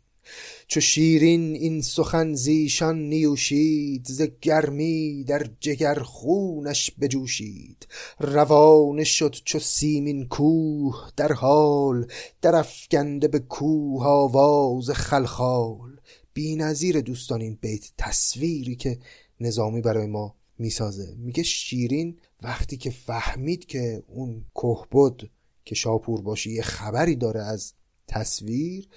چو 0.67 0.79
شیرین 0.79 1.53
این 1.53 1.81
سخن 1.81 2.33
زیشان 2.33 3.09
نیوشید 3.09 4.05
ز 4.05 4.21
گرمی 4.41 5.23
در 5.23 5.47
جگر 5.59 5.99
خونش 5.99 6.91
بجوشید. 7.01 7.87
روانه 8.19 9.03
شد 9.03 9.35
چو 9.45 9.59
سیمین 9.59 10.27
کوه 10.27 11.09
در 11.15 11.31
حال 11.31 12.07
درفکنده 12.41 13.27
به 13.27 13.39
کوه 13.39 14.05
آواز 14.05 14.89
خلخال. 14.89 15.93
نظیر 16.37 17.01
دوستان 17.01 17.41
این 17.41 17.57
بیت 17.61 17.91
تصویری 17.97 18.75
که 18.75 18.99
نظامی 19.39 19.81
برای 19.81 20.07
ما 20.07 20.35
می‌سازه. 20.57 21.15
میگه 21.17 21.43
شیرین 21.43 22.17
وقتی 22.41 22.77
که 22.77 22.89
فهمید 22.89 23.65
که 23.65 24.03
اون 24.07 24.45
کهبد 24.55 25.29
که 25.65 25.75
شاپور 25.75 26.21
باشه 26.21 26.49
یه 26.49 26.61
خبری 26.61 27.15
داره 27.15 27.41
از 27.41 27.73
تصویر 28.07 28.87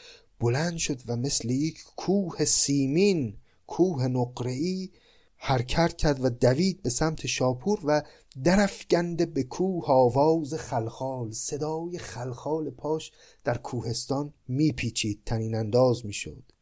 بلند 0.40 0.76
شد 0.76 1.02
و 1.06 1.16
مثل 1.16 1.50
یک 1.50 1.84
کوه 1.96 2.44
سیمین 2.44 3.36
کوه 3.66 4.06
نقره‌ای 4.06 4.88
حرکت 5.36 5.96
کرد 5.96 6.24
و 6.24 6.30
دوید 6.30 6.82
به 6.82 6.90
سمت 6.90 7.26
شاپور 7.26 7.80
و 7.84 8.02
درفگنده 8.44 9.26
به 9.26 9.42
کوه 9.42 9.84
آواز 9.88 10.54
خلخال 10.54 11.30
صدای 11.30 11.98
خلخال 11.98 12.70
پاش 12.70 13.12
در 13.44 13.58
کوهستان 13.58 14.34
میپیچید. 14.48 15.22
تنین 15.26 15.54
انداز 15.54 16.06
می‌شد. 16.06 16.52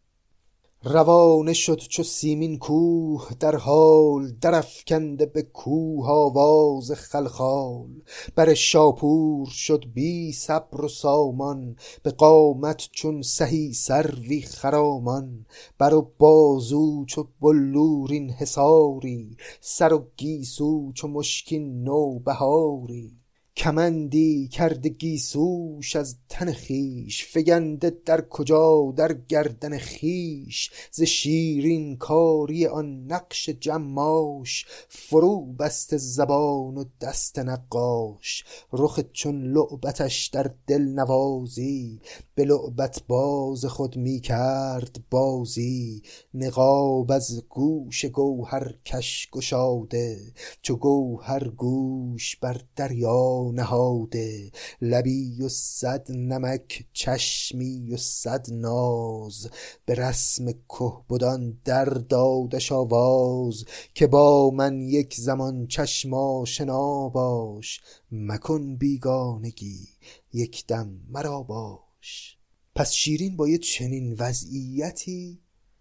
روانه 0.86 1.52
شد 1.52 1.78
چو 1.78 2.02
سیمین 2.02 2.58
کوه 2.58 3.28
در 3.40 3.56
حال 3.56 4.32
درفکنده 4.40 5.26
به 5.26 5.42
کوه 5.42 6.08
آواز 6.08 6.92
خلخال. 6.92 7.88
بر 8.34 8.54
شاپور 8.54 9.48
شد 9.48 9.84
بی 9.94 10.32
صبر 10.32 10.84
و 10.84 10.88
سامان 10.88 11.76
به 12.02 12.10
قامت 12.10 12.88
چون 12.92 13.22
سهی 13.22 13.72
سروی 13.72 14.42
خرامان. 14.42 15.46
بر 15.78 15.94
و 15.94 16.12
بازو 16.18 17.04
چو 17.04 17.26
بلورین 17.40 18.30
حصاری 18.30 19.36
سر 19.60 19.92
و 19.92 20.06
گیسو 20.16 20.92
چو 20.92 21.08
مشکین 21.08 21.84
بهاری 22.24 23.23
کمندی 23.56 24.48
کرده 24.48 24.88
گیسوش 24.88 25.96
از 25.96 26.16
تن 26.28 26.52
خیش 26.52 27.26
فگنده 27.26 27.98
در 28.06 28.20
کجا 28.20 28.92
در 28.96 29.12
گردن 29.28 29.78
خیش 29.78 30.70
ز 30.90 31.02
شیرین 31.02 31.96
کاری 31.96 32.66
آن 32.66 33.06
نقش 33.06 33.48
جماش 33.48 34.66
فرو 34.88 35.52
بست 35.52 35.96
زبان 35.96 36.76
و 36.76 36.84
دست 37.00 37.38
نقاش. 37.38 38.44
رخ 38.72 39.00
چون 39.12 39.52
لعبتش 39.52 40.26
در 40.26 40.50
دل 40.66 40.82
نوازی 40.82 42.00
به 42.34 42.44
لعبت 42.44 43.02
باز 43.08 43.64
خود 43.64 43.96
می 43.96 44.20
کرد 44.20 44.96
بازی. 45.10 46.02
نقاب 46.34 47.12
از 47.12 47.42
گوش 47.48 48.04
گوهر 48.04 48.74
کش 48.84 49.28
گشاده 49.32 50.18
چو 50.62 50.76
گوهر 50.76 51.48
گوش 51.48 52.36
بر 52.36 52.60
دریا 52.76 53.43
نهاده. 53.52 54.50
لبی 54.80 55.42
و 55.42 55.48
صد 55.48 56.12
نمک 56.12 56.84
چشمی 56.92 57.94
و 57.94 57.96
صد 57.96 58.46
ناز. 58.52 59.50
به 59.86 59.94
رسم 59.94 60.52
کهبدان 60.68 61.58
در 61.64 61.84
دادش 61.84 62.72
آواز. 62.72 63.64
که 63.94 64.06
با 64.06 64.50
من 64.50 64.80
یک 64.80 65.14
زمان 65.14 65.66
چشم 65.66 66.14
آشنا 66.14 67.08
باش. 67.08 67.80
مکن 68.12 68.76
بیگانگی 68.76 69.88
یک 70.32 70.66
دم 70.66 71.00
مرا 71.08 71.42
باش. 71.42 72.38
پس 72.74 72.92
شیرین 72.92 73.36
با 73.36 73.48
یک 73.48 73.62
چنین 73.62 74.16
وضعیتی 74.18 75.40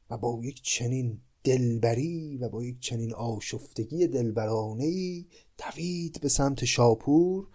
و 0.10 0.18
با 0.18 0.40
یک 0.44 0.62
چنین 0.62 1.22
دلبری 1.44 2.38
و 2.38 2.50
با 2.50 2.64
یک 2.64 2.80
چنین 2.80 3.14
آشفتگی 3.14 4.08
دلبرانه 4.08 4.84
ای 4.84 5.26
دوید 5.58 6.22
به 6.22 6.30
سمت 6.30 6.66
شاپور. 6.66 7.48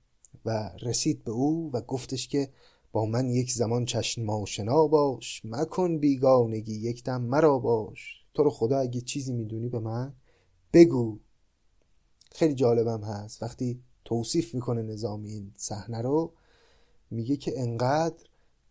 و 0.49 0.71
رسید 0.83 1.25
به 1.25 1.31
او 1.31 1.71
و 1.73 1.81
گفتش 1.81 2.29
که 2.29 2.49
با 2.93 3.07
من 3.07 3.31
یک 3.31 3.53
زمان 3.53 3.85
چشم 3.85 4.31
آشنا 4.31 4.87
باش 4.87 5.43
مکن 5.45 5.99
بیگانگی 5.99 6.75
یک 6.75 7.05
دم 7.05 7.23
مرا 7.23 7.59
باش. 7.59 8.25
تو 8.35 8.43
رو 8.43 8.51
خدا 8.51 8.79
اگه 8.79 9.01
چیزی 9.01 9.33
می‌دونی 9.33 9.69
به 9.69 9.79
من 9.79 10.15
بگو. 10.73 11.19
خیلی 12.33 12.55
جالبم 12.55 13.05
هست. 13.05 13.43
وقتی 13.43 13.83
توصیف 14.05 14.55
می‌کنه 14.55 14.83
نظامی 14.83 15.31
این 15.31 15.53
صحنه 15.57 16.03
رو 16.03 16.33
میگه 17.11 17.37
که 17.37 17.61
انقدر 17.61 18.25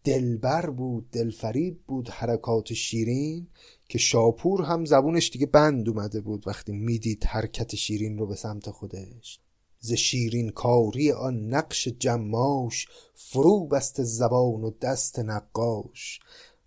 دلبر 0.04 0.70
بود 0.70 1.10
دلفریب 1.12 1.80
بود 1.88 2.10
حرکات 2.10 2.74
شیرین 2.74 3.48
که 3.90 3.98
شاپور 3.98 4.62
هم 4.62 4.86
زبونش 4.86 5.30
دیگه 5.30 5.46
بند 5.46 5.90
اومده 5.90 6.22
بود 6.22 6.48
وقتی 6.48 6.72
می‌دید 6.72 7.24
حرکت 7.24 7.76
شیرین 7.76 8.18
رو 8.18 8.28
به 8.28 8.36
سمت 8.36 8.70
خودش. 8.70 9.40
ز 9.88 9.94
شیرین 9.94 10.50
کاری 10.50 11.12
آن 11.12 11.48
نقش 11.50 11.88
جماش 11.88 12.88
فرو 13.16 13.68
بست 13.68 14.04
زبان 14.04 14.64
و 14.64 14.72
دست 14.82 15.20
نقاش. 15.20 16.20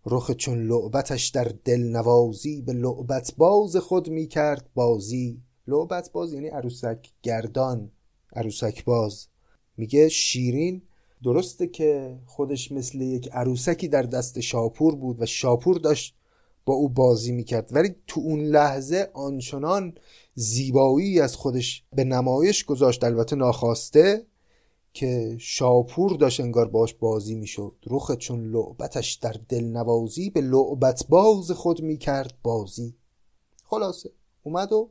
رخ 0.07 0.31
چون 0.31 0.68
لعبتش 0.68 1.29
در 1.29 1.53
دل 1.64 1.81
نوازی 1.81 2.62
به 2.62 2.73
لعبت 2.73 3.35
باز 3.37 3.77
خود 3.77 4.09
می 4.09 4.27
کرد 4.27 4.71
بازی. 4.75 5.43
لعبت 5.66 6.12
باز 6.12 6.33
یعنی 6.33 6.49
عروسک 6.49 7.09
گردان 7.23 7.91
عروسک 8.33 8.85
باز. 8.85 9.27
میگه 9.77 10.09
شیرین 10.09 10.83
درسته 11.25 11.66
که 11.66 12.18
خودش 12.27 12.73
مثل 12.73 13.01
یک 13.01 13.29
عروسکی 13.33 13.89
در 13.89 14.03
دست 14.03 14.41
شاپور 14.41 14.95
بود 14.95 15.23
و 15.23 15.27
شاپور 15.27 15.79
داشت 15.79 16.14
با 16.64 16.75
او 16.75 16.89
بازی 16.89 17.33
می‌کرد 17.33 17.68
ولی 17.73 17.95
تو 18.07 18.21
اون 18.21 18.41
لحظه 18.41 19.11
آنچنان 19.14 19.95
زیبایی 20.41 21.20
از 21.20 21.36
خودش 21.36 21.84
به 21.93 22.05
نمایش 22.05 22.64
گذاشت 22.64 23.05
البته 23.05 23.36
ناخواسته 23.36 24.26
که 24.93 25.36
شاپور 25.41 26.16
داشت 26.16 26.41
انگار 26.41 26.68
باش 26.68 26.95
بازی 26.95 27.34
می‌شد. 27.34 27.74
رخ 27.86 28.12
چون 28.12 28.51
لعبتش 28.51 29.14
در 29.14 29.36
دل 29.49 29.64
نوازی 29.64 30.30
به 30.30 30.41
لعبت 30.41 31.07
باز 31.09 31.51
خود 31.51 31.82
می‌کرد 31.82 32.34
بازی. 32.43 32.95
خلاصه 33.64 34.11
اومد 34.43 34.72
و 34.72 34.91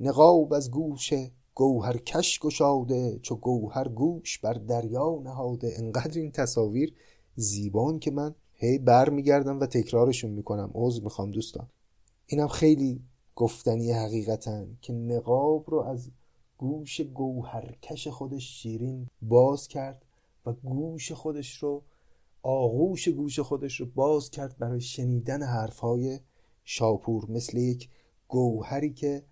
نقاب 0.00 0.52
از 0.52 0.70
گوش 0.70 1.12
گوهر 1.54 1.96
کش 1.96 2.38
گشاده 2.38 3.18
چو 3.22 3.36
گوهر 3.36 3.88
گوش 3.88 4.38
بر 4.38 4.52
دریا 4.52 5.20
نهاده. 5.24 5.74
انقدر 5.76 6.20
این 6.20 6.32
تصاویر 6.32 6.94
زیبان 7.34 7.98
که 7.98 8.10
من 8.10 8.34
هی 8.52 8.78
بر 8.78 9.10
میگردم 9.10 9.60
و 9.60 9.66
تکرارشون 9.66 10.30
می‌کنم. 10.30 10.70
عضو 10.74 11.02
می‌خوام 11.02 11.30
دوستان. 11.30 11.68
اینم 12.26 12.48
خیلی 12.48 13.00
گفتنی 13.40 13.92
حقیقتا 13.92 14.66
که 14.82 14.92
نقاب 14.92 15.70
رو 15.70 15.78
از 15.80 16.10
گوش 16.58 17.00
گوهرکش 17.00 18.08
خودش 18.08 18.62
شیرین 18.62 19.08
باز 19.22 19.68
کرد 19.68 20.04
و 20.46 20.52
گوش 20.52 21.12
خودش 21.12 21.56
رو 21.56 21.82
آغوش 22.42 23.08
گوش 23.08 23.40
خودش 23.40 23.80
رو 23.80 23.86
باز 23.86 24.30
کرد 24.30 24.58
برای 24.58 24.80
شنیدن 24.80 25.42
حرفهای 25.42 26.20
شاپور 26.64 27.30
مثل 27.30 27.58
یک 27.58 27.88
گوهری 28.28 28.92
که 28.92 29.22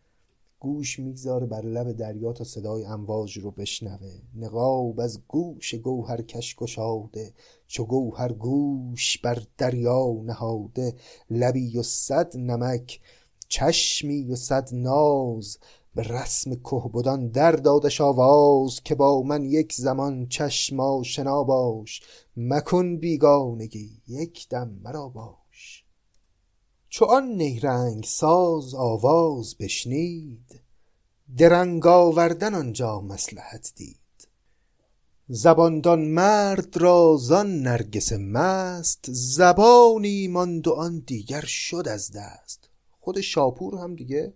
گوش 0.60 0.98
می‌گذاره 0.98 1.46
بر 1.46 1.62
لب 1.62 1.92
دریا 1.92 2.32
تا 2.32 2.44
صدای 2.44 2.84
امواج 2.84 3.38
رو 3.38 3.50
بشنوه. 3.50 4.12
نقاب 4.34 5.00
از 5.00 5.20
گوش 5.28 5.74
گوهر 5.74 6.22
کش 6.22 6.56
گشاده 6.56 7.32
چو 7.66 7.84
گوهر 7.84 8.32
گوش 8.32 9.18
بر 9.18 9.42
دریا 9.58 10.20
نهاده. 10.24 10.94
لبی 11.30 11.78
و 11.78 11.82
صد 11.82 12.36
نمک 12.36 13.00
چشمی 13.48 14.24
و 14.24 14.36
صد 14.36 14.68
ناز 14.72 15.58
به 15.94 16.02
رسم 16.02 16.54
کهبدان 16.54 17.28
در 17.28 17.52
دادش 17.52 18.00
آواز 18.00 18.80
که 18.84 18.94
با 18.94 19.22
من 19.22 19.44
یک 19.44 19.72
زمان 19.72 20.26
چشم 20.26 20.80
آشنا 20.80 21.44
باش 21.44 22.02
مکن 22.36 22.96
بیگانگی 22.96 24.02
یک 24.08 24.48
دم 24.48 24.80
مرا 24.82 25.08
باش. 25.08 25.84
چو 26.88 27.04
آن 27.04 27.28
نیرنگ 27.28 28.04
ساز 28.04 28.74
آواز 28.74 29.56
بشنید 29.60 30.60
درنگ 31.36 31.86
آوردن 31.86 32.54
آنجا 32.54 33.00
مصلحت 33.00 33.72
دید. 33.76 33.98
زباندان 35.28 36.00
مرد 36.00 36.76
را 36.76 37.16
زان 37.20 37.60
نرگس 37.62 38.12
مست 38.12 39.04
زبانی 39.08 40.28
ماند 40.28 40.68
و 40.68 40.72
آن 40.72 40.98
دیگر 40.98 41.44
شد 41.44 41.88
از 41.88 42.10
دست. 42.12 42.67
خود 43.08 43.20
شاپور 43.20 43.78
هم 43.78 43.94
دیگه 43.94 44.32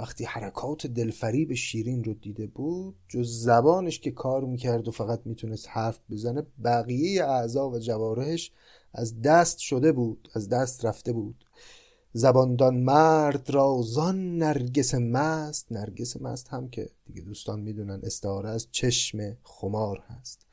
وقتی 0.00 0.24
حرکات 0.24 0.86
دلفریب 0.86 1.54
شیرین 1.54 2.04
رو 2.04 2.14
دیده 2.14 2.46
بود 2.46 2.94
جز 3.08 3.42
زبانش 3.42 4.00
که 4.00 4.10
کار 4.10 4.44
می‌کرد 4.44 4.88
و 4.88 4.90
فقط 4.90 5.20
می‌تونست 5.24 5.68
حرف 5.68 6.00
بزنه 6.10 6.42
بقیه 6.64 7.24
اعضا 7.24 7.70
و 7.70 7.78
جوارحش 7.78 8.52
از 8.94 9.22
دست 9.22 9.58
شده 9.58 9.92
بود 9.92 10.28
از 10.34 10.48
دست 10.48 10.84
رفته 10.84 11.12
بود. 11.12 11.44
زباندان 12.12 12.76
مرد 12.76 13.50
را 13.50 13.80
زان 13.84 14.38
نرگس 14.38 14.94
مست 14.94 15.72
نرگس 15.72 16.22
مست 16.22 16.48
هم 16.48 16.68
که 16.68 16.90
دیگه 17.06 17.20
دوستان 17.20 17.60
می‌دونن 17.60 18.00
استعاره 18.02 18.48
از 18.48 18.68
چشم 18.70 19.36
خمار 19.42 19.98
هست. 19.98 20.46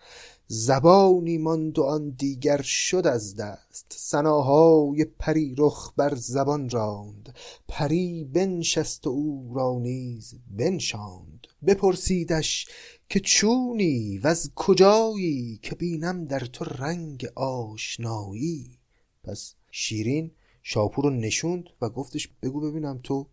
زبانی 0.48 1.38
ماند 1.38 1.80
و 1.80 1.84
آن 1.84 2.10
دیگر 2.10 2.62
شد 2.62 3.08
از 3.08 3.36
دست. 3.36 3.86
سناهای 3.90 5.06
پری 5.06 5.56
رخ 5.58 5.94
بر 5.98 6.16
زبان 6.16 6.70
راند. 6.70 7.36
پری 7.68 8.24
بنشست 8.24 9.08
و 9.08 9.10
او 9.10 9.52
را 9.56 9.80
نیز 9.80 10.36
بنشاند. 10.58 11.48
بپرسیدش 11.68 12.68
که 13.10 13.20
چونی 13.20 14.18
و 14.18 14.28
از 14.28 14.52
کجایی 14.56 15.60
که 15.62 15.76
بینم 15.76 16.26
در 16.26 16.40
تو 16.40 16.66
رنگ 16.66 17.26
آشنایی؟ 17.36 18.80
پس 19.24 19.54
شیرین 19.72 20.32
شاپور 20.64 21.06
رو 21.06 21.10
نشوند 21.10 21.70
و 21.82 21.90
گفتش 21.90 22.30
بگو 22.42 22.62
ببینم 22.62 23.00
تو 23.04 23.28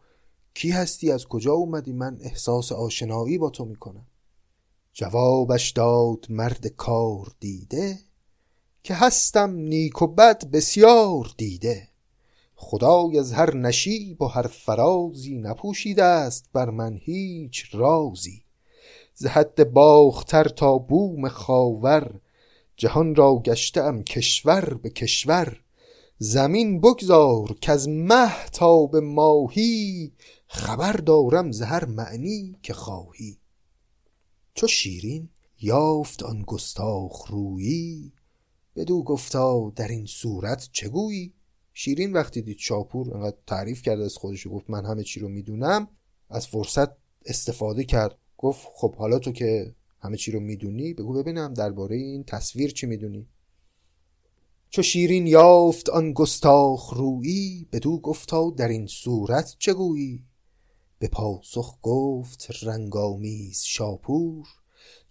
کی 0.54 0.70
هستی؟ 0.70 1.12
از 1.12 1.26
کجا 1.26 1.52
اومدی؟ 1.52 1.92
من 1.92 2.18
احساس 2.20 2.72
آشنایی 2.72 3.38
با 3.38 3.50
تو 3.50 3.64
می‌کنم. 3.64 4.06
جوابش 4.92 5.70
داد 5.70 6.26
مرد 6.28 6.66
کار 6.66 7.32
دیده 7.40 7.98
که 8.82 8.94
هستم 8.94 9.50
نیک 9.50 10.02
و 10.02 10.06
بد 10.06 10.50
بسیار 10.50 11.34
دیده. 11.36 11.88
خدای 12.54 13.18
از 13.18 13.32
هر 13.32 13.56
نشیب 13.56 14.22
و 14.22 14.26
هر 14.26 14.46
فرازی 14.46 15.38
نپوشیده 15.38 16.04
است 16.04 16.44
بر 16.52 16.70
من 16.70 17.00
هیچ 17.02 17.64
رازی. 17.72 18.42
ز 19.14 19.26
حد 19.26 19.72
باختر 19.72 20.44
تا 20.44 20.78
بوم 20.78 21.28
خاور 21.28 22.20
جهان 22.76 23.14
را 23.14 23.34
گشته 23.44 24.02
کشور 24.02 24.74
به 24.74 24.90
کشور. 24.90 25.60
زمین 26.18 26.80
بگذار 26.80 27.56
از 27.66 27.88
مه 27.88 28.46
تا 28.52 28.86
به 28.86 29.00
ماهی 29.00 30.12
خبر 30.46 30.92
دارم 30.92 31.52
ز 31.52 31.62
هر 31.62 31.84
معنی 31.84 32.56
که 32.62 32.74
خواهی. 32.74 33.39
چو 34.54 34.66
شیرین 34.66 35.28
یافت 35.60 36.22
آن 36.22 36.42
گستاخ 36.42 37.26
رویی. 37.30 38.12
بدو 38.76 39.02
گفتا 39.02 39.72
در 39.76 39.88
این 39.88 40.06
صورت 40.06 40.68
چه 40.72 40.88
گویی؟ 40.88 41.32
شیرین 41.72 42.12
وقتی 42.12 42.42
دید 42.42 42.58
شاپور 42.58 43.14
انقدر 43.14 43.36
تعریف 43.46 43.82
کرده 43.82 44.04
از 44.04 44.16
خودش 44.16 44.46
گفت 44.46 44.70
من 44.70 44.84
همه 44.84 45.02
چی 45.02 45.20
رو 45.20 45.28
می‌دونم. 45.28 45.88
از 46.30 46.46
فرصت 46.46 46.88
استفاده 47.26 47.84
کرد. 47.84 48.18
گفت 48.38 48.68
خب 48.74 48.94
حالا 48.94 49.18
تو 49.18 49.32
که 49.32 49.74
همه 50.00 50.16
چی 50.16 50.32
رو 50.32 50.40
می‌دونی 50.40 50.94
بگو 50.94 51.12
ببینم 51.12 51.54
درباره 51.54 51.96
این 51.96 52.24
تصویر 52.24 52.70
چی 52.70 52.86
می‌دونی. 52.86 53.26
چو 54.70 54.82
شیرین 54.82 55.26
یافت 55.26 55.88
آن 55.88 56.12
گستاخ 56.12 56.94
رویی 56.94 57.68
بدو 57.72 57.98
گفتا 57.98 58.50
در 58.50 58.68
این 58.68 58.86
صورت 58.86 59.56
چه 59.58 59.74
گویی؟ 59.74 60.24
به 61.00 61.08
پاسخ 61.08 61.78
گفت 61.82 62.48
رنگامیز 62.62 63.62
شاپور 63.62 64.46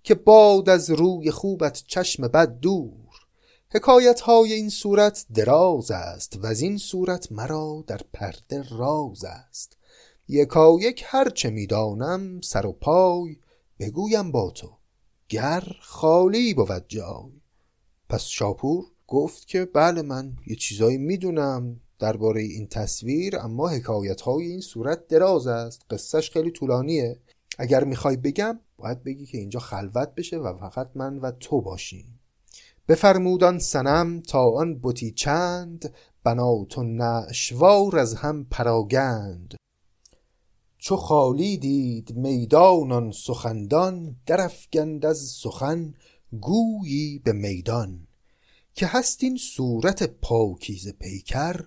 که 0.04 0.16
باد 0.16 0.70
از 0.70 0.90
روی 0.90 1.32
خوبت 1.32 1.84
چشم 1.88 2.28
بد 2.28 2.60
دور. 2.60 3.26
حکایت 3.70 4.20
های 4.22 4.54
این 4.54 4.70
صورت 4.70 5.26
دراز 5.34 5.92
است 5.92 6.38
و 6.38 6.46
از 6.46 6.62
این 6.62 6.78
صورت 6.78 7.32
مرا 7.32 7.84
در 7.88 8.02
پرده 8.14 8.64
راز 8.70 9.24
است. 9.24 9.78
یکایک 10.28 11.04
هرچه 11.08 11.50
می‌دانم 11.50 12.42
سر 12.42 12.66
و 12.66 12.72
پای 12.72 13.38
بگویم 13.80 14.32
با 14.32 14.52
تو. 14.52 14.70
گر 15.30 15.64
خالی 15.82 16.54
بود 16.54 16.88
جای. 16.88 17.32
پس 18.10 18.24
شاپور 18.24 18.86
گفت 19.08 19.48
که 19.48 19.66
بله 19.66 20.02
من 20.02 20.38
یه 20.48 20.56
چیزایی 20.56 20.98
می‌دونم. 20.98 21.80
درباره 22.00 22.42
این 22.42 22.68
تصویر 22.68 23.38
اما 23.38 23.70
حکایت 23.70 24.22
های 24.22 24.46
این 24.46 24.62
صورت 24.62 25.08
دراز 25.08 25.48
است. 25.48 25.86
قصهش 25.90 26.32
خیلی 26.32 26.52
طولانیه. 26.52 27.20
اگر 27.58 27.84
می‌خوای 27.84 28.18
بگم 28.18 28.60
باید 28.78 29.04
بگی 29.04 29.26
که 29.26 29.38
اینجا 29.38 29.60
خلوت 29.60 30.16
بشه 30.16 30.38
و 30.38 30.58
فقط 30.58 30.90
من 30.96 31.18
و 31.18 31.32
تو 31.32 31.62
باشیم. 31.62 32.20
بفرمودان 32.88 33.60
سنم 33.60 34.22
تا 34.22 34.52
آن 34.52 34.80
بتی 34.84 35.12
چند 35.12 35.94
بنات 36.24 36.78
و 36.78 36.84
نشوار 36.84 38.00
از 38.00 38.16
هم 38.16 38.46
پراگند. 38.52 39.56
چو 40.78 40.96
خالی 40.96 41.58
دید 41.58 42.16
میدان 42.16 42.92
آن 42.92 43.12
سخندان 43.12 44.16
درفگند 44.26 45.06
از 45.06 45.18
سخن 45.18 45.94
گویی 46.42 47.20
به 47.20 47.34
میدان. 47.34 48.08
که 48.74 48.88
هست 48.88 49.24
این 49.24 49.38
صورت 49.38 50.04
پاکیز 50.04 50.94
پیکر 50.94 51.66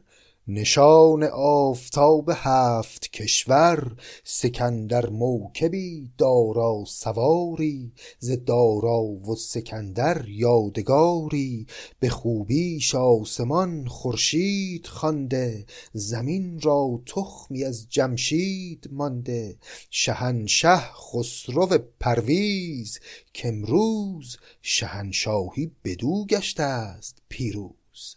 نشان 0.49 1.23
آفتاب 1.33 2.31
هفت 2.35 3.11
کشور 3.11 3.97
سکندر 4.25 5.09
موکبی 5.09 6.11
دارا 6.19 6.85
سواری 6.87 7.93
ز 8.19 8.31
دارا 8.47 9.03
و 9.03 9.37
سکندر 9.37 10.29
یادگاری. 10.29 11.67
به 12.01 12.09
خوبیش 12.09 12.95
آسمان 12.95 13.87
خورشید 13.87 14.87
خوانده 14.87 15.67
زمین 15.93 16.61
را 16.61 17.01
تخمی 17.07 17.65
از 17.65 17.87
جمشید 17.89 18.89
مانده. 18.93 19.57
شهنشه 19.91 20.77
خسرو 20.77 21.79
پرویز 22.01 22.99
کامروز 23.43 24.37
شهنشاهی 24.63 25.71
بدو 25.85 26.27
گشته 26.27 26.63
است 26.63 27.19
پیروز. 27.29 28.17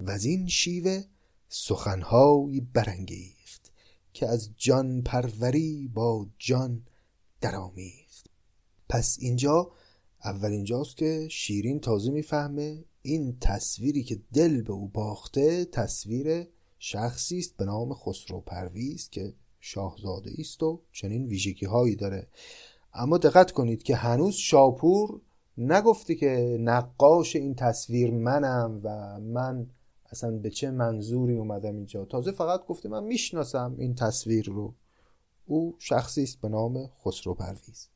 وزین 0.00 0.48
شیوه 0.48 1.02
سخنهایی 1.54 2.60
برانگیخت 2.60 3.72
که 4.12 4.26
از 4.26 4.50
جان 4.56 5.02
پروری 5.02 5.90
با 5.94 6.26
جان 6.38 6.82
درآمیخت. 7.40 8.26
پس 8.88 9.16
اینجا 9.20 9.70
اول 10.24 10.50
اینجاست 10.50 10.96
که 10.96 11.28
شیرین 11.30 11.80
تازه 11.80 12.10
می‌فهمه 12.10 12.84
این 13.02 13.38
تصویری 13.40 14.02
که 14.02 14.20
دل 14.32 14.62
به 14.62 14.72
او 14.72 14.88
باخته 14.88 15.64
تصویر 15.64 16.48
شخصی 16.78 17.38
است 17.38 17.56
به 17.56 17.64
نام 17.64 17.94
خسرو 17.94 18.40
پرویز 18.40 19.08
که 19.08 19.34
شاهزاده 19.60 20.30
است 20.38 20.62
و 20.62 20.80
چنین 20.92 21.26
ویژگی 21.26 21.66
هایی 21.66 21.96
داره. 21.96 22.28
اما 22.94 23.18
دقت 23.18 23.50
کنید 23.50 23.82
که 23.82 23.96
هنوز 23.96 24.34
شاپور 24.34 25.20
نگفته 25.58 26.14
که 26.14 26.56
نقاش 26.60 27.36
این 27.36 27.54
تصویر 27.54 28.10
منم 28.10 28.80
و 28.84 29.20
من 29.20 29.70
اصلا 30.12 30.30
به 30.30 30.50
چه 30.50 30.70
منظوری 30.70 31.34
اومدم 31.34 31.76
اینجا. 31.76 32.04
تازه 32.04 32.32
فقط 32.32 32.66
گفته 32.66 32.88
من 32.88 33.04
می‌شناسم 33.04 33.76
این 33.78 33.94
تصویر 33.94 34.46
رو. 34.46 34.74
او 35.46 35.76
شخصی 35.78 36.22
است 36.22 36.40
به 36.40 36.48
نام 36.48 36.90
خسرو 37.04 37.34
پرویز. 37.34 37.88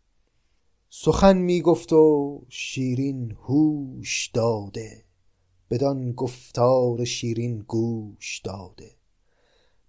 سخن 0.89 1.37
می‌گفت 1.37 1.93
و 1.93 2.43
شیرین 2.49 3.31
هوش 3.31 4.31
داده. 4.35 5.05
بدان 5.71 6.13
گفتار 6.13 7.05
شیرین 7.05 7.59
گوش 7.59 8.41
داده. 8.45 8.91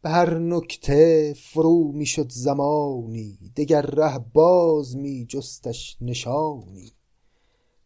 به 0.01 0.09
هر 0.09 0.37
نکته 0.37 1.33
فرو 1.37 1.91
می‌شد 1.91 2.31
زمانی. 2.31 3.51
دگر 3.55 3.81
ره 3.81 4.19
باز 4.33 4.97
می 4.97 5.25
جستش 5.25 5.97
نشانی. 6.01 6.91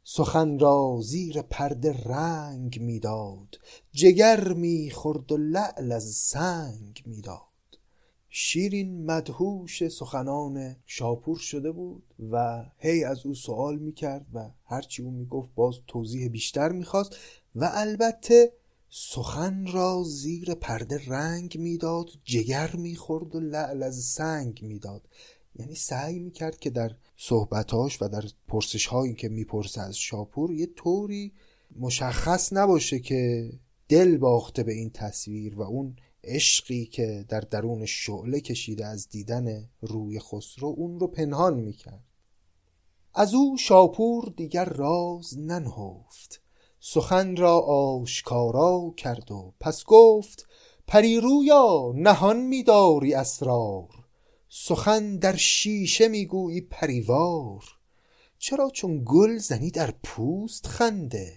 سخن 0.03 0.59
را 0.59 0.99
زیر 1.03 1.41
پرده 1.41 2.03
رنگ 2.03 2.81
می‌داد 2.81 3.59
جگر 3.91 4.53
می‌خورد 4.53 5.31
و 5.31 5.37
لعل 5.37 5.91
از 5.91 6.03
سنگ 6.03 7.03
می‌داد. 7.05 7.41
شیرین 8.29 9.05
مدهوش 9.05 9.87
سخنان 9.87 10.75
شاپور 10.85 11.37
شده 11.37 11.71
بود 11.71 12.03
و 12.31 12.65
هی 12.77 13.03
از 13.03 13.25
او 13.25 13.33
سوال 13.33 13.77
می‌کرد 13.77 14.25
و 14.33 14.49
هرچی 14.65 15.03
او 15.03 15.11
می‌گفت 15.11 15.49
باز 15.55 15.75
توضیح 15.87 16.27
بیشتر 16.27 16.71
می‌خواست 16.71 17.15
و 17.55 17.69
البته 17.73 18.53
سخن 18.89 19.67
را 19.67 20.03
زیر 20.05 20.53
پرده 20.53 21.01
رنگ 21.07 21.57
می‌داد 21.57 22.09
جگر 22.23 22.75
می‌خورد 22.75 23.35
و 23.35 23.39
لعل 23.39 23.83
از 23.83 23.95
سنگ 23.95 24.59
می‌داد. 24.63 25.07
یعنی 25.55 25.75
سعی 25.75 26.19
می‌کرد 26.19 26.59
که 26.59 26.69
در 26.69 26.95
صحبتاش 27.23 28.01
و 28.01 28.07
در 28.07 28.23
پرسش 28.47 28.85
هایی 28.85 29.13
که 29.13 29.29
می‌پرسه 29.29 29.81
از 29.81 29.97
شاپور 29.97 30.51
یه 30.51 30.65
طوری 30.65 31.33
مشخص 31.79 32.53
نباشه 32.53 32.99
که 32.99 33.51
دل 33.89 34.17
باخته 34.17 34.63
به 34.63 34.73
این 34.73 34.89
تصویر 34.89 35.55
و 35.55 35.61
اون 35.61 35.95
عشقی 36.23 36.85
که 36.85 37.25
در 37.29 37.39
درون 37.39 37.85
شعله 37.85 38.39
کشیده 38.39 38.85
از 38.85 39.09
دیدن 39.09 39.69
روی 39.81 40.19
خسرو 40.19 40.73
اون 40.77 40.99
رو 40.99 41.07
پنهان 41.07 41.59
می‌کرد. 41.59 42.03
از 43.13 43.33
او 43.33 43.57
شاپور 43.57 44.33
دیگر 44.37 44.65
راز 44.65 45.39
ننهفت. 45.39 46.41
سخن 46.79 47.35
را 47.35 47.59
آشکارا 47.59 48.93
کرد 48.97 49.31
و 49.31 49.53
پس 49.59 49.83
گفت 49.85 50.47
پریرویا 50.87 51.93
نهان 51.95 52.47
میداری 52.47 53.13
اسرار. 53.13 54.00
سخن 54.53 55.15
در 55.15 55.35
شیشه 55.35 56.07
می‌گویی 56.07 56.61
پریوار. 56.61 57.63
چرا 58.39 58.69
چون 58.69 59.01
گل 59.05 59.37
زنی 59.37 59.71
در 59.71 59.93
پوست 60.03 60.67
خنده؟ 60.67 61.33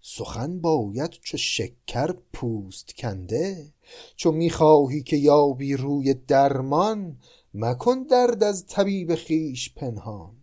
سخن 0.00 0.60
باید 0.60 1.10
چو 1.10 1.36
شکر 1.36 2.14
پوست 2.32 2.92
کنده. 2.96 3.72
چو 4.16 4.32
می‌خواهی 4.32 5.02
که 5.02 5.16
یابی 5.16 5.76
روی 5.76 6.14
درمان 6.14 7.18
مکن 7.54 8.02
درد 8.02 8.42
از 8.42 8.66
طبیب 8.66 9.14
خیش 9.14 9.74
پنهان. 9.74 10.36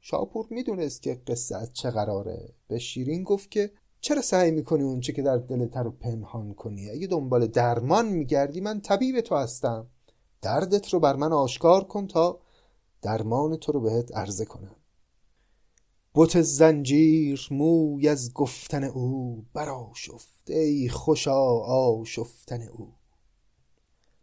شاپور 0.00 0.46
می‌دونست 0.50 1.02
که 1.02 1.20
قصه 1.26 1.56
از 1.56 1.72
چه 1.72 1.90
قراره. 1.90 2.48
به 2.68 2.78
شیرین 2.78 3.22
گفت 3.22 3.50
که 3.50 3.70
چرا 4.00 4.22
سعی 4.22 4.50
می‌کنی 4.50 4.82
اونچه 4.82 5.12
که 5.12 5.22
در 5.22 5.36
دلت 5.36 5.76
رو 5.76 5.90
پنهان 5.90 6.54
کنی؟ 6.54 6.90
اگه 6.90 7.06
دنبال 7.06 7.46
درمان 7.46 8.08
میگردی 8.08 8.60
من 8.60 8.80
طبیب 8.80 9.20
تو 9.20 9.36
هستم. 9.36 9.86
دردت 10.42 10.88
رو 10.88 11.00
بر 11.00 11.16
من 11.16 11.32
آشکار 11.32 11.84
کن 11.84 12.06
تا 12.06 12.40
درمان 13.02 13.56
تو 13.56 13.72
رو 13.72 13.80
بهت 13.80 14.16
عرضه 14.16 14.44
کنم. 14.44 14.76
بت 16.14 16.42
زنجیر 16.42 17.48
موی 17.50 18.08
از 18.08 18.32
گفتن 18.32 18.84
او 18.84 19.44
برآشفت 19.54 20.50
ای 20.50 20.88
خوشا 20.88 21.40
آشفتن 21.60 22.62
او. 22.62 22.92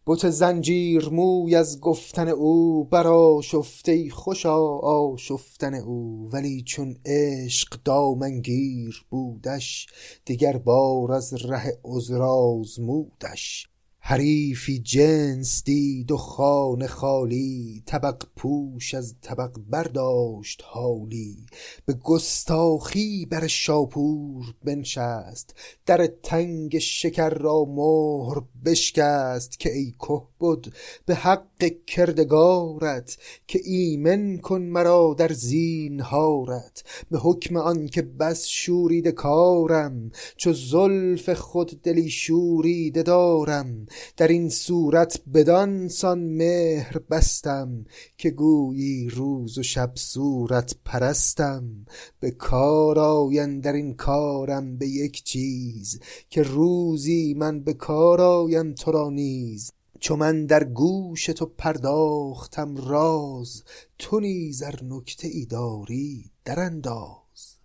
بت 0.07 0.29
زنجیر 0.29 1.09
موی 1.09 1.55
از 1.55 1.79
گفتن 1.79 2.27
او 2.27 2.83
برآشفت 2.83 3.89
ای 3.89 4.09
خوشا 4.09 4.59
آشفتن 4.77 5.73
او. 5.73 6.29
ولی 6.31 6.63
چون 6.63 6.97
عشق 7.05 7.77
دامنگیر 7.85 9.05
بودش 9.09 9.87
دگر 10.27 10.57
بار 10.57 11.11
از 11.11 11.45
ره 11.45 11.79
عذر 11.83 12.21
آزمودش. 12.21 13.69
حریفی 14.01 14.79
جنس 14.79 15.63
دید 15.63 16.11
و 16.11 16.17
خانه 16.17 16.87
خالی 16.87 17.83
طبق 17.85 18.23
پوش 18.35 18.93
از 18.93 19.15
طبق 19.21 19.59
برداشت 19.69 20.63
حالی. 20.65 21.45
به 21.85 21.93
گستاخی 21.93 23.25
بر 23.25 23.47
شاپور 23.47 24.45
بنشست 24.63 25.55
در 25.85 26.09
تنگ 26.23 26.79
شکر 26.79 27.29
را 27.29 27.65
مهر 27.65 28.41
بشکست 28.65 29.59
که 29.59 29.73
ای 29.73 29.93
کهبد 29.99 30.73
به 31.05 31.15
حق 31.15 31.65
کردگارت 31.87 33.17
که 33.47 33.59
ایمن 33.63 34.37
کن 34.37 34.61
مرا 34.61 35.15
در 35.17 35.33
زینهارت. 35.33 36.83
به 37.11 37.19
حکم 37.19 37.57
آن 37.57 37.87
که 37.87 38.01
بس 38.01 38.45
شوریده 38.45 39.11
کارم 39.11 40.11
چو 40.37 40.53
زلف 40.53 41.29
خود 41.29 41.81
دلی 41.81 42.09
شوریده 42.09 43.03
دارم. 43.03 43.85
در 44.17 44.27
این 44.27 44.49
صورت 44.49 45.21
بدان 45.33 45.87
سان 45.87 46.19
مهر 46.19 46.99
بستم 47.09 47.85
که 48.17 48.29
گویی 48.29 49.09
روز 49.09 49.57
و 49.57 49.63
شب 49.63 49.91
صورت 49.95 50.75
پرستم. 50.85 51.85
به 52.19 52.31
کار 52.31 52.99
آین 52.99 53.59
در 53.59 53.73
این 53.73 53.93
کارم 53.93 54.77
به 54.77 54.87
یک 54.87 55.23
چیز 55.23 55.99
که 56.29 56.43
روزی 56.43 57.33
من 57.33 57.59
به 57.59 57.73
کار 57.73 58.21
آیم 58.21 58.73
تو 58.73 58.91
را 58.91 59.09
نیز. 59.09 59.71
چو 59.99 60.15
من 60.15 60.45
در 60.45 60.63
گوش 60.63 61.25
تو 61.25 61.45
پرداختم 61.45 62.77
راز 62.77 63.63
تو 63.97 64.19
نیز 64.19 64.63
ار 64.63 64.79
نکته 64.83 65.27
ای 65.27 65.45
داری 65.45 66.31
درانداز 66.45 67.57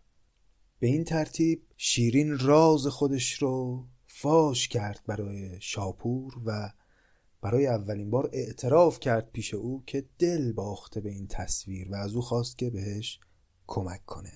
به 0.79 0.87
این 0.87 1.05
ترتیب 1.05 1.63
شیرین 1.77 2.39
راز 2.39 2.87
خودش 2.87 3.43
رو 3.43 3.85
فاش 4.25 4.69
کرد 4.69 5.03
برای 5.07 5.61
شاپور 5.61 6.43
و 6.45 6.73
برای 7.41 7.67
اولین 7.67 8.11
بار 8.11 8.31
اعتراف 8.33 9.01
کرد 9.01 9.31
پیش 9.31 9.55
او 9.55 9.83
که 9.87 10.05
دل 10.19 10.53
باخته 10.53 11.01
به 11.01 11.11
این 11.11 11.27
تصویر 11.27 11.93
و 11.93 11.95
از 11.95 12.15
او 12.15 12.23
خواست 12.23 12.59
که 12.59 12.71
بهش 12.71 13.21
کمک 13.67 14.05
کنه. 14.07 14.33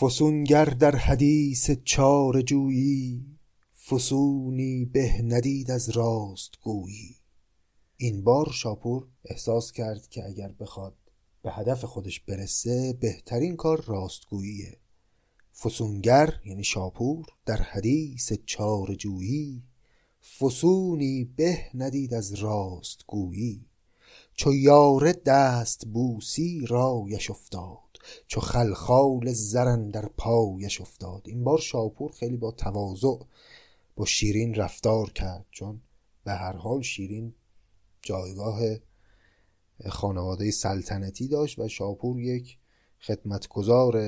فسونگر 0.00 0.64
در 0.64 0.96
حدیث 0.96 1.70
چار 1.84 2.42
جویی 2.42 3.38
فسونی 3.90 4.84
به 4.84 5.22
ندید 5.22 5.70
از 5.70 5.90
راست 5.90 6.50
گویی. 6.62 7.16
این 7.96 8.24
بار 8.24 8.50
شاپور 8.52 9.08
احساس 9.24 9.72
کرد 9.72 10.08
که 10.08 10.26
اگر 10.26 10.52
بخواد 10.52 10.96
به 11.42 11.52
هدف 11.52 11.84
خودش 11.84 12.20
برسه 12.20 12.92
بهترین 13.00 13.56
کار 13.56 13.84
راستگوییه. 13.84 14.78
فسونگر 15.62 16.40
یعنی 16.44 16.64
شاپور 16.64 17.26
در 17.46 17.62
حدیث 17.62 18.32
چار 18.46 18.94
جویی. 18.94 19.62
فسونی 20.40 21.24
به 21.24 21.58
ندید 21.74 22.14
از 22.14 22.34
راستگویی 22.34 23.66
چو 24.34 24.54
یاره 24.54 25.12
دست 25.12 25.86
بوسی 25.86 26.66
رایش 26.68 27.30
افتاد. 27.30 27.78
چو 28.26 28.40
خلخال 28.40 29.32
زرن 29.32 29.90
در 29.90 30.08
پایش 30.16 30.80
افتاد. 30.80 31.22
این 31.26 31.44
بار 31.44 31.58
شاپور 31.58 32.12
خیلی 32.12 32.36
با 32.36 32.50
تواضع 32.50 33.18
با 33.96 34.04
شیرین 34.04 34.54
رفتار 34.54 35.10
کرد. 35.10 35.46
چون 35.50 35.80
به 36.24 36.32
هر 36.32 36.56
حال 36.56 36.82
شیرین 36.82 37.34
جایگاه 38.02 38.60
خانواده 39.88 40.50
سلطنتی 40.50 41.28
داشت 41.28 41.58
و 41.58 41.68
شاپور 41.68 42.20
یک 42.20 42.58
خدمتگزار 43.00 44.00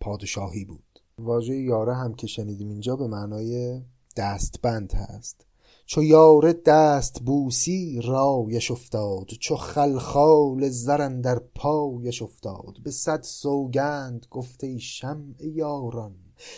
پادشاهی 0.00 0.64
بود. 0.64 0.89
واژه 1.24 1.56
یاره 1.56 1.94
هم 1.94 2.14
که 2.14 2.26
شنیدیم 2.26 2.68
اینجا 2.68 2.96
به 2.96 3.06
معنای 3.06 3.80
دستبند 4.16 4.92
هست. 4.92 5.46
چو 5.86 6.02
یاره 6.02 6.52
دست 6.52 7.20
بوسی 7.20 8.00
رایش 8.04 8.70
افتاد 8.70 9.26
چو 9.26 9.56
خلخال 9.56 10.68
زرن 10.68 11.20
در 11.20 11.38
پایش 11.54 12.22
افتاد. 12.22 12.82
به 12.84 12.90
صد 12.90 13.22
سوگند 13.22 14.26
گفته 14.30 14.66
ای 14.66 14.80
شمع 14.80 15.46
یاران 15.46 16.14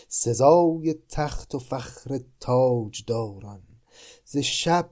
سزای 0.08 0.94
تخت 1.08 1.54
و 1.54 1.58
فخر 1.58 2.20
تاج 2.40 3.04
داران 3.06 3.60
ز 4.24 4.38
شب 4.38 4.90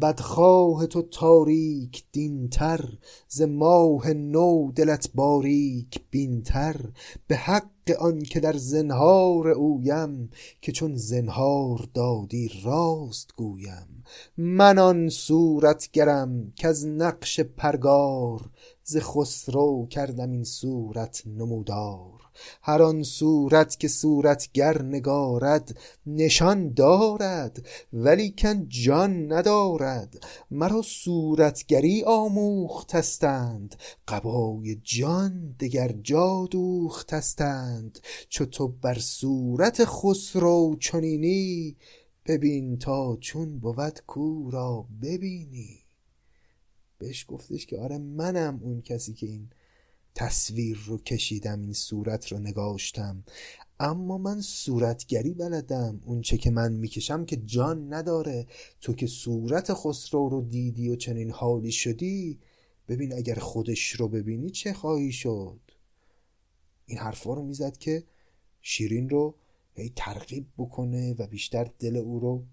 بدخواه 0.00 0.86
تو 0.86 1.02
تاریک 1.02 2.04
دینتر 2.12 2.98
ز 3.28 3.42
ماه 3.42 4.12
نو 4.12 4.72
دلت 4.72 5.10
باریک 5.14 6.00
بینتر. 6.10 6.76
به 7.26 7.36
حق 7.36 7.72
آن 7.98 8.22
که 8.22 8.40
در 8.40 8.56
زنهار 8.56 9.48
اویم 9.48 10.30
که 10.60 10.72
چون 10.72 10.96
زنهار 10.96 11.88
دادی 11.94 12.50
راست 12.64 13.30
گویم. 13.36 14.04
من 14.36 14.78
آن 14.78 15.08
صورتگرم 15.08 16.52
از 16.64 16.86
نقش 16.86 17.40
پرگار 17.40 18.50
ز 18.84 18.96
خسرو 18.96 19.86
کردم 19.90 20.30
این 20.30 20.44
صورت 20.44 21.22
نمودار. 21.26 22.21
هر 22.62 22.82
آن 22.82 23.02
صورت 23.02 23.80
که 23.80 23.88
صورتگر 23.88 24.82
نگارد 24.82 25.78
نشان 26.06 26.72
دارد 26.72 27.66
ولیکن 27.92 28.68
جان 28.68 29.32
ندارد. 29.32 30.26
مرا 30.50 30.82
صورتگری 30.82 32.02
آموختستند 32.06 33.76
قبای 34.08 34.76
جان 34.82 35.56
دگر 35.60 35.92
جا 35.92 36.48
دوختستند. 36.50 37.98
چو 38.28 38.44
تو 38.44 38.68
بر 38.68 38.98
صورت 38.98 39.84
خسرو 39.84 40.76
چنینی 40.80 41.76
ببین 42.26 42.78
تا 42.78 43.16
چون 43.20 43.58
بود 43.58 44.00
کو 44.06 44.50
را 44.50 44.86
ببینی. 45.02 45.78
بهش 46.98 47.24
گفتش 47.28 47.66
که 47.66 47.78
آره 47.78 47.98
منم 47.98 48.60
اون 48.62 48.80
کسی 48.80 49.14
که 49.14 49.26
این 49.26 49.50
تصویر 50.14 50.78
رو 50.86 50.98
کشیدم 50.98 51.60
این 51.60 51.72
صورت 51.72 52.32
رو 52.32 52.38
نگاشتم. 52.38 53.24
اما 53.80 54.18
من 54.18 54.40
صورتگری 54.40 55.34
بلدم. 55.34 56.00
اون 56.04 56.20
چه 56.20 56.36
که 56.38 56.50
من 56.50 56.72
می‌کشم 56.72 57.24
که 57.24 57.36
جان 57.36 57.94
نداره. 57.94 58.46
تو 58.80 58.92
که 58.92 59.06
صورت 59.06 59.74
خسرو 59.74 60.28
رو 60.28 60.42
دیدی 60.42 60.88
و 60.88 60.96
چنین 60.96 61.30
حالی 61.30 61.72
شدی 61.72 62.40
ببین 62.88 63.12
اگر 63.12 63.34
خودش 63.34 63.90
رو 63.90 64.08
ببینی 64.08 64.50
چه 64.50 64.72
خواهی 64.72 65.12
شد؟ 65.12 65.60
این 66.86 66.98
حرفا 66.98 67.34
رو 67.34 67.42
می‌زد 67.42 67.76
که 67.76 68.04
شیرین 68.62 69.08
رو 69.08 69.34
هی 69.74 69.92
ترغیب 69.96 70.46
بکنه 70.58 71.14
و 71.18 71.26
بیشتر 71.26 71.70
دل 71.78 71.96
او 71.96 72.20
رو 72.20 72.44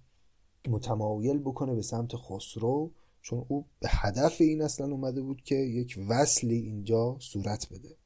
متمایل 0.67 1.39
بکنه 1.39 1.75
به 1.75 1.81
سمت 1.81 2.15
خسرو. 2.15 2.91
چون 3.21 3.45
او 3.47 3.65
به 3.79 3.87
هدف 3.91 4.41
این 4.41 4.61
اصلا 4.61 4.87
اومده 4.87 5.21
بود 5.21 5.41
که 5.41 5.55
یک 5.55 5.99
وصلی 6.09 6.55
اینجا 6.55 7.17
صورت 7.19 7.67
بده. 7.71 7.97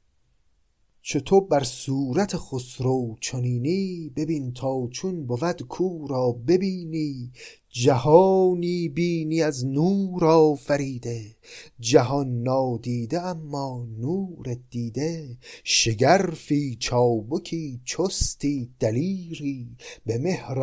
چطور 1.02 1.48
بر 1.48 1.64
صورت 1.64 2.38
خسرو 2.38 3.16
چنینی؟ 3.22 4.14
ببین 4.16 4.54
تا 4.54 4.88
چون 4.92 5.26
بود 5.26 5.64
کو 5.64 6.08
را 6.08 6.32
ببینی. 6.32 7.32
جهانی 7.76 8.90
بینی 8.90 9.42
از 9.42 9.66
نور 9.66 10.26
آفریده 10.26 11.36
جهان 11.80 12.44
نادیده 12.44 13.22
اما 13.22 13.88
نور 13.98 14.58
دیده. 14.70 15.38
شگرفی 15.64 16.78
چابکی 16.80 17.82
چستی 17.86 18.70
دلیری 18.80 19.78
به 20.06 20.18
مهر 20.18 20.60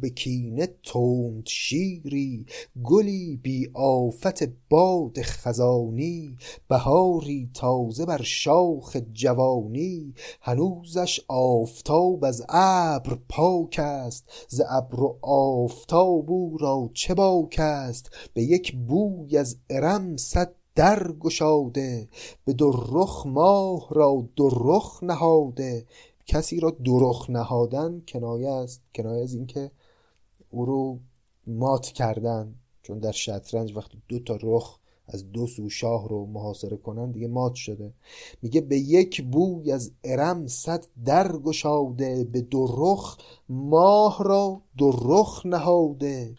به 0.00 0.10
کینه 0.10 0.68
تند 0.82 1.46
شیری. 1.46 2.46
گلی 2.82 3.36
بی 3.36 3.70
آفت 3.74 4.44
باد 4.70 5.22
خزانی 5.22 6.36
بهاری 6.68 7.50
تازه 7.54 8.06
بر 8.06 8.22
شاخ 8.22 8.96
جوانی. 9.12 10.14
هنوزش 10.40 11.20
آفتاب 11.28 12.24
از 12.24 12.42
ابر 12.48 13.18
پاک 13.28 13.78
است 13.78 14.24
ز 14.48 14.60
ابر 14.70 15.00
و 15.00 15.18
آفتاب 15.22 16.30
او 16.32 16.58
را 16.58 16.90
چه 16.94 17.14
باک 17.14 17.56
است؟ 17.58 18.10
به 18.34 18.42
یک 18.42 18.76
بوی 18.76 19.36
از 19.36 19.56
ارم 19.70 20.16
صد 20.16 20.54
در 20.74 21.12
گشاده 21.12 22.08
به 22.44 22.52
رخ 22.92 23.26
ماه 23.26 23.88
را 23.90 24.28
رخ 24.52 25.02
نهاده. 25.02 25.86
کسی 26.26 26.60
را 26.60 26.76
رخ 27.00 27.30
نهادن 27.30 28.02
کنایه 28.08 28.50
است 28.50 28.82
کنایه 28.94 29.22
از 29.22 29.34
اینکه 29.34 29.70
او 30.50 30.64
رو 30.64 30.98
مات 31.46 31.86
کردن. 31.86 32.54
چون 32.82 32.98
در 32.98 33.12
شطرنج 33.12 33.76
وقتی 33.76 34.02
دو 34.08 34.18
تا 34.18 34.38
رخ 34.42 34.78
از 35.12 35.32
دو 35.32 35.46
سو 35.46 35.68
شاه 35.68 36.08
رو 36.08 36.26
محاصره 36.26 36.76
کنن 36.76 37.10
دیگه 37.10 37.28
مات 37.28 37.54
شده. 37.54 37.92
میگه 38.42 38.60
به 38.60 38.78
یک 38.78 39.22
بوی 39.22 39.72
از 39.72 39.92
ارم 40.04 40.46
صد 40.46 40.86
در 41.04 41.38
گشاده 41.38 42.24
به 42.24 42.40
دو 42.40 42.66
رخ 42.78 43.18
ماه 43.48 44.24
را 44.24 44.62
دو 44.76 44.92
رخ 45.04 45.46
نهاده. 45.46 46.34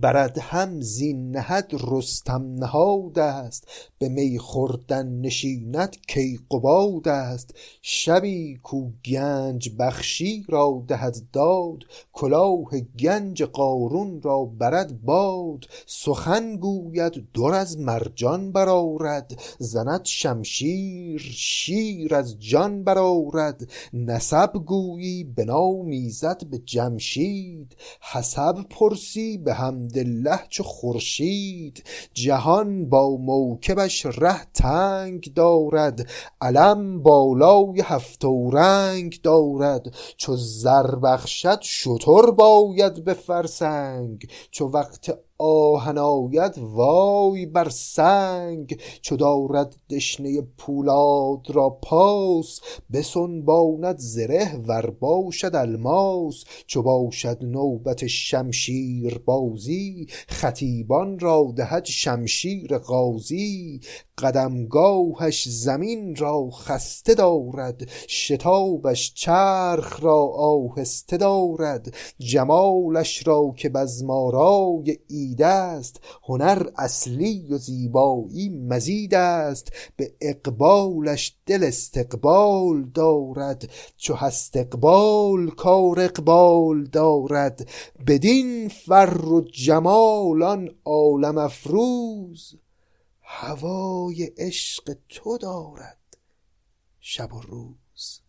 برد 0.00 0.38
هم 0.38 0.80
زین 0.80 1.30
نهد 1.30 1.70
رستم 1.90 2.54
نهاد 2.54 3.18
است 3.18 3.68
به 3.98 4.08
می 4.08 4.38
خوردن 4.38 5.20
نشیند 5.20 5.96
کیقباد 6.08 7.08
است. 7.08 7.54
شبی 7.82 8.56
کو 8.62 8.90
گنج 9.04 9.70
بخشی 9.78 10.44
را 10.48 10.84
دهد 10.88 11.16
داد 11.32 11.78
کلاه 12.12 12.80
گنج 13.00 13.42
قارون 13.42 14.22
را 14.22 14.44
برد 14.44 15.02
باد. 15.02 15.64
سخن 15.86 16.56
گوید 16.56 17.32
در 17.34 17.54
از 17.54 17.78
مرجان 17.78 18.52
برآرد 18.52 19.40
زند 19.58 20.04
شمشیر 20.04 21.20
شیر 21.34 22.14
از 22.14 22.38
جان 22.38 22.84
برآرد. 22.84 23.68
نسب 23.92 24.52
گویی 24.52 25.24
بنامیزد 25.24 26.44
به 26.44 26.58
جمشید 26.58 27.76
حسب 28.00 28.62
پرسی 28.70 29.38
به 29.38 29.54
حمدالله 29.88 30.40
چو 30.48 30.62
خورشید. 30.62 31.84
جهان 32.14 32.88
با 32.88 33.16
موکبش 33.16 34.06
ره 34.06 34.44
تنگ 34.54 35.32
دارد. 35.34 36.08
علم 36.40 37.02
بالای 37.02 37.80
هفت 37.84 38.24
رنگ 38.52 39.20
دارد. 39.22 39.94
چو 40.16 40.36
زر 40.36 40.94
بخشد 40.94 41.60
شتر 41.62 42.30
باید 42.30 43.04
به 43.04 43.14
فرسنگ. 43.14 44.30
چو 44.50 44.66
وقت 44.66 45.18
آهن 45.38 45.98
آید 45.98 46.58
وای 46.58 47.46
بر 47.46 47.68
سنگ 47.68 48.80
چو 49.00 49.16
دارد 49.16 49.76
دشنه 49.90 50.40
پولاد 50.58 51.50
را 51.50 51.70
پاس 51.70 52.60
بسنباند 52.92 53.98
زره 53.98 54.56
ور 54.66 54.90
باشد 54.90 55.54
الماس 55.54 56.44
چو 56.66 56.82
باشد 56.82 57.38
نوبت 57.42 58.06
شمشیر 58.06 59.18
بازی 59.18 60.06
خطیبان 60.28 61.18
را 61.18 61.52
دهد 61.56 61.84
شمشیر 61.84 62.78
غازی 62.78 63.80
قدمگاهش 64.18 65.48
زمین 65.48 66.16
را 66.16 66.50
خسته 66.50 67.14
دارد 67.14 67.88
شتابش 68.08 69.14
چرخ 69.14 70.02
را 70.02 70.26
آهسته 70.26 71.16
دارد 71.16 71.94
جمالش 72.18 73.26
را 73.26 73.54
که 73.56 73.68
بزمارای 73.68 74.98
عید 75.28 75.42
است. 75.42 76.00
هنر 76.22 76.66
اصلی 76.76 77.46
و 77.50 77.58
زیبایی 77.58 78.48
مزید 78.48 79.14
است. 79.14 79.72
به 79.96 80.14
اقبالش 80.20 81.36
دل 81.46 81.64
استقبال 81.64 82.82
دارد. 82.94 83.70
چو 83.96 84.14
هست 84.14 84.56
اقبال 84.56 85.50
کار 85.50 86.00
اقبال 86.00 86.84
دارد. 86.84 87.68
بدین 88.06 88.68
فر 88.68 89.24
و 89.24 89.40
جمالان 89.40 90.70
عالم 90.84 91.38
افروز. 91.38 92.54
هوای 93.22 94.24
عشق 94.24 94.96
تو 95.08 95.38
دارد 95.38 95.98
شب 97.00 97.34
و 97.34 97.40
روز. 97.40 98.20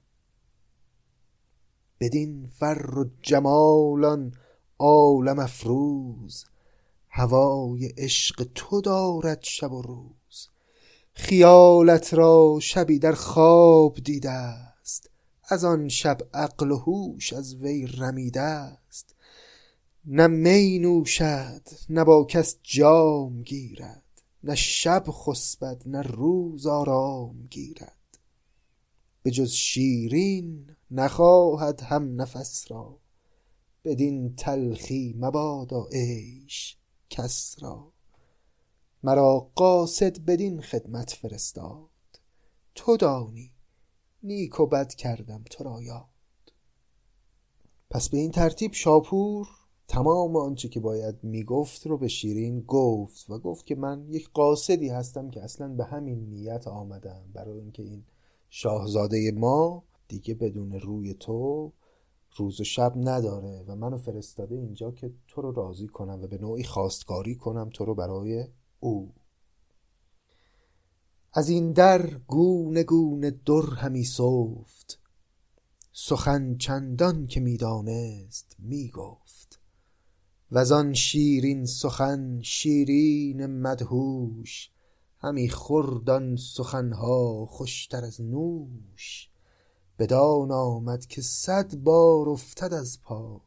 بدین 2.00 2.48
فر 2.60 3.00
و 3.00 3.10
جمالان 3.22 4.34
عالم 4.80 5.40
افروز. 5.40 6.46
هوای 7.20 7.86
عشق 7.86 8.48
تو 8.56 8.82
دارد 8.82 9.40
شب 9.44 9.72
و 9.72 9.82
روز. 9.82 10.48
خیالت 11.14 12.14
را 12.14 12.60
شبی 12.62 13.00
در 13.00 13.12
خواب 13.12 13.98
دیده 14.04 14.30
است. 14.30 15.10
از 15.44 15.64
آن 15.64 15.88
شب 15.88 16.18
عقل 16.34 16.72
و 16.72 16.78
هوش 16.78 17.34
از 17.34 17.56
وی 17.56 17.88
رمیده 17.88 18.42
است. 18.42 19.16
نه 20.06 20.28
می 20.28 20.80
نوشد 20.80 21.62
نه 21.90 22.04
با 22.04 22.24
کس 22.24 22.56
جام 22.64 23.42
گیرد. 23.42 24.04
نه 24.44 24.56
شب 24.56 25.04
خسبد 25.12 25.82
نه 25.86 26.02
روز 26.02 26.68
آرام 26.68 27.48
گیرد. 27.50 28.20
به 29.24 29.32
جز 29.32 29.52
شیرین 29.52 30.76
نخواهد 30.92 31.82
هم 31.82 32.22
نفس 32.22 32.72
را. 32.72 32.98
بدین 33.84 34.36
تلخی 34.36 35.16
مبادا 35.18 35.88
عیش. 35.92 36.80
کس 37.10 37.56
را. 37.62 37.92
مرا 39.04 39.52
قاصد 39.56 40.20
بدین 40.20 40.62
خدمت 40.62 41.12
فرستاد. 41.12 41.90
تو 42.76 42.98
دانی 42.98 43.52
نیک 44.24 44.60
و 44.60 44.66
بد 44.66 44.94
کردم 44.94 45.44
تو 45.50 45.64
را 45.64 45.82
یاد. 45.82 46.06
پس 47.90 48.10
به 48.10 48.18
این 48.18 48.32
ترتیب 48.32 48.74
شاپور 48.74 49.48
تمام 49.88 50.36
آنچه 50.36 50.70
که 50.70 50.80
باید 50.80 51.24
می‌گفت 51.24 51.88
رو 51.88 51.98
به 51.98 52.08
شیرین 52.08 52.62
گفت 52.62 53.30
و 53.30 53.40
گفت 53.40 53.66
که 53.66 53.76
من 53.76 54.06
یک 54.10 54.30
قاصدی 54.34 54.90
هستم 54.90 55.30
که 55.30 55.44
اصلا 55.44 55.68
به 55.68 55.86
همین 55.86 56.30
نیت 56.30 56.68
آمدم. 56.68 57.24
برای 57.34 57.60
اینکه 57.60 57.84
این 57.84 58.06
شاهزاده 58.50 59.32
ما 59.32 59.84
دیگه 60.08 60.34
بدون 60.34 60.80
روی 60.80 61.14
تو 61.14 61.72
روز 62.36 62.62
و 62.62 62.64
شب 62.64 62.94
نداره 62.96 63.64
و 63.68 63.76
منو 63.76 63.98
فرستاده 63.98 64.56
اینجا 64.56 64.92
که 64.92 65.14
تو 65.28 65.42
رو 65.42 65.52
راضی 65.52 65.88
کنم 65.88 66.24
و 66.24 66.28
به 66.28 66.38
نوعی 66.38 66.64
خواستگاری 66.64 67.36
کنم 67.36 67.70
تو 67.74 67.86
رو 67.86 67.96
برای 67.96 68.48
او. 68.80 69.14
از 71.34 71.50
این 71.50 71.72
در 71.72 72.08
گونه 72.08 72.84
گونه 72.84 73.32
در 73.32 73.76
همی 73.78 74.04
صفت 74.04 75.00
سخن 75.92 76.58
چندان 76.58 77.28
که 77.28 77.40
می‌دانست 77.40 78.56
می‌گفت 78.60 79.60
و 80.52 80.58
آن 80.74 80.94
شیرین 80.94 81.66
سخن 81.66 82.42
شیرین 82.42 83.46
مدهوش 83.46 84.72
همی 85.18 85.50
خورد 85.50 86.36
سخنها 86.36 87.46
خوشتر 87.46 88.06
از 88.06 88.22
نوش. 88.22 89.29
بدان 90.00 90.52
آمد 90.52 91.06
که 91.06 91.22
صد 91.22 91.76
بار 91.76 92.30
افتد 92.30 92.74
از 92.74 93.02
پای. 93.02 93.40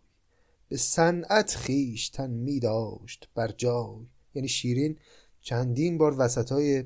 به 0.68 0.76
صنعت 0.76 1.54
خویشتن 1.54 2.30
می 2.30 2.60
داشت 2.60 3.28
بر 3.34 3.48
جای. 3.48 4.06
یعنی 4.34 4.48
شیرین 4.48 4.98
چندین 5.40 5.98
بار 5.98 6.14
وسط 6.18 6.52
های 6.52 6.84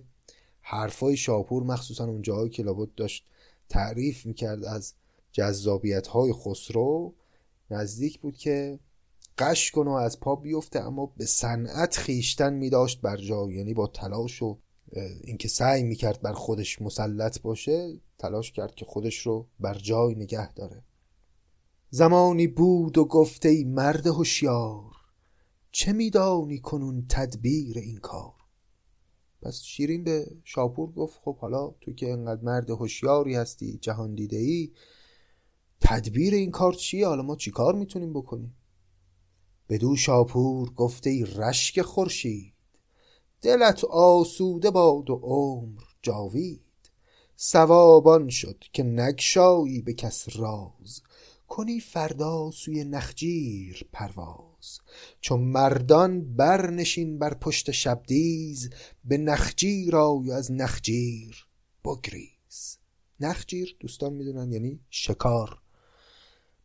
حرفای 0.61 1.17
شاپور 1.17 1.63
مخصوصا 1.63 2.19
جاهایی 2.19 2.51
که 2.51 2.63
لابد 2.63 2.95
داشت 2.97 3.27
تعریف 3.69 4.27
می‌کرد 4.27 4.65
از 4.65 4.95
جذابیت 5.33 6.07
های 6.07 6.33
خسرو 6.33 7.15
نزدیک 7.71 8.21
بود 8.21 8.37
که 8.37 8.79
قش 9.39 9.71
کنه 9.71 9.91
و 9.91 9.95
از 9.95 10.21
پا 10.21 10.37
بیفته 10.37 10.81
اما 10.81 11.13
به 11.17 11.27
صنعت 11.27 11.97
خیشتن 11.97 12.53
می 12.53 12.71
داشت 12.71 13.01
بر 13.01 13.17
جا 13.17 13.51
یعنی 13.51 13.75
با 13.75 13.87
تلاش 13.87 14.43
و 14.43 14.59
اینکه 15.25 15.49
سعی 15.49 15.83
می‌کرد 15.83 16.23
بر 16.23 16.33
خودش 16.33 16.83
مسلط 16.83 17.41
باشه 17.41 18.01
تلاش 18.19 18.53
کرد 18.53 18.75
که 18.75 18.85
خودش 18.85 19.19
رو 19.19 19.47
بر 19.61 19.75
جای 19.75 20.15
نگه 20.15 20.53
داره. 20.53 20.85
زمانی 21.91 22.47
بود 22.47 22.99
و 22.99 23.05
گفته 23.05 23.49
ای 23.49 23.65
مرد 23.65 24.07
هوشیار 24.07 24.93
چه 25.71 25.93
میدانی 25.93 26.59
کنون 26.59 27.07
تدبیر 27.09 27.79
این 27.79 27.99
کار؟ 27.99 28.35
پس 29.43 29.63
شیرین 29.63 30.05
به 30.05 30.37
شاپور 30.45 30.93
گفت 30.93 31.21
خب 31.25 31.39
حالا 31.39 31.75
تو 31.81 31.93
که 31.93 32.13
انقدر 32.13 32.43
مرد 32.43 32.71
هوشیاری 32.71 33.35
هستی 33.35 33.79
جهان 33.79 34.15
دیده 34.15 34.37
ای 34.37 34.73
تدبیر 35.81 36.35
این 36.35 36.51
کار 36.51 36.73
چیه؟ 36.73 37.07
حالا 37.07 37.23
ما 37.23 37.37
چی 37.37 37.51
کار 37.51 37.75
می‌تونیم 37.75 38.13
بکنیم؟ 38.13 38.57
بدو 39.69 39.97
شاپور 39.97 40.73
گفته 40.73 41.11
ای 41.11 41.25
رشک 41.25 41.83
خورشید 41.83 42.55
دلت 43.43 43.85
آسوده 43.85 44.71
باد 44.71 45.11
و 45.11 45.15
عمر 45.15 45.83
جاوید. 46.03 46.66
سوابان 47.37 48.29
شد 48.29 48.65
که 48.73 48.83
نگشایی 48.83 49.83
به 49.83 49.93
کس 49.93 50.37
راز. 50.37 51.03
کنی 51.49 51.81
فردا 51.81 52.51
سوی 52.51 52.85
نخجیر 52.85 53.89
پرواز. 53.93 54.81
چون 55.21 55.41
مردان 55.41 56.35
برنشین 56.35 57.19
بر 57.19 57.35
پشت 57.35 57.71
شبدیز 57.71 58.71
به 59.05 59.19
نخجیر 59.19 59.97
آی 59.97 60.31
از 60.31 60.53
نخجیر 60.53 61.47
بگریز. 61.85 62.79
نخجیر 63.21 63.77
دوستان 63.81 64.13
می‌دونن 64.13 64.53
یعنی 64.53 64.81
شکار. 64.91 65.59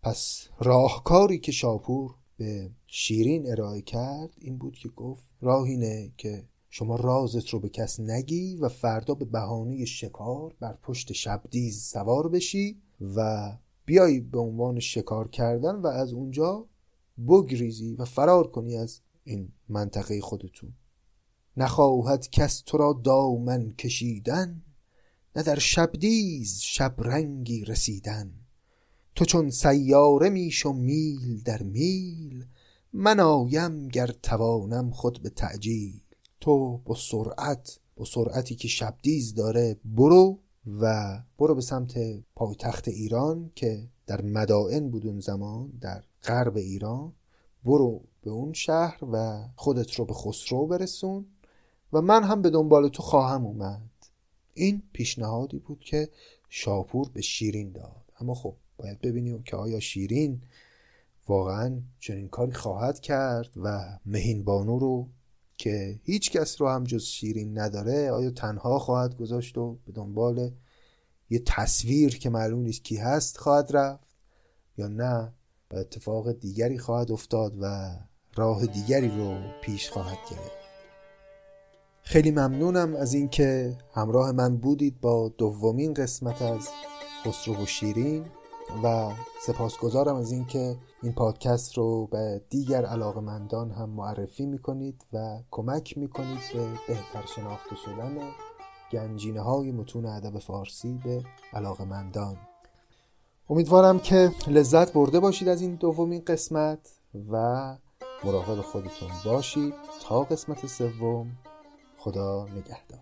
پس 0.03 0.47
راهکاری 0.59 1.39
که 1.39 1.51
شاپور 1.51 2.15
به 2.37 2.71
شیرین 2.87 3.51
ارائه 3.51 3.81
کرد 3.81 4.33
این 4.37 4.57
بود 4.57 4.75
که 4.75 4.89
گفت 4.89 5.23
راهینه 5.41 6.11
که 6.17 6.43
شما 6.73 6.95
رازت 6.95 7.49
رو 7.49 7.59
به 7.59 7.69
کس 7.69 7.99
نگی 7.99 8.55
و 8.55 8.69
فردا 8.69 9.13
به 9.13 9.25
بهانه 9.25 9.85
شکار 9.85 10.55
بر 10.59 10.77
پشت 10.83 11.13
شبدیز 11.13 11.83
سوار 11.83 12.29
بشی 12.29 12.81
و 13.15 13.51
بیایی 13.85 14.19
به 14.19 14.39
عنوان 14.39 14.79
شکار 14.79 15.27
کردن 15.27 15.75
و 15.75 15.87
از 15.87 16.13
اونجا 16.13 16.67
بگریزی 17.27 17.95
و 17.95 18.05
فرار 18.05 18.51
کنی 18.51 18.77
از 18.77 19.01
این 19.23 19.49
منطقه 19.69 20.21
خودتون. 20.21 20.73
نخواهد 21.57 22.29
کس 22.29 22.61
تو 22.65 22.77
را 22.77 23.01
دامن 23.03 23.71
کشیدن 23.71 24.61
نه 25.35 25.43
در 25.43 25.59
شبدیز 25.59 26.59
شبرنگی 26.59 27.65
رسیدن. 27.65 28.31
تو 29.15 29.25
چون 29.25 29.49
سیاره 29.49 30.29
میش 30.29 30.65
و 30.65 30.73
میل 30.73 31.43
در 31.43 31.63
میل 31.63 32.45
من 32.93 33.19
آیم 33.19 33.87
گر 33.87 34.07
توانم 34.07 34.91
خود 34.91 35.21
به 35.23 35.29
تعجیل. 35.29 36.01
تو 36.41 36.77
با 36.77 36.95
سرعت 36.95 37.79
با 37.95 38.05
سرعتی 38.05 38.55
که 38.55 38.67
شبدیز 38.67 39.35
داره 39.35 39.77
برو 39.85 40.39
و 40.81 41.17
برو 41.37 41.55
به 41.55 41.61
سمت 41.61 41.99
پایتخت 42.35 42.87
ایران 42.87 43.51
که 43.55 43.87
در 44.07 44.21
مدائن 44.21 44.89
بود 44.89 45.07
اون 45.07 45.19
زمان 45.19 45.71
در 45.81 46.03
غرب 46.23 46.57
ایران. 46.57 47.13
برو 47.65 48.01
به 48.21 48.31
اون 48.31 48.53
شهر 48.53 48.99
و 49.11 49.45
خودت 49.55 49.93
رو 49.93 50.05
به 50.05 50.13
خسرو 50.13 50.67
برسون 50.67 51.25
و 51.93 52.01
من 52.01 52.23
هم 52.23 52.41
به 52.41 52.49
دنبال 52.49 52.89
تو 52.89 53.03
خواهم 53.03 53.45
اومد. 53.45 53.89
این 54.53 54.81
پیشنهادی 54.93 55.59
بود 55.59 55.79
که 55.79 56.09
شاپور 56.49 57.09
به 57.13 57.21
شیرین 57.21 57.71
داد. 57.71 58.05
اما 58.19 58.33
خب 58.33 58.55
باید 58.77 59.01
ببینیم 59.01 59.43
که 59.43 59.55
آیا 59.55 59.79
شیرین 59.79 60.41
واقعا 61.27 61.81
چنین 61.99 62.27
کاری 62.27 62.51
خواهد 62.51 62.99
کرد 62.99 63.49
و 63.63 63.97
مهین 64.05 64.43
بانو 64.43 64.79
رو 64.79 65.07
که 65.61 65.99
هیچ 66.03 66.31
کس 66.31 66.61
رو 66.61 66.69
هم 66.69 66.83
جز 66.83 67.03
شیرین 67.03 67.59
نداره. 67.59 68.11
آیا 68.11 68.31
تنها 68.31 68.79
خواهد 68.79 69.17
گذاشت 69.17 69.57
و 69.57 69.77
به 69.85 69.91
دنبال 69.91 70.51
یه 71.29 71.39
تصویر 71.45 72.17
که 72.17 72.29
معلوم 72.29 72.59
نیست 72.59 72.83
کی 72.83 72.97
هست 72.97 73.37
خواهد 73.37 73.69
رفت 73.73 74.07
یا 74.77 74.87
نه؟ 74.87 75.33
و 75.71 75.75
اتفاق 75.75 76.31
دیگری 76.31 76.77
خواهد 76.77 77.11
افتاد 77.11 77.53
و 77.61 77.95
راه 78.35 78.65
دیگری 78.65 79.07
رو 79.07 79.37
پیش 79.61 79.89
خواهد 79.89 80.17
گرفت. 80.31 80.61
خیلی 82.01 82.31
ممنونم 82.31 82.95
از 82.95 83.13
اینکه 83.13 83.77
همراه 83.93 84.31
من 84.31 84.57
بودید 84.57 85.01
با 85.01 85.29
دومین 85.37 85.93
قسمت 85.93 86.41
از 86.41 86.69
خسرو 87.25 87.63
و 87.63 87.65
شیرین 87.65 88.25
و 88.83 89.11
سپاسگزارم 89.45 90.15
از 90.15 90.31
اینکه 90.31 90.75
این 91.03 91.13
پادکست 91.13 91.77
رو 91.77 92.07
به 92.07 92.41
دیگر 92.49 92.85
علاقمندان 92.85 93.71
هم 93.71 93.89
معرفی 93.89 94.45
می‌کنید 94.45 95.05
و 95.13 95.39
کمک 95.51 95.97
می‌کنید 95.97 96.39
به 96.53 96.67
بهتر 96.87 97.25
شناخته 97.35 97.75
شدن 97.75 98.17
گنجینه 98.91 99.41
های 99.41 99.71
متون 99.71 100.05
ادب 100.05 100.39
فارسی 100.39 100.99
به 101.03 101.23
علاقمندان. 101.53 102.37
امیدوارم 103.49 103.99
که 103.99 104.31
لذت 104.47 104.93
برده 104.93 105.19
باشید 105.19 105.49
از 105.49 105.61
این 105.61 105.75
دومین 105.75 106.23
قسمت 106.27 106.91
و 107.31 107.37
مراقب 108.23 108.61
خودتون 108.61 109.09
باشید 109.25 109.73
تا 110.01 110.23
قسمت 110.23 110.67
سوم. 110.67 111.27
خدا 111.97 112.45
نگهدار. 112.45 112.99